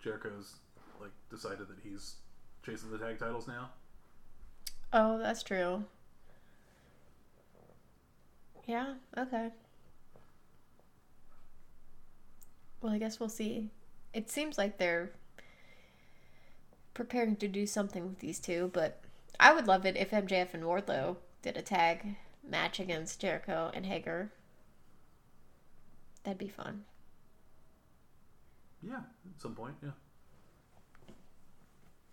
[0.00, 0.56] Jericho's
[1.00, 2.16] like decided that he's
[2.64, 3.70] chasing the tag titles now.
[4.94, 5.84] Oh, that's true.
[8.66, 9.50] Yeah, okay.
[12.80, 13.70] Well, I guess we'll see.
[14.12, 15.10] It seems like they're
[16.94, 19.00] preparing to do something with these two, but
[19.40, 22.16] I would love it if MJF and Wardlow did a tag
[22.48, 24.30] match against Jericho and Hager.
[26.22, 26.84] That'd be fun.
[28.82, 29.90] Yeah, at some point, yeah.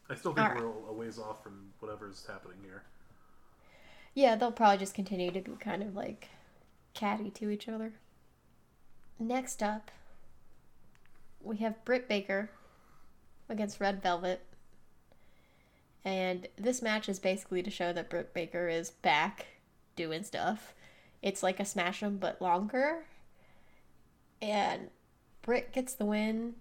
[0.10, 0.64] I still think Alright.
[0.64, 2.84] we're a ways off from whatever's happening here.
[4.14, 6.28] Yeah, they'll probably just continue to be kind of like
[6.94, 7.94] catty to each other.
[9.20, 9.92] Next up,
[11.42, 12.50] we have Britt Baker
[13.50, 14.42] against Red Velvet.
[16.04, 19.48] And this match is basically to show that Britt Baker is back
[19.96, 20.74] doing stuff.
[21.22, 23.06] It's like a Smash 'em but longer.
[24.42, 24.90] And
[25.44, 26.56] Britt gets the win.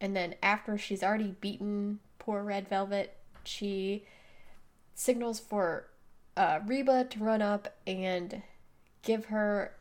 [0.00, 4.06] And then after she's already beaten poor Red Velvet, she
[4.94, 5.88] signals for
[6.36, 8.42] uh, Reba to run up and
[9.02, 9.72] give her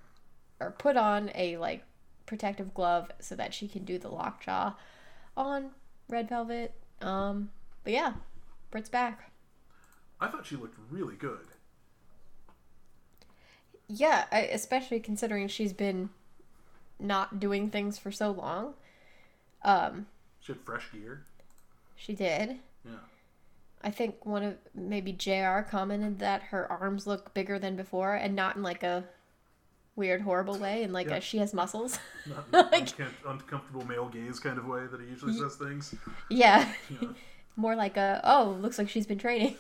[0.60, 1.84] or put on a like
[2.26, 4.74] protective glove so that she can do the lockjaw
[5.36, 5.72] on
[6.08, 6.74] Red Velvet.
[7.02, 7.50] Um,
[7.84, 8.14] but yeah,
[8.72, 9.32] Britt's back.
[10.20, 11.48] I thought she looked really good.
[13.88, 16.10] Yeah, I, especially considering she's been
[17.00, 18.74] not doing things for so long.
[19.64, 20.08] Um,
[20.42, 21.24] She had fresh gear.
[21.96, 22.60] she did.
[22.86, 22.92] Yeah.
[23.82, 28.36] I think one of maybe JR commented that her arms look bigger than before and
[28.36, 29.06] not in like a
[29.96, 31.16] weird horrible way and like Yeah.
[31.18, 31.98] a she has muscles.
[32.26, 32.90] Not in Like-
[33.26, 35.96] uncomfortable male gaze kind of way that he usually says things.
[36.30, 36.74] yeah.
[37.02, 37.10] Yeah.
[37.56, 39.56] More like a oh, looks like she's been training.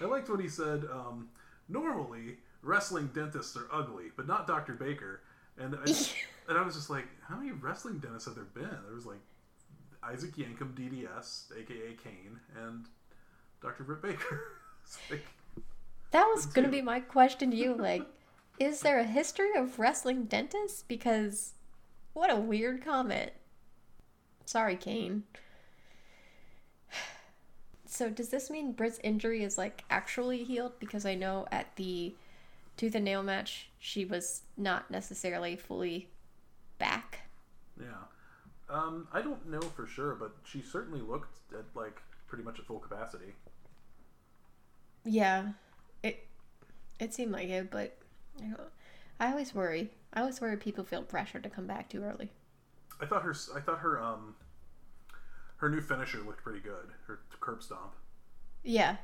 [0.00, 0.84] I liked what he said.
[0.92, 1.28] Um,
[1.68, 4.72] Normally, wrestling dentists are ugly, but not Dr.
[4.74, 5.20] Baker.
[5.58, 5.80] And I,
[6.48, 8.78] and I was just like, how many wrestling dentists have there been?
[8.86, 9.20] There was like
[10.02, 12.86] Isaac Yankem, DDS, aka Kane, and
[13.62, 13.84] Dr.
[13.84, 14.42] Britt Baker.
[15.10, 15.26] Like,
[16.12, 17.74] That was gonna be my question to you.
[17.74, 18.06] Like,
[18.58, 20.82] is there a history of wrestling dentists?
[20.88, 21.52] Because
[22.14, 23.32] what a weird comment.
[24.46, 25.24] Sorry, Kane.
[27.90, 30.78] So does this mean Britt's injury is like actually healed?
[30.78, 32.14] Because I know at the
[32.76, 36.08] tooth and nail match she was not necessarily fully
[36.78, 37.20] back.
[37.80, 38.04] yeah.
[38.70, 42.66] Um, I don't know for sure, but she certainly looked at like pretty much at
[42.66, 43.34] full capacity.
[45.04, 45.52] Yeah,
[46.02, 46.26] it
[47.00, 47.96] it seemed like it, but
[48.40, 48.60] I, don't,
[49.20, 49.90] I always worry.
[50.12, 52.30] I always worry people feel pressure to come back too early.
[53.00, 53.34] I thought her.
[53.54, 54.00] I thought her.
[54.02, 54.36] Um,
[55.58, 56.92] her new finisher looked pretty good.
[57.06, 57.94] Her curb stomp.
[58.62, 58.96] Yeah,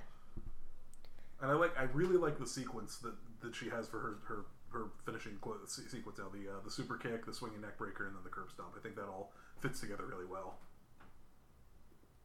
[1.40, 4.46] And I like, I really like the sequence that, that she has for her her,
[4.72, 6.28] her finishing sequence now.
[6.32, 8.74] The uh, the super kick, the swinging neck breaker, and then the curb stomp.
[8.76, 10.58] I think that all fits together really well.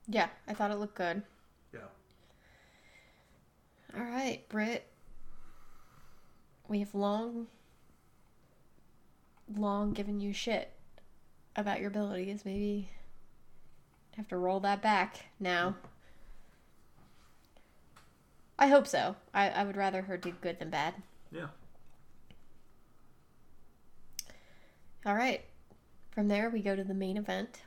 [0.10, 1.22] Yeah, I thought it looked good.
[1.74, 1.80] Yeah.
[3.96, 4.88] All right, Britt.
[6.68, 7.48] We have long,
[9.56, 10.72] long given you shit
[11.56, 12.44] about your abilities.
[12.44, 12.90] Maybe
[14.16, 15.76] have to roll that back now.
[18.58, 19.16] I hope so.
[19.34, 20.96] I, I would rather her do good than bad.
[21.32, 21.48] Yeah.
[25.06, 25.46] All right.
[26.12, 27.62] From there, we go to the main event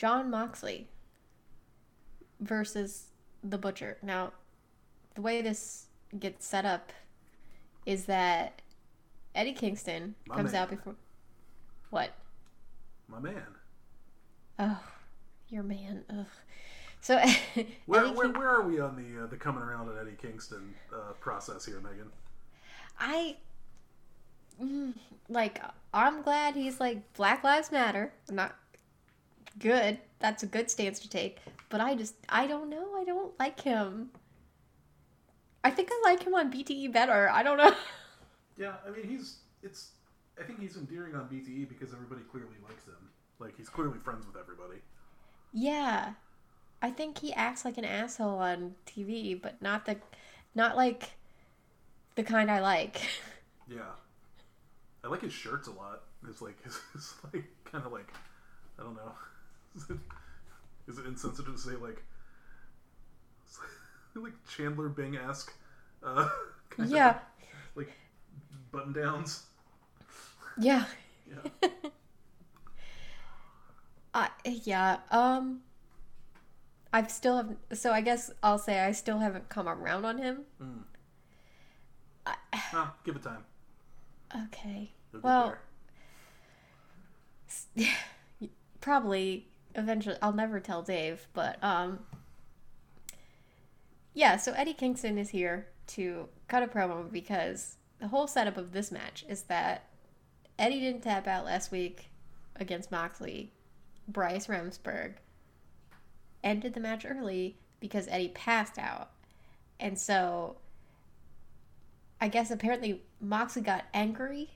[0.00, 0.88] Jon Moxley
[2.40, 3.08] versus
[3.44, 3.98] the Butcher.
[4.02, 4.32] Now,
[5.14, 6.90] the way this gets set up
[7.84, 8.62] is that
[9.34, 10.94] Eddie Kingston My comes out before.
[11.90, 12.14] What?
[13.08, 13.42] My man.
[14.58, 14.80] Oh,
[15.50, 16.02] your man.
[16.08, 16.24] Ugh.
[17.02, 17.18] So,
[17.84, 20.74] Where where, King- where are we on the uh, the coming around on Eddie Kingston
[20.94, 22.10] uh, process here, Megan?
[22.98, 23.36] I
[24.62, 24.94] mm,
[25.28, 25.60] like
[25.92, 28.14] I'm glad he's like Black Lives Matter.
[28.30, 28.56] I'm not
[29.58, 29.98] good.
[30.18, 31.38] That's a good stance to take.
[31.68, 32.88] But I just I don't know.
[32.96, 34.10] I don't like him.
[35.62, 37.28] I think I like him on BTE better.
[37.30, 37.74] I don't know.
[38.56, 39.92] Yeah, I mean he's it's.
[40.38, 43.08] I think he's endearing on BTE because everybody clearly likes him.
[43.38, 44.80] Like he's clearly friends with everybody.
[45.54, 46.10] Yeah.
[46.82, 49.96] I think he acts like an asshole on TV, but not the
[50.54, 51.12] not like
[52.16, 53.00] the kind I like.
[53.72, 53.82] Yeah,
[55.04, 56.02] I like his shirts a lot.
[56.28, 56.58] It's like
[56.94, 58.12] it's, like kind of like
[58.80, 59.12] I don't know.
[59.76, 59.98] Is it,
[60.88, 62.02] is it insensitive to say like
[64.14, 65.52] like Chandler Bing esque?
[66.02, 66.28] Uh,
[66.70, 67.18] kind of, yeah.
[67.74, 67.92] like
[68.72, 69.44] button downs.
[70.58, 70.84] Yeah.
[71.28, 71.68] Yeah.
[74.12, 74.98] Uh, yeah.
[75.10, 75.60] Um
[76.92, 80.40] I've still have so I guess I'll say I still haven't come around on him.
[80.60, 80.82] Mm.
[82.26, 82.34] I,
[82.72, 83.44] Well, give it time.
[84.46, 84.90] okay.
[85.12, 85.56] You'll Well,
[87.76, 87.88] there.
[88.80, 92.00] Probably eventually I'll never tell Dave, but um
[94.12, 98.72] yeah, so Eddie Kingston is here to cut a promo because the whole setup of
[98.72, 99.84] this match is that
[100.58, 102.10] Eddie didn't tap out last week
[102.56, 103.52] against Moxley.
[104.08, 105.14] Bryce Remsburg
[106.42, 109.10] ended the match early because Eddie passed out.
[109.78, 110.56] And so
[112.20, 114.50] I guess apparently Moxley got angry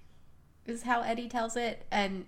[0.67, 2.27] is how Eddie tells it and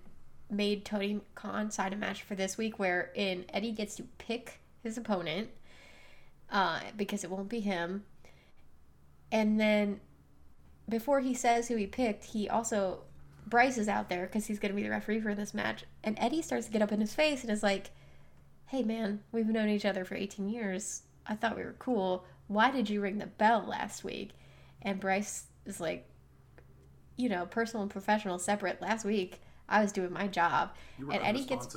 [0.50, 4.96] made Tony Khan sign a match for this week wherein Eddie gets to pick his
[4.96, 5.48] opponent
[6.50, 8.04] uh, because it won't be him.
[9.32, 10.00] And then
[10.88, 13.00] before he says who he picked, he also
[13.46, 15.84] Bryce is out there because he's going to be the referee for this match.
[16.02, 17.90] And Eddie starts to get up in his face and is like,
[18.66, 21.02] "Hey man, we've known each other for 18 years.
[21.26, 22.24] I thought we were cool.
[22.48, 24.30] Why did you ring the bell last week?"
[24.82, 26.08] And Bryce is like,
[27.16, 28.80] "You know, personal and professional separate.
[28.80, 31.76] Last week I was doing my job." You were and Eddie gets.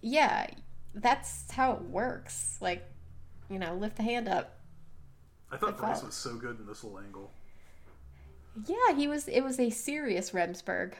[0.00, 0.46] Yeah,
[0.94, 2.58] that's how it works.
[2.60, 2.84] Like,
[3.48, 4.60] you know, lift the hand up.
[5.50, 7.32] I thought Bryce was so good in this little angle.
[8.66, 9.28] Yeah, he was.
[9.28, 10.94] It was a serious Remsburg,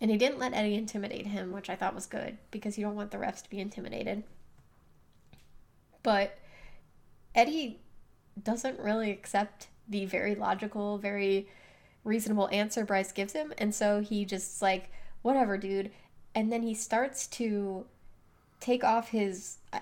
[0.00, 2.94] and he didn't let Eddie intimidate him, which I thought was good because you don't
[2.94, 4.24] want the refs to be intimidated.
[6.02, 6.38] But
[7.34, 7.80] Eddie
[8.40, 11.48] doesn't really accept the very logical, very
[12.04, 14.90] reasonable answer Bryce gives him, and so he just like,
[15.22, 15.90] whatever, dude.
[16.34, 17.86] And then he starts to
[18.60, 19.78] take off his uh,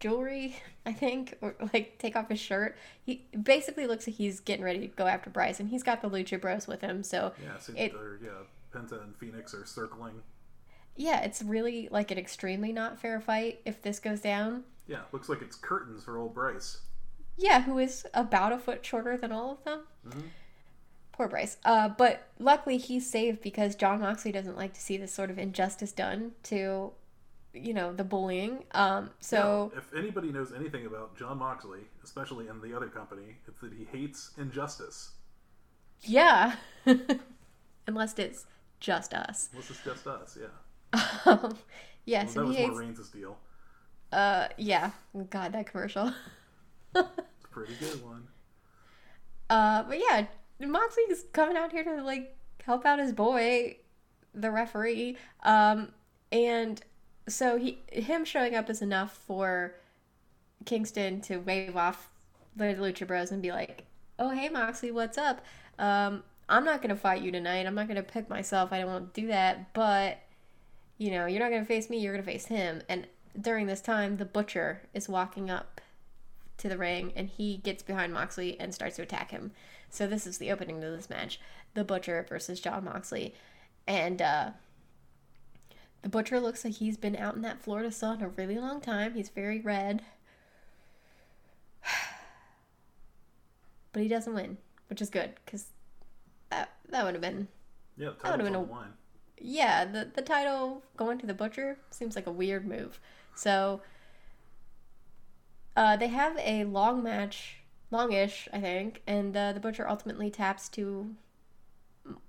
[0.00, 0.56] jewelry,
[0.86, 2.76] I think, or like take off his shirt.
[3.04, 6.08] He basically looks like he's getting ready to go after Bryce, and he's got the
[6.10, 7.02] Lucha Bros with him.
[7.02, 7.92] So Yeah, so It-
[8.22, 8.30] yeah,
[8.72, 10.22] Penta and Fenix are circling.
[10.96, 14.64] yeah, it's really like an extremely not fair fight if this goes down.
[14.86, 16.78] Yeah, looks like it's curtains for old Bryce.
[17.36, 19.80] Yeah, who is about a foot shorter than all of them.
[20.06, 20.22] Mhm.
[21.18, 21.56] Poor Bryce.
[21.64, 25.38] Uh, but luckily he's saved because Jon Moxley doesn't like to see this sort of
[25.38, 26.92] injustice done to,
[27.52, 28.62] you know, the bullying.
[28.70, 33.36] Um, so Yeah, if anybody knows anything about Jon Moxley, especially in the other company,
[33.48, 35.10] it's that he hates injustice.
[36.02, 36.54] yeah,
[37.88, 38.46] unless it's
[38.78, 39.48] just us.
[39.52, 41.00] Unless it's just us, yeah.
[41.26, 41.58] Um,
[42.04, 42.76] yeah, Well, so that was hates.
[42.76, 43.36] Reigns' deal.
[44.12, 44.92] Uh, yeah.
[45.30, 46.12] God, that commercial.
[46.94, 48.28] It's a pretty good one.
[49.50, 50.26] Uh, but yeah,
[50.60, 53.76] Moxley's coming out here to like help out his boy,
[54.34, 55.16] the referee.
[55.42, 55.92] Um,
[56.32, 56.80] and
[57.28, 59.74] so he him showing up is enough for
[60.64, 62.10] Kingston to wave off
[62.56, 63.84] the Lucha Bros and be like,
[64.18, 65.44] "Oh hey Moxley, what's up?
[65.78, 67.66] Um, I'm not gonna fight you tonight.
[67.66, 68.72] I'm not gonna pick myself.
[68.72, 69.72] I don't want to do that.
[69.74, 70.18] But
[70.96, 71.98] you know, you're not gonna face me.
[71.98, 73.06] You're gonna face him." And
[73.40, 75.80] during this time, the Butcher is walking up
[76.58, 79.52] to the ring and he gets behind Moxley and starts to attack him.
[79.90, 81.40] So this is the opening to this match.
[81.74, 83.34] The Butcher versus Jon Moxley.
[83.86, 84.50] And uh
[86.02, 89.14] the Butcher looks like he's been out in that Florida sun a really long time.
[89.14, 90.02] He's very red.
[93.92, 94.58] But he doesn't win,
[94.88, 95.66] which is good cuz
[96.50, 97.48] that that would have been
[97.96, 98.92] Yeah, the would've title's been a- line.
[99.38, 103.00] yeah, the the title going to the butcher seems like a weird move.
[103.34, 103.80] So
[105.76, 107.57] uh, they have a long match,
[107.90, 111.14] longish, I think, and uh, the butcher ultimately taps to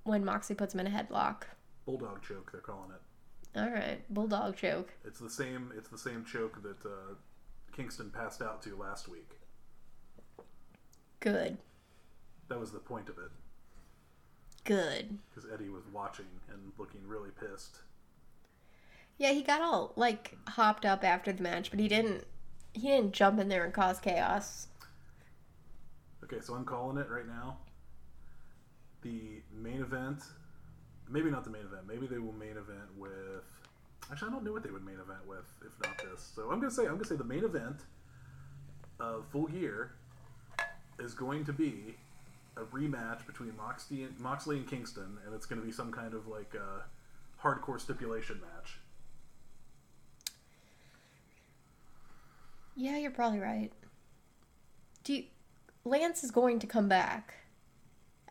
[0.03, 1.43] when Moxley puts him in a headlock.
[1.85, 3.59] Bulldog choke, they're calling it.
[3.59, 4.89] All right, bulldog choke.
[5.03, 5.71] It's the same.
[5.77, 7.15] It's the same choke that uh,
[7.75, 9.31] Kingston passed out to last week.
[11.19, 11.57] Good,
[12.47, 13.29] That was the point of it,
[14.63, 15.17] good.
[15.29, 17.79] because Eddie was watching and looking really pissed.
[19.17, 22.23] Yeah, he got all like hopped up after the match, but he didn't.
[22.71, 24.67] He didn't jump in there and cause chaos.
[26.31, 27.57] Okay, so I'm calling it right now.
[29.01, 30.21] The main event,
[31.09, 31.87] maybe not the main event.
[31.87, 33.43] Maybe they will main event with.
[34.11, 36.31] Actually, I don't know what they would main event with if not this.
[36.35, 37.81] So I'm gonna say I'm gonna say the main event
[38.99, 39.93] of Full Gear
[40.99, 41.95] is going to be
[42.57, 46.13] a rematch between Moxley and, Moxley and Kingston, and it's going to be some kind
[46.13, 46.81] of like uh,
[47.41, 48.79] hardcore stipulation match.
[52.75, 53.71] Yeah, you're probably right.
[55.03, 55.23] Do you,
[55.85, 57.35] Lance is going to come back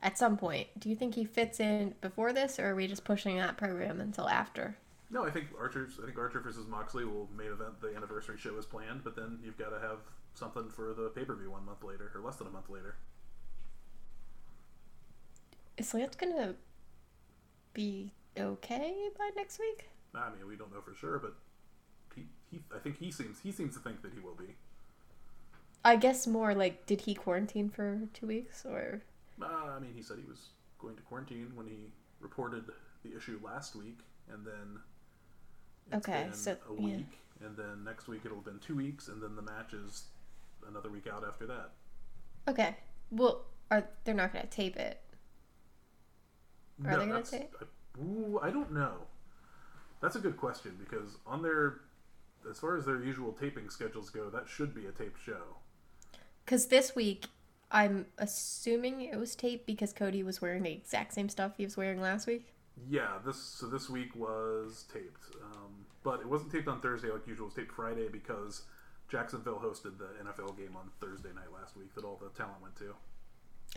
[0.03, 0.69] at some point.
[0.79, 4.01] Do you think he fits in before this, or are we just pushing that program
[4.01, 4.77] until after?
[5.11, 5.99] No, I think Archer's.
[6.03, 9.39] I think Archer versus Moxley will main event the anniversary show as planned, but then
[9.43, 9.99] you've got to have
[10.35, 12.97] something for the pay per view one month later, or less than a month later.
[15.79, 16.55] Is Lance gonna
[17.73, 19.89] be okay by next week?
[20.15, 21.35] I mean, we don't know for sure, but
[22.15, 24.57] he, he I think he seems he seems to think that he will be.
[25.85, 29.03] I guess more like, did he quarantine for two weeks, or
[29.41, 30.49] Uh, I mean, he said he was
[30.79, 32.65] going to quarantine when he reported
[33.05, 34.01] the issue last week,
[34.33, 34.81] and then
[35.93, 36.97] it's Okay, been so- a yeah.
[36.97, 40.09] week, and then next week it'll have been two weeks, and then the match is
[40.67, 41.71] another week out after that.
[42.49, 42.77] okay?
[43.11, 45.01] Well, are they're not gonna tape it?
[46.85, 47.55] Are they gonna tape?
[47.61, 49.07] I, ooh, I don't know.
[50.01, 51.81] That's a good question because on their,
[52.49, 55.57] as far as their usual taping schedules go, that should be a taped show.
[56.49, 57.27] Because this week,
[57.71, 61.77] I'm assuming it was taped because Cody was wearing the exact same stuff he was
[61.77, 62.55] wearing last week.
[62.89, 67.27] Yeah, this so this week was taped, um, but it wasn't taped on Thursday like
[67.27, 67.49] usual.
[67.49, 68.63] It was taped Friday because
[69.11, 72.77] Jacksonville hosted the NFL game on Thursday night last week that all the talent went
[72.77, 72.95] to.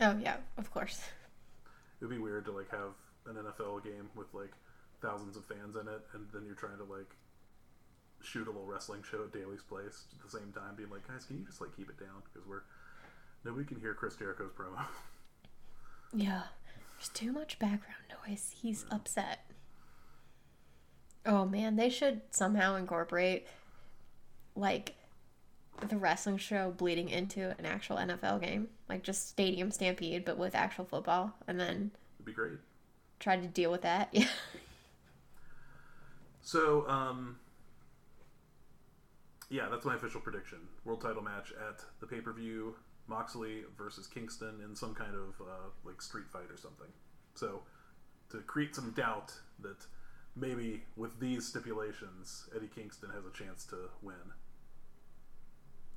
[0.00, 1.02] Oh yeah, of course.
[2.00, 2.94] It'd be weird to like have
[3.26, 4.52] an NFL game with like
[5.02, 7.16] thousands of fans in it, and then you're trying to like
[8.24, 11.24] shoot a little wrestling show at Daily's place at the same time, being like, guys,
[11.24, 12.62] can you just like keep it down because we're
[13.44, 14.84] nobody can hear Chris Jericho's promo.
[16.14, 16.42] Yeah,
[16.98, 18.54] there's too much background noise.
[18.60, 19.50] He's upset.
[21.24, 23.46] Oh man, they should somehow incorporate
[24.54, 24.94] like
[25.88, 30.54] the wrestling show bleeding into an actual NFL game, like just Stadium Stampede, but with
[30.54, 32.58] actual football, and then It'd be great.
[33.18, 34.08] try to deal with that.
[34.12, 34.26] Yeah.
[36.44, 37.36] So, um,
[39.52, 40.58] yeah, that's my official prediction.
[40.84, 42.74] World title match at the pay per view.
[43.06, 46.86] Moxley versus Kingston in some kind of uh, like street fight or something.
[47.34, 47.62] So,
[48.30, 49.84] to create some doubt that
[50.36, 54.14] maybe with these stipulations, Eddie Kingston has a chance to win.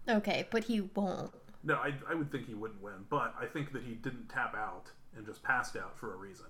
[0.10, 1.32] Okay, but he won't.
[1.64, 4.56] No, I, I would think he wouldn't win, but I think that he didn't tap
[4.56, 6.46] out and just passed out for a reason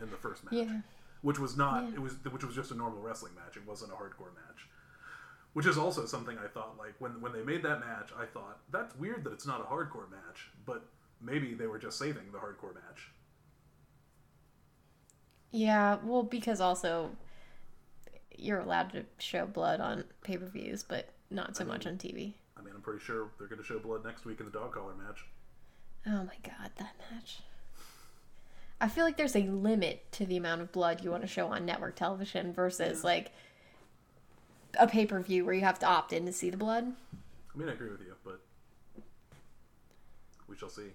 [0.00, 0.80] in the first match Yeah.
[1.22, 1.94] which was not Yeah.
[1.94, 3.56] it was which was just a normal wrestling match.
[3.56, 4.66] It wasn't a hardcore match.
[5.54, 8.58] Which is also something I thought like when when they made that match, I thought
[8.70, 10.84] that's weird that it's not a hardcore match, but
[11.20, 13.10] maybe they were just saving the hardcore match.
[15.52, 17.10] Yeah, well, because also
[18.36, 22.34] you're allowed to show blood on pay per views, but not so much on TV.
[22.56, 24.72] I mean, I'm pretty sure they're going to show blood next week in the dog
[24.72, 25.24] collar match.
[26.06, 27.40] Oh my god, that match.
[28.80, 31.46] I feel like there's a limit to the amount of blood you want to show
[31.46, 33.30] on network television versus like
[34.78, 36.92] a pay per view where you have to opt in to see the blood.
[37.54, 38.40] I mean, I agree with you, but
[40.48, 40.90] we shall see.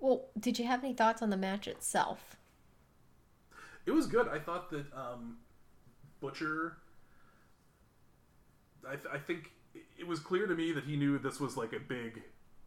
[0.00, 2.36] Well, did you have any thoughts on the match itself?
[3.86, 4.28] It was good.
[4.28, 5.38] I thought that um,
[6.20, 6.76] Butcher.
[8.86, 9.52] I, th- I think
[9.98, 12.22] it was clear to me that he knew this was like a big,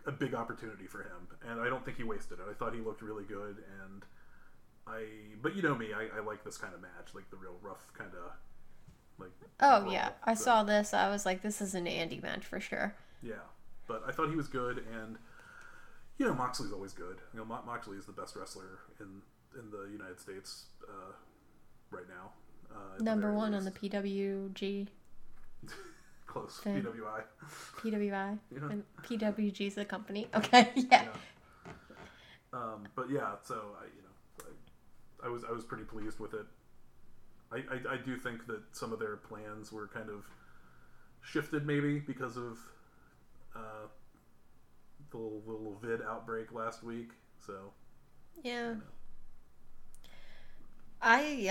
[0.06, 2.46] a big opportunity for him, and I don't think he wasted it.
[2.50, 4.04] I thought he looked really good, and
[4.88, 5.04] I.
[5.42, 7.92] But you know me, I, I like this kind of match, like the real rough
[7.98, 8.32] kind of,
[9.20, 9.32] like.
[9.60, 10.94] Oh yeah, I So, saw this.
[10.94, 12.96] I was like, this is an Andy match for sure.
[13.24, 13.36] Yeah,
[13.88, 15.18] but I thought he was good, and
[16.18, 17.18] you know Moxley's always good.
[17.34, 19.22] You know Mo- Moxley is the best wrestler in
[19.58, 21.14] in the United States uh,
[21.92, 22.32] right now.
[22.72, 23.72] Uh, Number one on the.
[23.72, 24.88] PWG,
[26.28, 26.84] close thing.
[26.84, 27.24] PWI.
[27.78, 28.70] PWI, Yeah.
[28.70, 30.28] and PWG's the company.
[30.36, 30.86] Okay, yeah.
[31.06, 31.08] yeah.
[32.54, 34.46] Um, but yeah, so I you know
[35.24, 36.46] I, I was I was pretty pleased with it.
[37.52, 40.26] I, I I do think that some of their plans were kind of
[41.22, 42.58] shifted maybe because of
[43.56, 43.88] uh,
[45.12, 47.10] the little, little vid outbreak last week.
[47.46, 47.72] So
[48.44, 48.76] Yeah.
[51.02, 51.48] I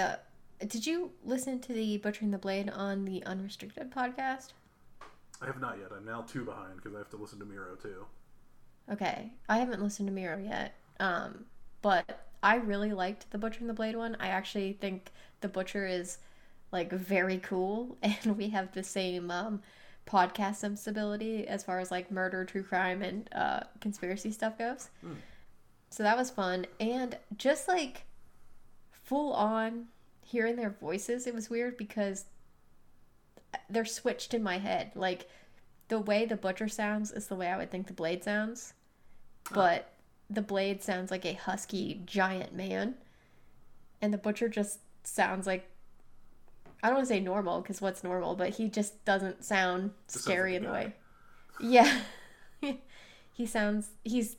[0.61, 4.53] uh, did you listen to the Butchering the Blade on the Unrestricted podcast?
[5.41, 5.91] I have not yet.
[5.97, 8.07] I'm now two behind because I have to listen to Miro too.
[8.91, 10.75] Okay, I haven't listened to Miro yet.
[11.01, 11.45] Um,
[11.83, 14.17] but I really liked the Butcher and the Blade one.
[14.21, 15.11] I actually think
[15.41, 16.19] the Butcher is
[16.73, 19.63] like very cool, and we have the same um,
[20.07, 24.91] podcast sensibility as far as like murder, true crime, and uh, conspiracy stuff goes.
[25.05, 25.17] Mm.
[25.91, 28.05] So that was fun, and just like
[28.91, 29.87] full on
[30.23, 32.25] hearing their voices, it was weird because
[33.71, 34.91] they're switched in my head.
[34.95, 35.29] Like
[35.89, 38.75] the way the butcher sounds is the way I would think the blade sounds,
[39.53, 39.93] but
[40.29, 42.95] the blade sounds like a husky giant man,
[44.01, 45.71] and the butcher just sounds like
[46.83, 50.25] I don't want to say normal because what's normal, but he just doesn't sound Just
[50.25, 50.93] scary like in a way.
[51.59, 52.01] Yeah,
[53.33, 54.37] he sounds he's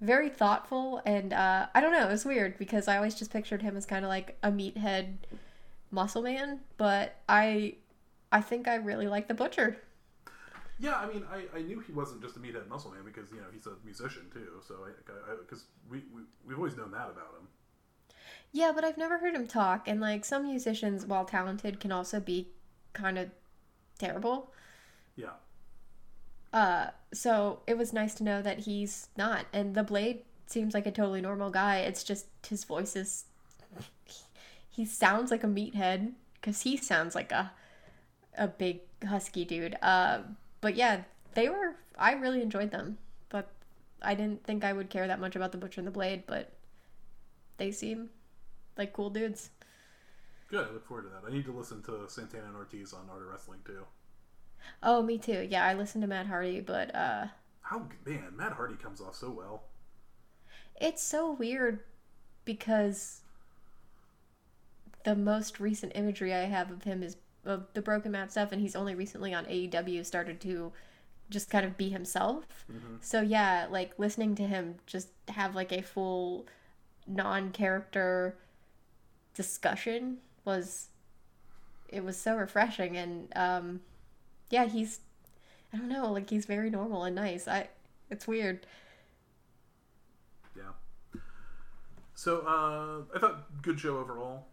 [0.00, 2.08] very thoughtful, and uh, I don't know.
[2.08, 5.14] It's weird because I always just pictured him as kind of like a meathead
[5.92, 7.76] muscle man, but I
[8.32, 9.78] I think I really like the butcher.
[10.78, 13.38] Yeah, I mean, I, I knew he wasn't just a meathead muscle man because you
[13.38, 14.62] know he's a musician too.
[14.66, 17.48] So I because we, we we've always known that about him.
[18.52, 22.20] Yeah, but I've never heard him talk, and like some musicians, while talented, can also
[22.20, 22.48] be
[22.92, 23.30] kind of
[23.98, 24.52] terrible.
[25.16, 25.34] Yeah,
[26.52, 29.46] Uh, so it was nice to know that he's not.
[29.52, 31.78] And the Blade seems like a totally normal guy.
[31.80, 33.24] It's just his voice is.
[34.70, 37.52] He sounds like a meathead because he sounds like a
[38.36, 39.76] a big husky dude.
[39.82, 40.20] Uh,
[40.60, 41.02] but yeah,
[41.34, 41.76] they were.
[41.98, 42.98] I really enjoyed them,
[43.28, 43.50] but
[44.02, 46.24] I didn't think I would care that much about the Butcher and the Blade.
[46.26, 46.52] But
[47.56, 48.10] they seem
[48.76, 49.50] like cool dudes.
[50.48, 50.66] good.
[50.68, 51.28] I look forward to that.
[51.28, 53.84] I need to listen to Santana and Ortiz on Art of Wrestling too.
[54.82, 55.46] Oh, me too.
[55.48, 57.26] Yeah, I listened to Matt Hardy, but uh,
[57.62, 59.64] How man, Matt Hardy comes off so well.
[60.80, 61.80] It's so weird
[62.44, 63.22] because
[65.04, 67.16] the most recent imagery I have of him is
[67.48, 70.72] of the Broken Matt stuff, and he's only recently on AEW started to
[71.30, 72.44] just kind of be himself.
[73.00, 76.46] So yeah, like listening to him just have like a full
[77.06, 78.36] non-character
[79.34, 80.88] discussion was
[81.88, 83.80] it was so refreshing and um
[84.50, 85.00] yeah he's
[85.72, 87.68] i don't know like he's very normal and nice i
[88.10, 88.66] it's weird
[90.56, 91.20] Yeah.
[92.14, 94.47] So uh, I thought good show overall.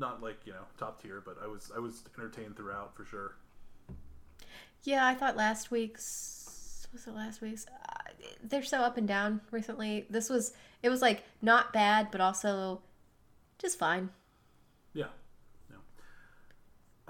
[0.00, 3.36] Not like you know top tier, but I was I was entertained throughout for sure.
[4.82, 7.66] Yeah, I thought last week's was it last week's?
[7.66, 8.12] Uh,
[8.42, 10.06] they're so up and down recently.
[10.08, 12.80] This was it was like not bad, but also
[13.58, 14.08] just fine.
[14.94, 15.04] Yeah.
[15.70, 15.76] Yeah.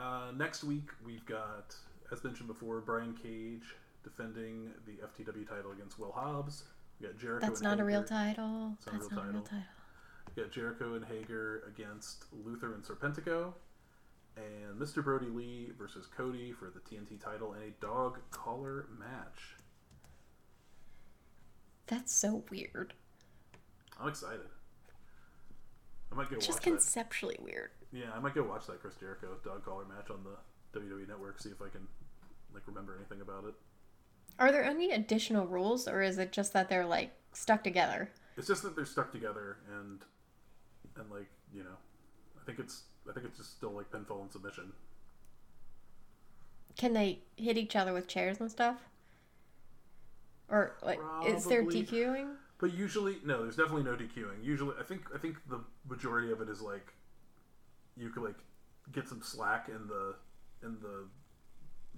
[0.04, 1.74] Uh, next week we've got,
[2.10, 6.64] as mentioned before, Brian Cage defending the FTW title against Will Hobbs.
[7.00, 7.46] We got Jericho.
[7.46, 8.74] That's not a real title.
[8.78, 9.64] It's not a That's real not a real title.
[10.40, 13.52] Got Jericho and Hager against Luther and Serpentico,
[14.38, 15.04] and Mr.
[15.04, 19.56] Brodie Lee versus Cody for the TNT title in a dog collar match.
[21.88, 22.94] That's so weird.
[24.00, 24.46] I'm excited.
[26.10, 26.62] I might go Just watch that.
[26.62, 27.70] conceptually weird.
[27.92, 31.38] Yeah, I might go watch that Chris Jericho dog collar match on the WWE Network.
[31.38, 31.86] See if I can
[32.54, 33.54] like remember anything about it.
[34.38, 38.10] Are there any additional rules, or is it just that they're like stuck together?
[38.38, 40.00] It's just that they're stuck together and
[40.96, 41.76] and like you know,
[42.40, 44.72] I think it's I think it's just still like pinfall and submission.
[46.76, 48.76] Can they hit each other with chairs and stuff?
[50.48, 51.84] Or like, is there Probably.
[51.84, 52.34] DQing?
[52.58, 54.42] But usually, no, there's definitely no DQing.
[54.44, 56.92] Usually, I think I think the majority of it is like
[57.96, 58.36] you could like
[58.92, 60.14] get some slack in the
[60.62, 61.06] in the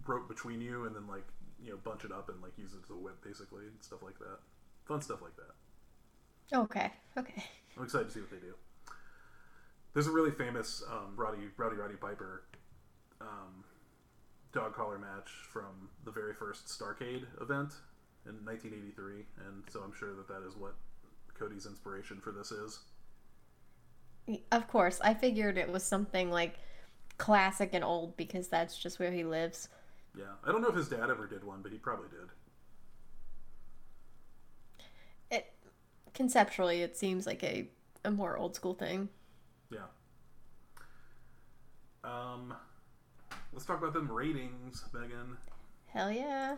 [0.06, 1.24] rope between you, and then like
[1.62, 4.02] you know bunch it up and like use it as a whip basically and stuff
[4.02, 4.38] like that.
[4.84, 6.56] Fun stuff like that.
[6.56, 7.44] Okay, okay.
[7.76, 8.54] I'm excited to see what they do.
[9.94, 12.44] There's a really famous um, Roddy Rowdy Roddy Piper
[13.20, 13.64] um,
[14.52, 17.74] dog collar match from the very first Starcade event
[18.26, 20.74] in 1983, and so I'm sure that that is what
[21.34, 22.80] Cody's inspiration for this is.
[24.50, 26.58] Of course, I figured it was something like
[27.18, 29.68] classic and old because that's just where he lives.
[30.16, 32.28] Yeah, I don't know if his dad ever did one, but he probably did.
[35.30, 35.52] It
[36.14, 37.68] conceptually, it seems like a
[38.04, 39.08] a more old school thing.
[39.72, 39.86] Yeah.
[42.04, 42.54] Um,
[43.52, 45.36] let's talk about them ratings, Megan.
[45.86, 46.56] Hell yeah!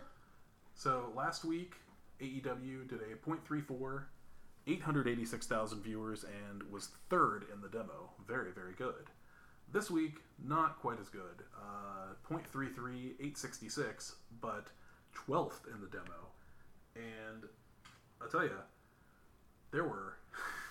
[0.74, 1.74] So last week,
[2.20, 4.05] AEW did a .34,
[4.66, 8.11] 886,000 viewers, and was third in the demo.
[8.27, 9.11] Very, very good.
[9.73, 11.43] This week, not quite as good.
[11.57, 12.77] Uh, .33,
[13.20, 14.69] 866, but
[15.15, 16.28] 12th in the demo.
[16.95, 17.45] And
[18.20, 18.57] I'll tell you,
[19.73, 20.15] there were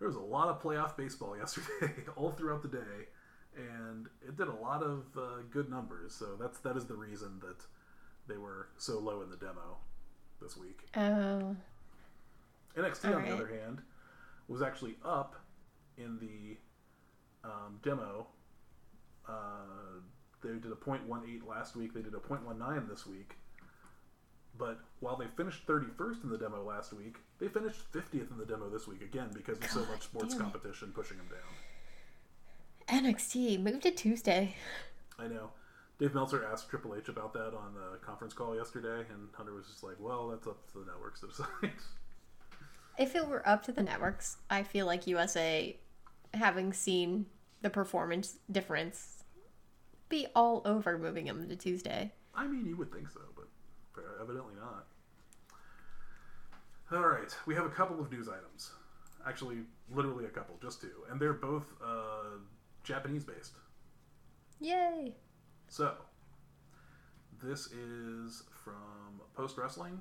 [0.00, 3.08] there was a lot of playoff baseball yesterday, all throughout the day,
[3.56, 6.14] and it did a lot of uh, good numbers.
[6.14, 7.62] So that's that is the reason that
[8.26, 9.78] they were so low in the demo
[10.42, 10.80] this week.
[10.96, 11.54] Oh,
[12.76, 13.28] NXT, on Alright.
[13.28, 13.82] the other hand,
[14.48, 15.36] was actually up
[15.96, 16.56] in the
[17.48, 18.26] um, demo
[19.28, 20.00] uh,
[20.42, 21.92] They did a .18 last week.
[21.94, 23.36] They did a .19 this week.
[24.60, 28.44] But while they finished 31st in the demo last week, they finished 50th in the
[28.44, 33.04] demo this week again because of so much sports competition pushing them down.
[33.04, 34.54] NXT moved to Tuesday.
[35.18, 35.50] I know.
[35.98, 39.66] Dave Meltzer asked Triple H about that on the conference call yesterday, and Hunter was
[39.66, 41.72] just like, "Well, that's up to the networks to decide."
[42.98, 45.78] If it were up to the networks, I feel like USA,
[46.34, 47.26] having seen
[47.62, 49.24] the performance difference,
[50.08, 52.12] be all over moving them to Tuesday.
[52.34, 53.48] I mean, you would think so, but
[54.20, 54.86] evidently not.
[56.92, 58.72] All right, we have a couple of news items.
[59.26, 59.58] Actually,
[59.92, 62.38] literally a couple, just two, and they're both uh,
[62.84, 63.54] Japanese based.
[64.60, 65.14] Yay!
[65.68, 65.92] So,
[67.42, 70.00] this is from Post Wrestling,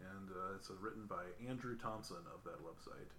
[0.00, 3.10] and uh, it's uh, written by Andrew Thompson of that website.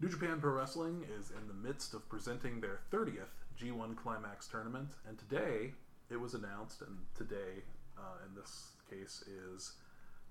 [0.00, 4.90] New Japan Pro Wrestling is in the midst of presenting their 30th G1 Climax tournament,
[5.08, 5.72] and today
[6.12, 7.64] it was announced, and today,
[7.96, 9.72] uh, in this case, is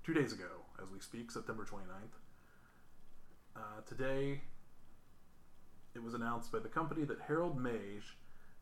[0.04, 2.14] two days ago as we speak, September 29th.
[3.56, 4.42] Uh, today,
[5.96, 8.04] it was announced by the company that Harold Meij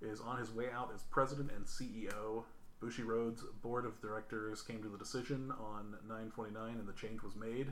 [0.02, 2.46] is on his way out as president and CEO.
[2.82, 7.68] Bushiroad's board of directors came to the decision on 929 and the change was made.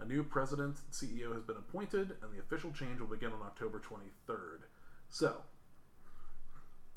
[0.00, 3.80] A new president CEO has been appointed and the official change will begin on October
[3.80, 4.60] 23rd.
[5.08, 5.38] So,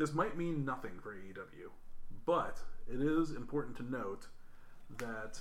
[0.02, 1.70] this might mean nothing for AEW,
[2.26, 2.58] but
[2.92, 4.26] it is important to note
[4.98, 5.40] that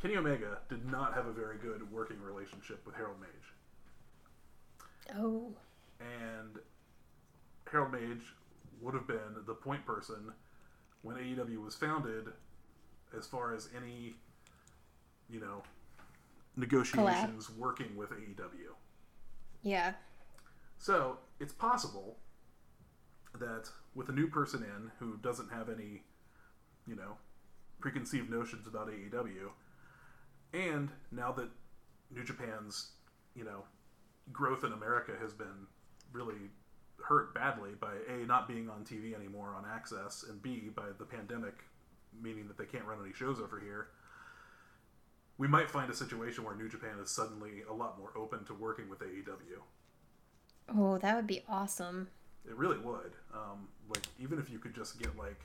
[0.00, 5.16] Kenny Omega did not have a very good working relationship with Harold Meij.
[5.18, 5.56] Oh,
[5.98, 6.60] and
[7.68, 8.20] Harold Meij
[8.80, 10.32] would have been the point person
[11.02, 12.28] when AEW was founded,
[13.16, 14.14] as far as any,
[15.28, 15.64] you know,
[16.56, 18.70] negotiations working with AEW.
[19.64, 19.94] yeah.
[20.78, 22.18] So it's possible
[23.38, 26.02] that with a new person in who doesn't have any,
[26.86, 27.16] you know,
[27.80, 29.50] preconceived notions about AEW,
[30.52, 31.48] and now that
[32.14, 32.92] New Japan's,
[33.34, 33.64] you know,
[34.32, 35.66] growth in America has been
[36.12, 36.50] really
[37.02, 41.04] hurt badly by A, not being on TV anymore on Access, and B, by the
[41.04, 41.54] pandemic,
[42.22, 43.88] meaning that they can't run any shows over here.
[45.36, 48.54] We might find a situation where New Japan is suddenly a lot more open to
[48.54, 49.60] working with AEW.
[50.74, 52.08] Oh, that would be awesome.
[52.46, 53.12] It really would.
[53.32, 55.40] Um, like even if you could just get like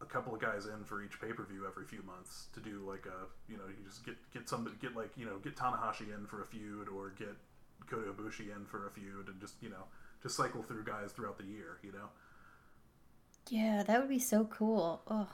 [0.00, 2.84] a couple of guys in for each pay per view every few months to do
[2.86, 6.14] like a you know you just get get somebody get like you know get Tanahashi
[6.14, 7.34] in for a feud or get
[7.88, 9.84] Kota Ibushi in for a feud and just you know
[10.22, 11.78] just cycle through guys throughout the year.
[11.82, 12.08] You know.
[13.48, 15.02] Yeah, that would be so cool.
[15.08, 15.28] Oh,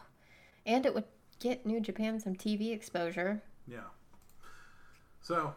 [0.67, 1.05] and it would
[1.41, 3.43] get New Japan some TV exposure.
[3.67, 3.89] Yeah.
[5.21, 5.55] So.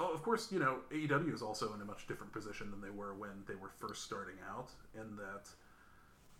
[0.00, 2.88] Oh, of course, you know, AEW is also in a much different position than they
[2.88, 5.46] were when they were first starting out, in that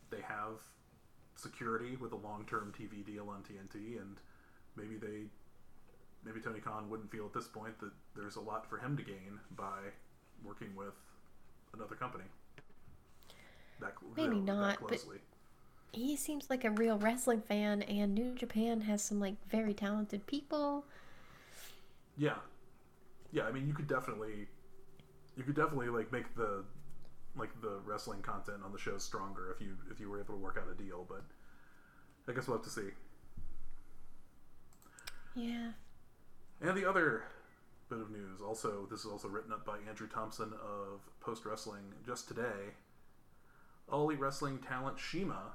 [0.09, 0.63] they have
[1.37, 4.17] security with a long term TV deal on TNT, and
[4.77, 5.25] maybe they.
[6.23, 9.03] Maybe Tony Khan wouldn't feel at this point that there's a lot for him to
[9.03, 9.79] gain by
[10.45, 10.93] working with
[11.73, 12.25] another company.
[13.81, 15.19] That, Maybe that not, but- closely.
[15.93, 20.27] He seems like a real wrestling fan, and New Japan has some like very talented
[20.27, 20.85] people.
[22.19, 22.37] Yeah,
[23.33, 23.45] yeah.
[23.45, 24.49] I mean, you could definitely,
[25.37, 26.65] you could definitely like make the,
[27.37, 30.41] like the wrestling content on the show stronger if you if you were able to
[30.41, 31.07] work out a deal.
[31.09, 31.23] But
[32.29, 32.91] I guess we'll have to see.
[35.35, 35.71] Yeah.
[36.61, 37.25] And the other
[37.89, 41.95] bit of news, also this is also written up by Andrew Thompson of Post Wrestling
[42.07, 42.75] just today.
[43.91, 45.55] All Elite Wrestling talent CIMA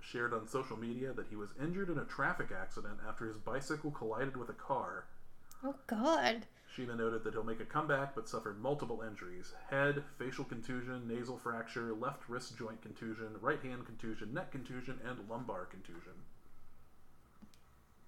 [0.00, 3.90] shared on social media that he was injured in a traffic accident after his bicycle
[3.90, 5.06] collided with a car.
[5.64, 6.46] Oh God.
[6.76, 11.38] CIMA noted that he'll make a comeback but suffered multiple injuries head, facial contusion, nasal
[11.38, 16.12] fracture, left wrist joint contusion, right hand contusion, neck contusion, and lumbar contusion.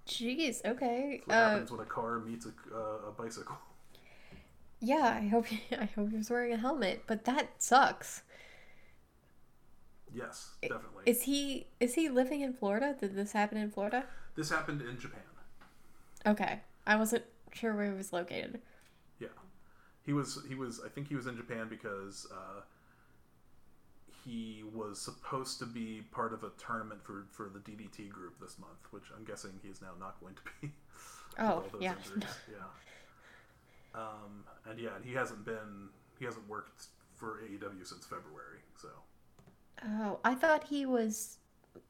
[0.07, 0.63] Jeez.
[0.65, 1.21] Okay.
[1.25, 3.57] That's what Uh, happens when a car meets a, uh, a bicycle.
[4.79, 5.19] yeah.
[5.21, 5.45] I hope.
[5.71, 8.23] I hope he was wearing a helmet, but that sucks.
[10.11, 11.03] Yes, definitely.
[11.05, 11.67] Is he?
[11.79, 12.95] Is he living in Florida?
[12.99, 14.05] Did this happen in Florida?
[14.35, 15.21] This happened in Japan.
[16.25, 16.61] Okay.
[16.85, 18.61] I wasn't sure where he was located.
[19.19, 19.27] Yeah,
[20.05, 20.39] he was.
[20.47, 20.81] He was.
[20.85, 22.61] I think he was in Japan because uh,
[24.25, 28.57] he was supposed to be part of a tournament for for the DDT group this
[28.59, 30.71] month, which I'm guessing he is now not going to be.
[31.37, 31.93] Oh, yeah.
[32.51, 32.57] yeah.
[33.95, 35.87] Um, and yeah, and he hasn't been.
[36.17, 38.59] He hasn't worked for AEW since February.
[38.75, 38.89] So
[39.85, 41.37] Oh, I thought he was.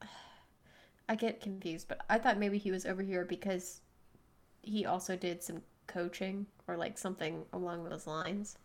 [1.10, 3.82] I get confused, but I thought maybe he was over here because
[4.62, 8.58] he also did some coaching or like something along those lines.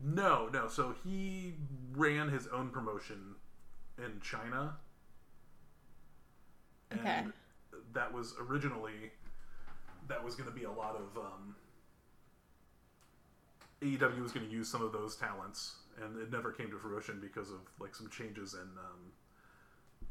[0.00, 0.68] No, no.
[0.68, 1.54] So he
[1.94, 3.34] ran his own promotion
[3.98, 4.74] in China.
[6.92, 7.08] Okay.
[7.08, 7.32] And
[7.92, 9.12] that was originally
[10.08, 11.56] that was going to be a lot of um,
[13.82, 17.20] AEW was going to use some of those talents, and it never came to fruition
[17.20, 19.12] because of like some changes in um,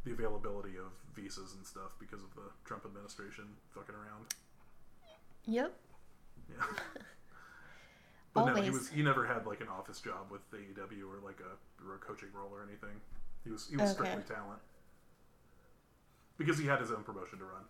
[0.03, 4.25] the availability of visas and stuff because of the Trump administration fucking around.
[5.45, 5.73] Yep.
[6.49, 6.63] Yeah.
[8.33, 8.71] But no, he Always.
[8.73, 11.97] was he never had like an office job with AEW or like a, or a
[11.99, 12.99] coaching role or anything.
[13.43, 14.05] He was he was Okay.
[14.09, 14.59] strictly talent.
[16.37, 17.61] Because he had his own promotion to run.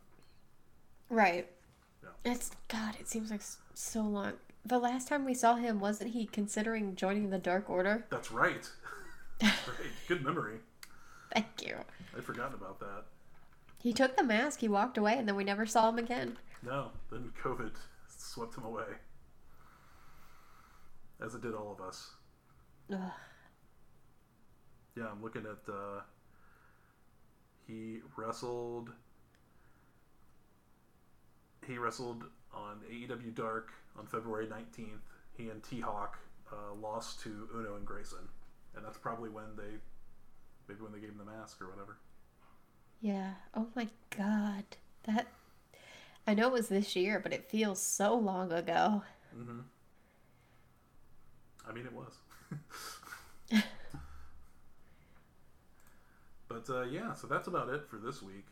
[1.09, 1.47] Right.
[2.01, 2.31] Yeah.
[2.31, 2.95] It's God.
[2.99, 3.41] It seems like
[3.73, 4.33] so long.
[4.65, 8.05] The last time we saw him, wasn't he considering joining the Dark Order?
[8.09, 8.69] That's right.
[9.39, 9.87] That's right.
[10.07, 10.59] Good memory.
[11.33, 11.75] Thank you.
[12.15, 13.03] I'd forgotten about that.
[13.83, 14.61] He took the mask.
[14.61, 16.37] He walked away, and then we never saw him again.
[16.65, 17.73] No, then COVID
[18.07, 18.85] swept him away.
[21.21, 22.11] As it did all of us.
[22.91, 23.11] Ugh.
[24.95, 26.01] Yeah, I'm looking at uh
[27.67, 28.91] he wrestled
[31.67, 32.23] he wrestled
[32.53, 34.99] on AEW Dark on February 19th.
[35.35, 36.17] He and T-Hawk
[36.51, 38.27] uh, lost to Uno and Grayson.
[38.75, 39.77] And that's probably when they
[40.69, 41.97] maybe when they gave him the mask or whatever.
[43.03, 43.33] Yeah.
[43.53, 44.63] Oh my God.
[45.03, 45.27] That.
[46.25, 49.03] I know it was this year, but it feels so long ago.
[49.37, 49.59] Mm-hmm.
[51.69, 52.13] I mean, it was.
[56.47, 58.45] but uh, yeah, so that's about it for this week.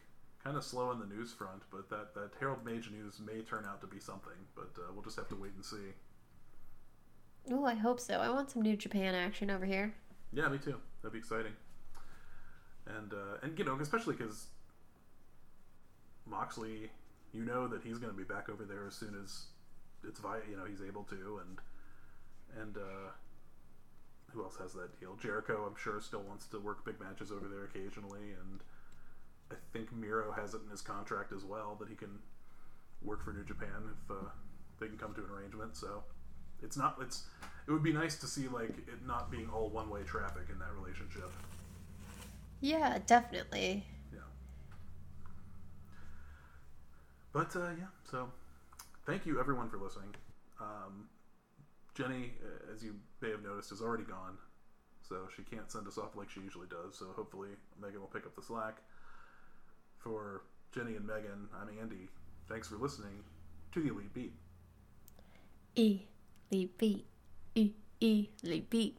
[0.44, 3.64] Kind of slow on the news front, but that, that Harold Meij news may turn
[3.65, 4.34] out to be something.
[4.53, 5.94] But uh, we'll just have to wait and see.
[7.49, 8.15] Oh, I hope so.
[8.15, 9.94] I want some New Japan action over here.
[10.34, 10.76] Yeah, me too.
[11.02, 11.53] That'd be exciting.
[12.88, 14.48] And uh, and you know, especially because
[16.26, 16.90] Moxley,
[17.34, 19.45] you know that he's going to be back over there as soon as
[20.08, 21.60] it's vi- you know he's able to, and
[22.62, 23.12] and uh,
[24.34, 25.16] who else has that deal?
[25.22, 28.62] Jericho, I'm sure, still wants to work big matches over there occasionally, and
[29.52, 32.20] I think Miro has it in his contract as well that he can
[33.03, 34.30] work for New Japan if uh,
[34.80, 35.76] they can come to an arrangement.
[35.76, 36.03] So
[36.62, 37.26] it's not it's
[37.68, 40.60] it would be nice to see like it not being all one way traffic in
[40.60, 41.32] that relationship.
[42.61, 43.85] Yeah, definitely.
[44.13, 44.19] Yeah.
[47.33, 48.29] But uh, yeah, so
[49.05, 50.13] thank you everyone for listening.
[50.59, 51.09] Um,
[51.95, 54.38] Jenny, uh, as you may have noticed, is already gone,
[55.01, 56.97] so she can't send us off like she usually does.
[56.97, 57.49] So hopefully
[57.81, 58.77] Megan will pick up the slack.
[59.97, 60.41] For
[60.73, 62.09] Jenny and Megan, I'm Andy.
[62.47, 63.23] Thanks for listening
[63.71, 64.33] to the Elite Beat.
[65.75, 66.01] E,
[66.51, 67.05] lead beat.
[67.55, 68.97] E, E, lead beat.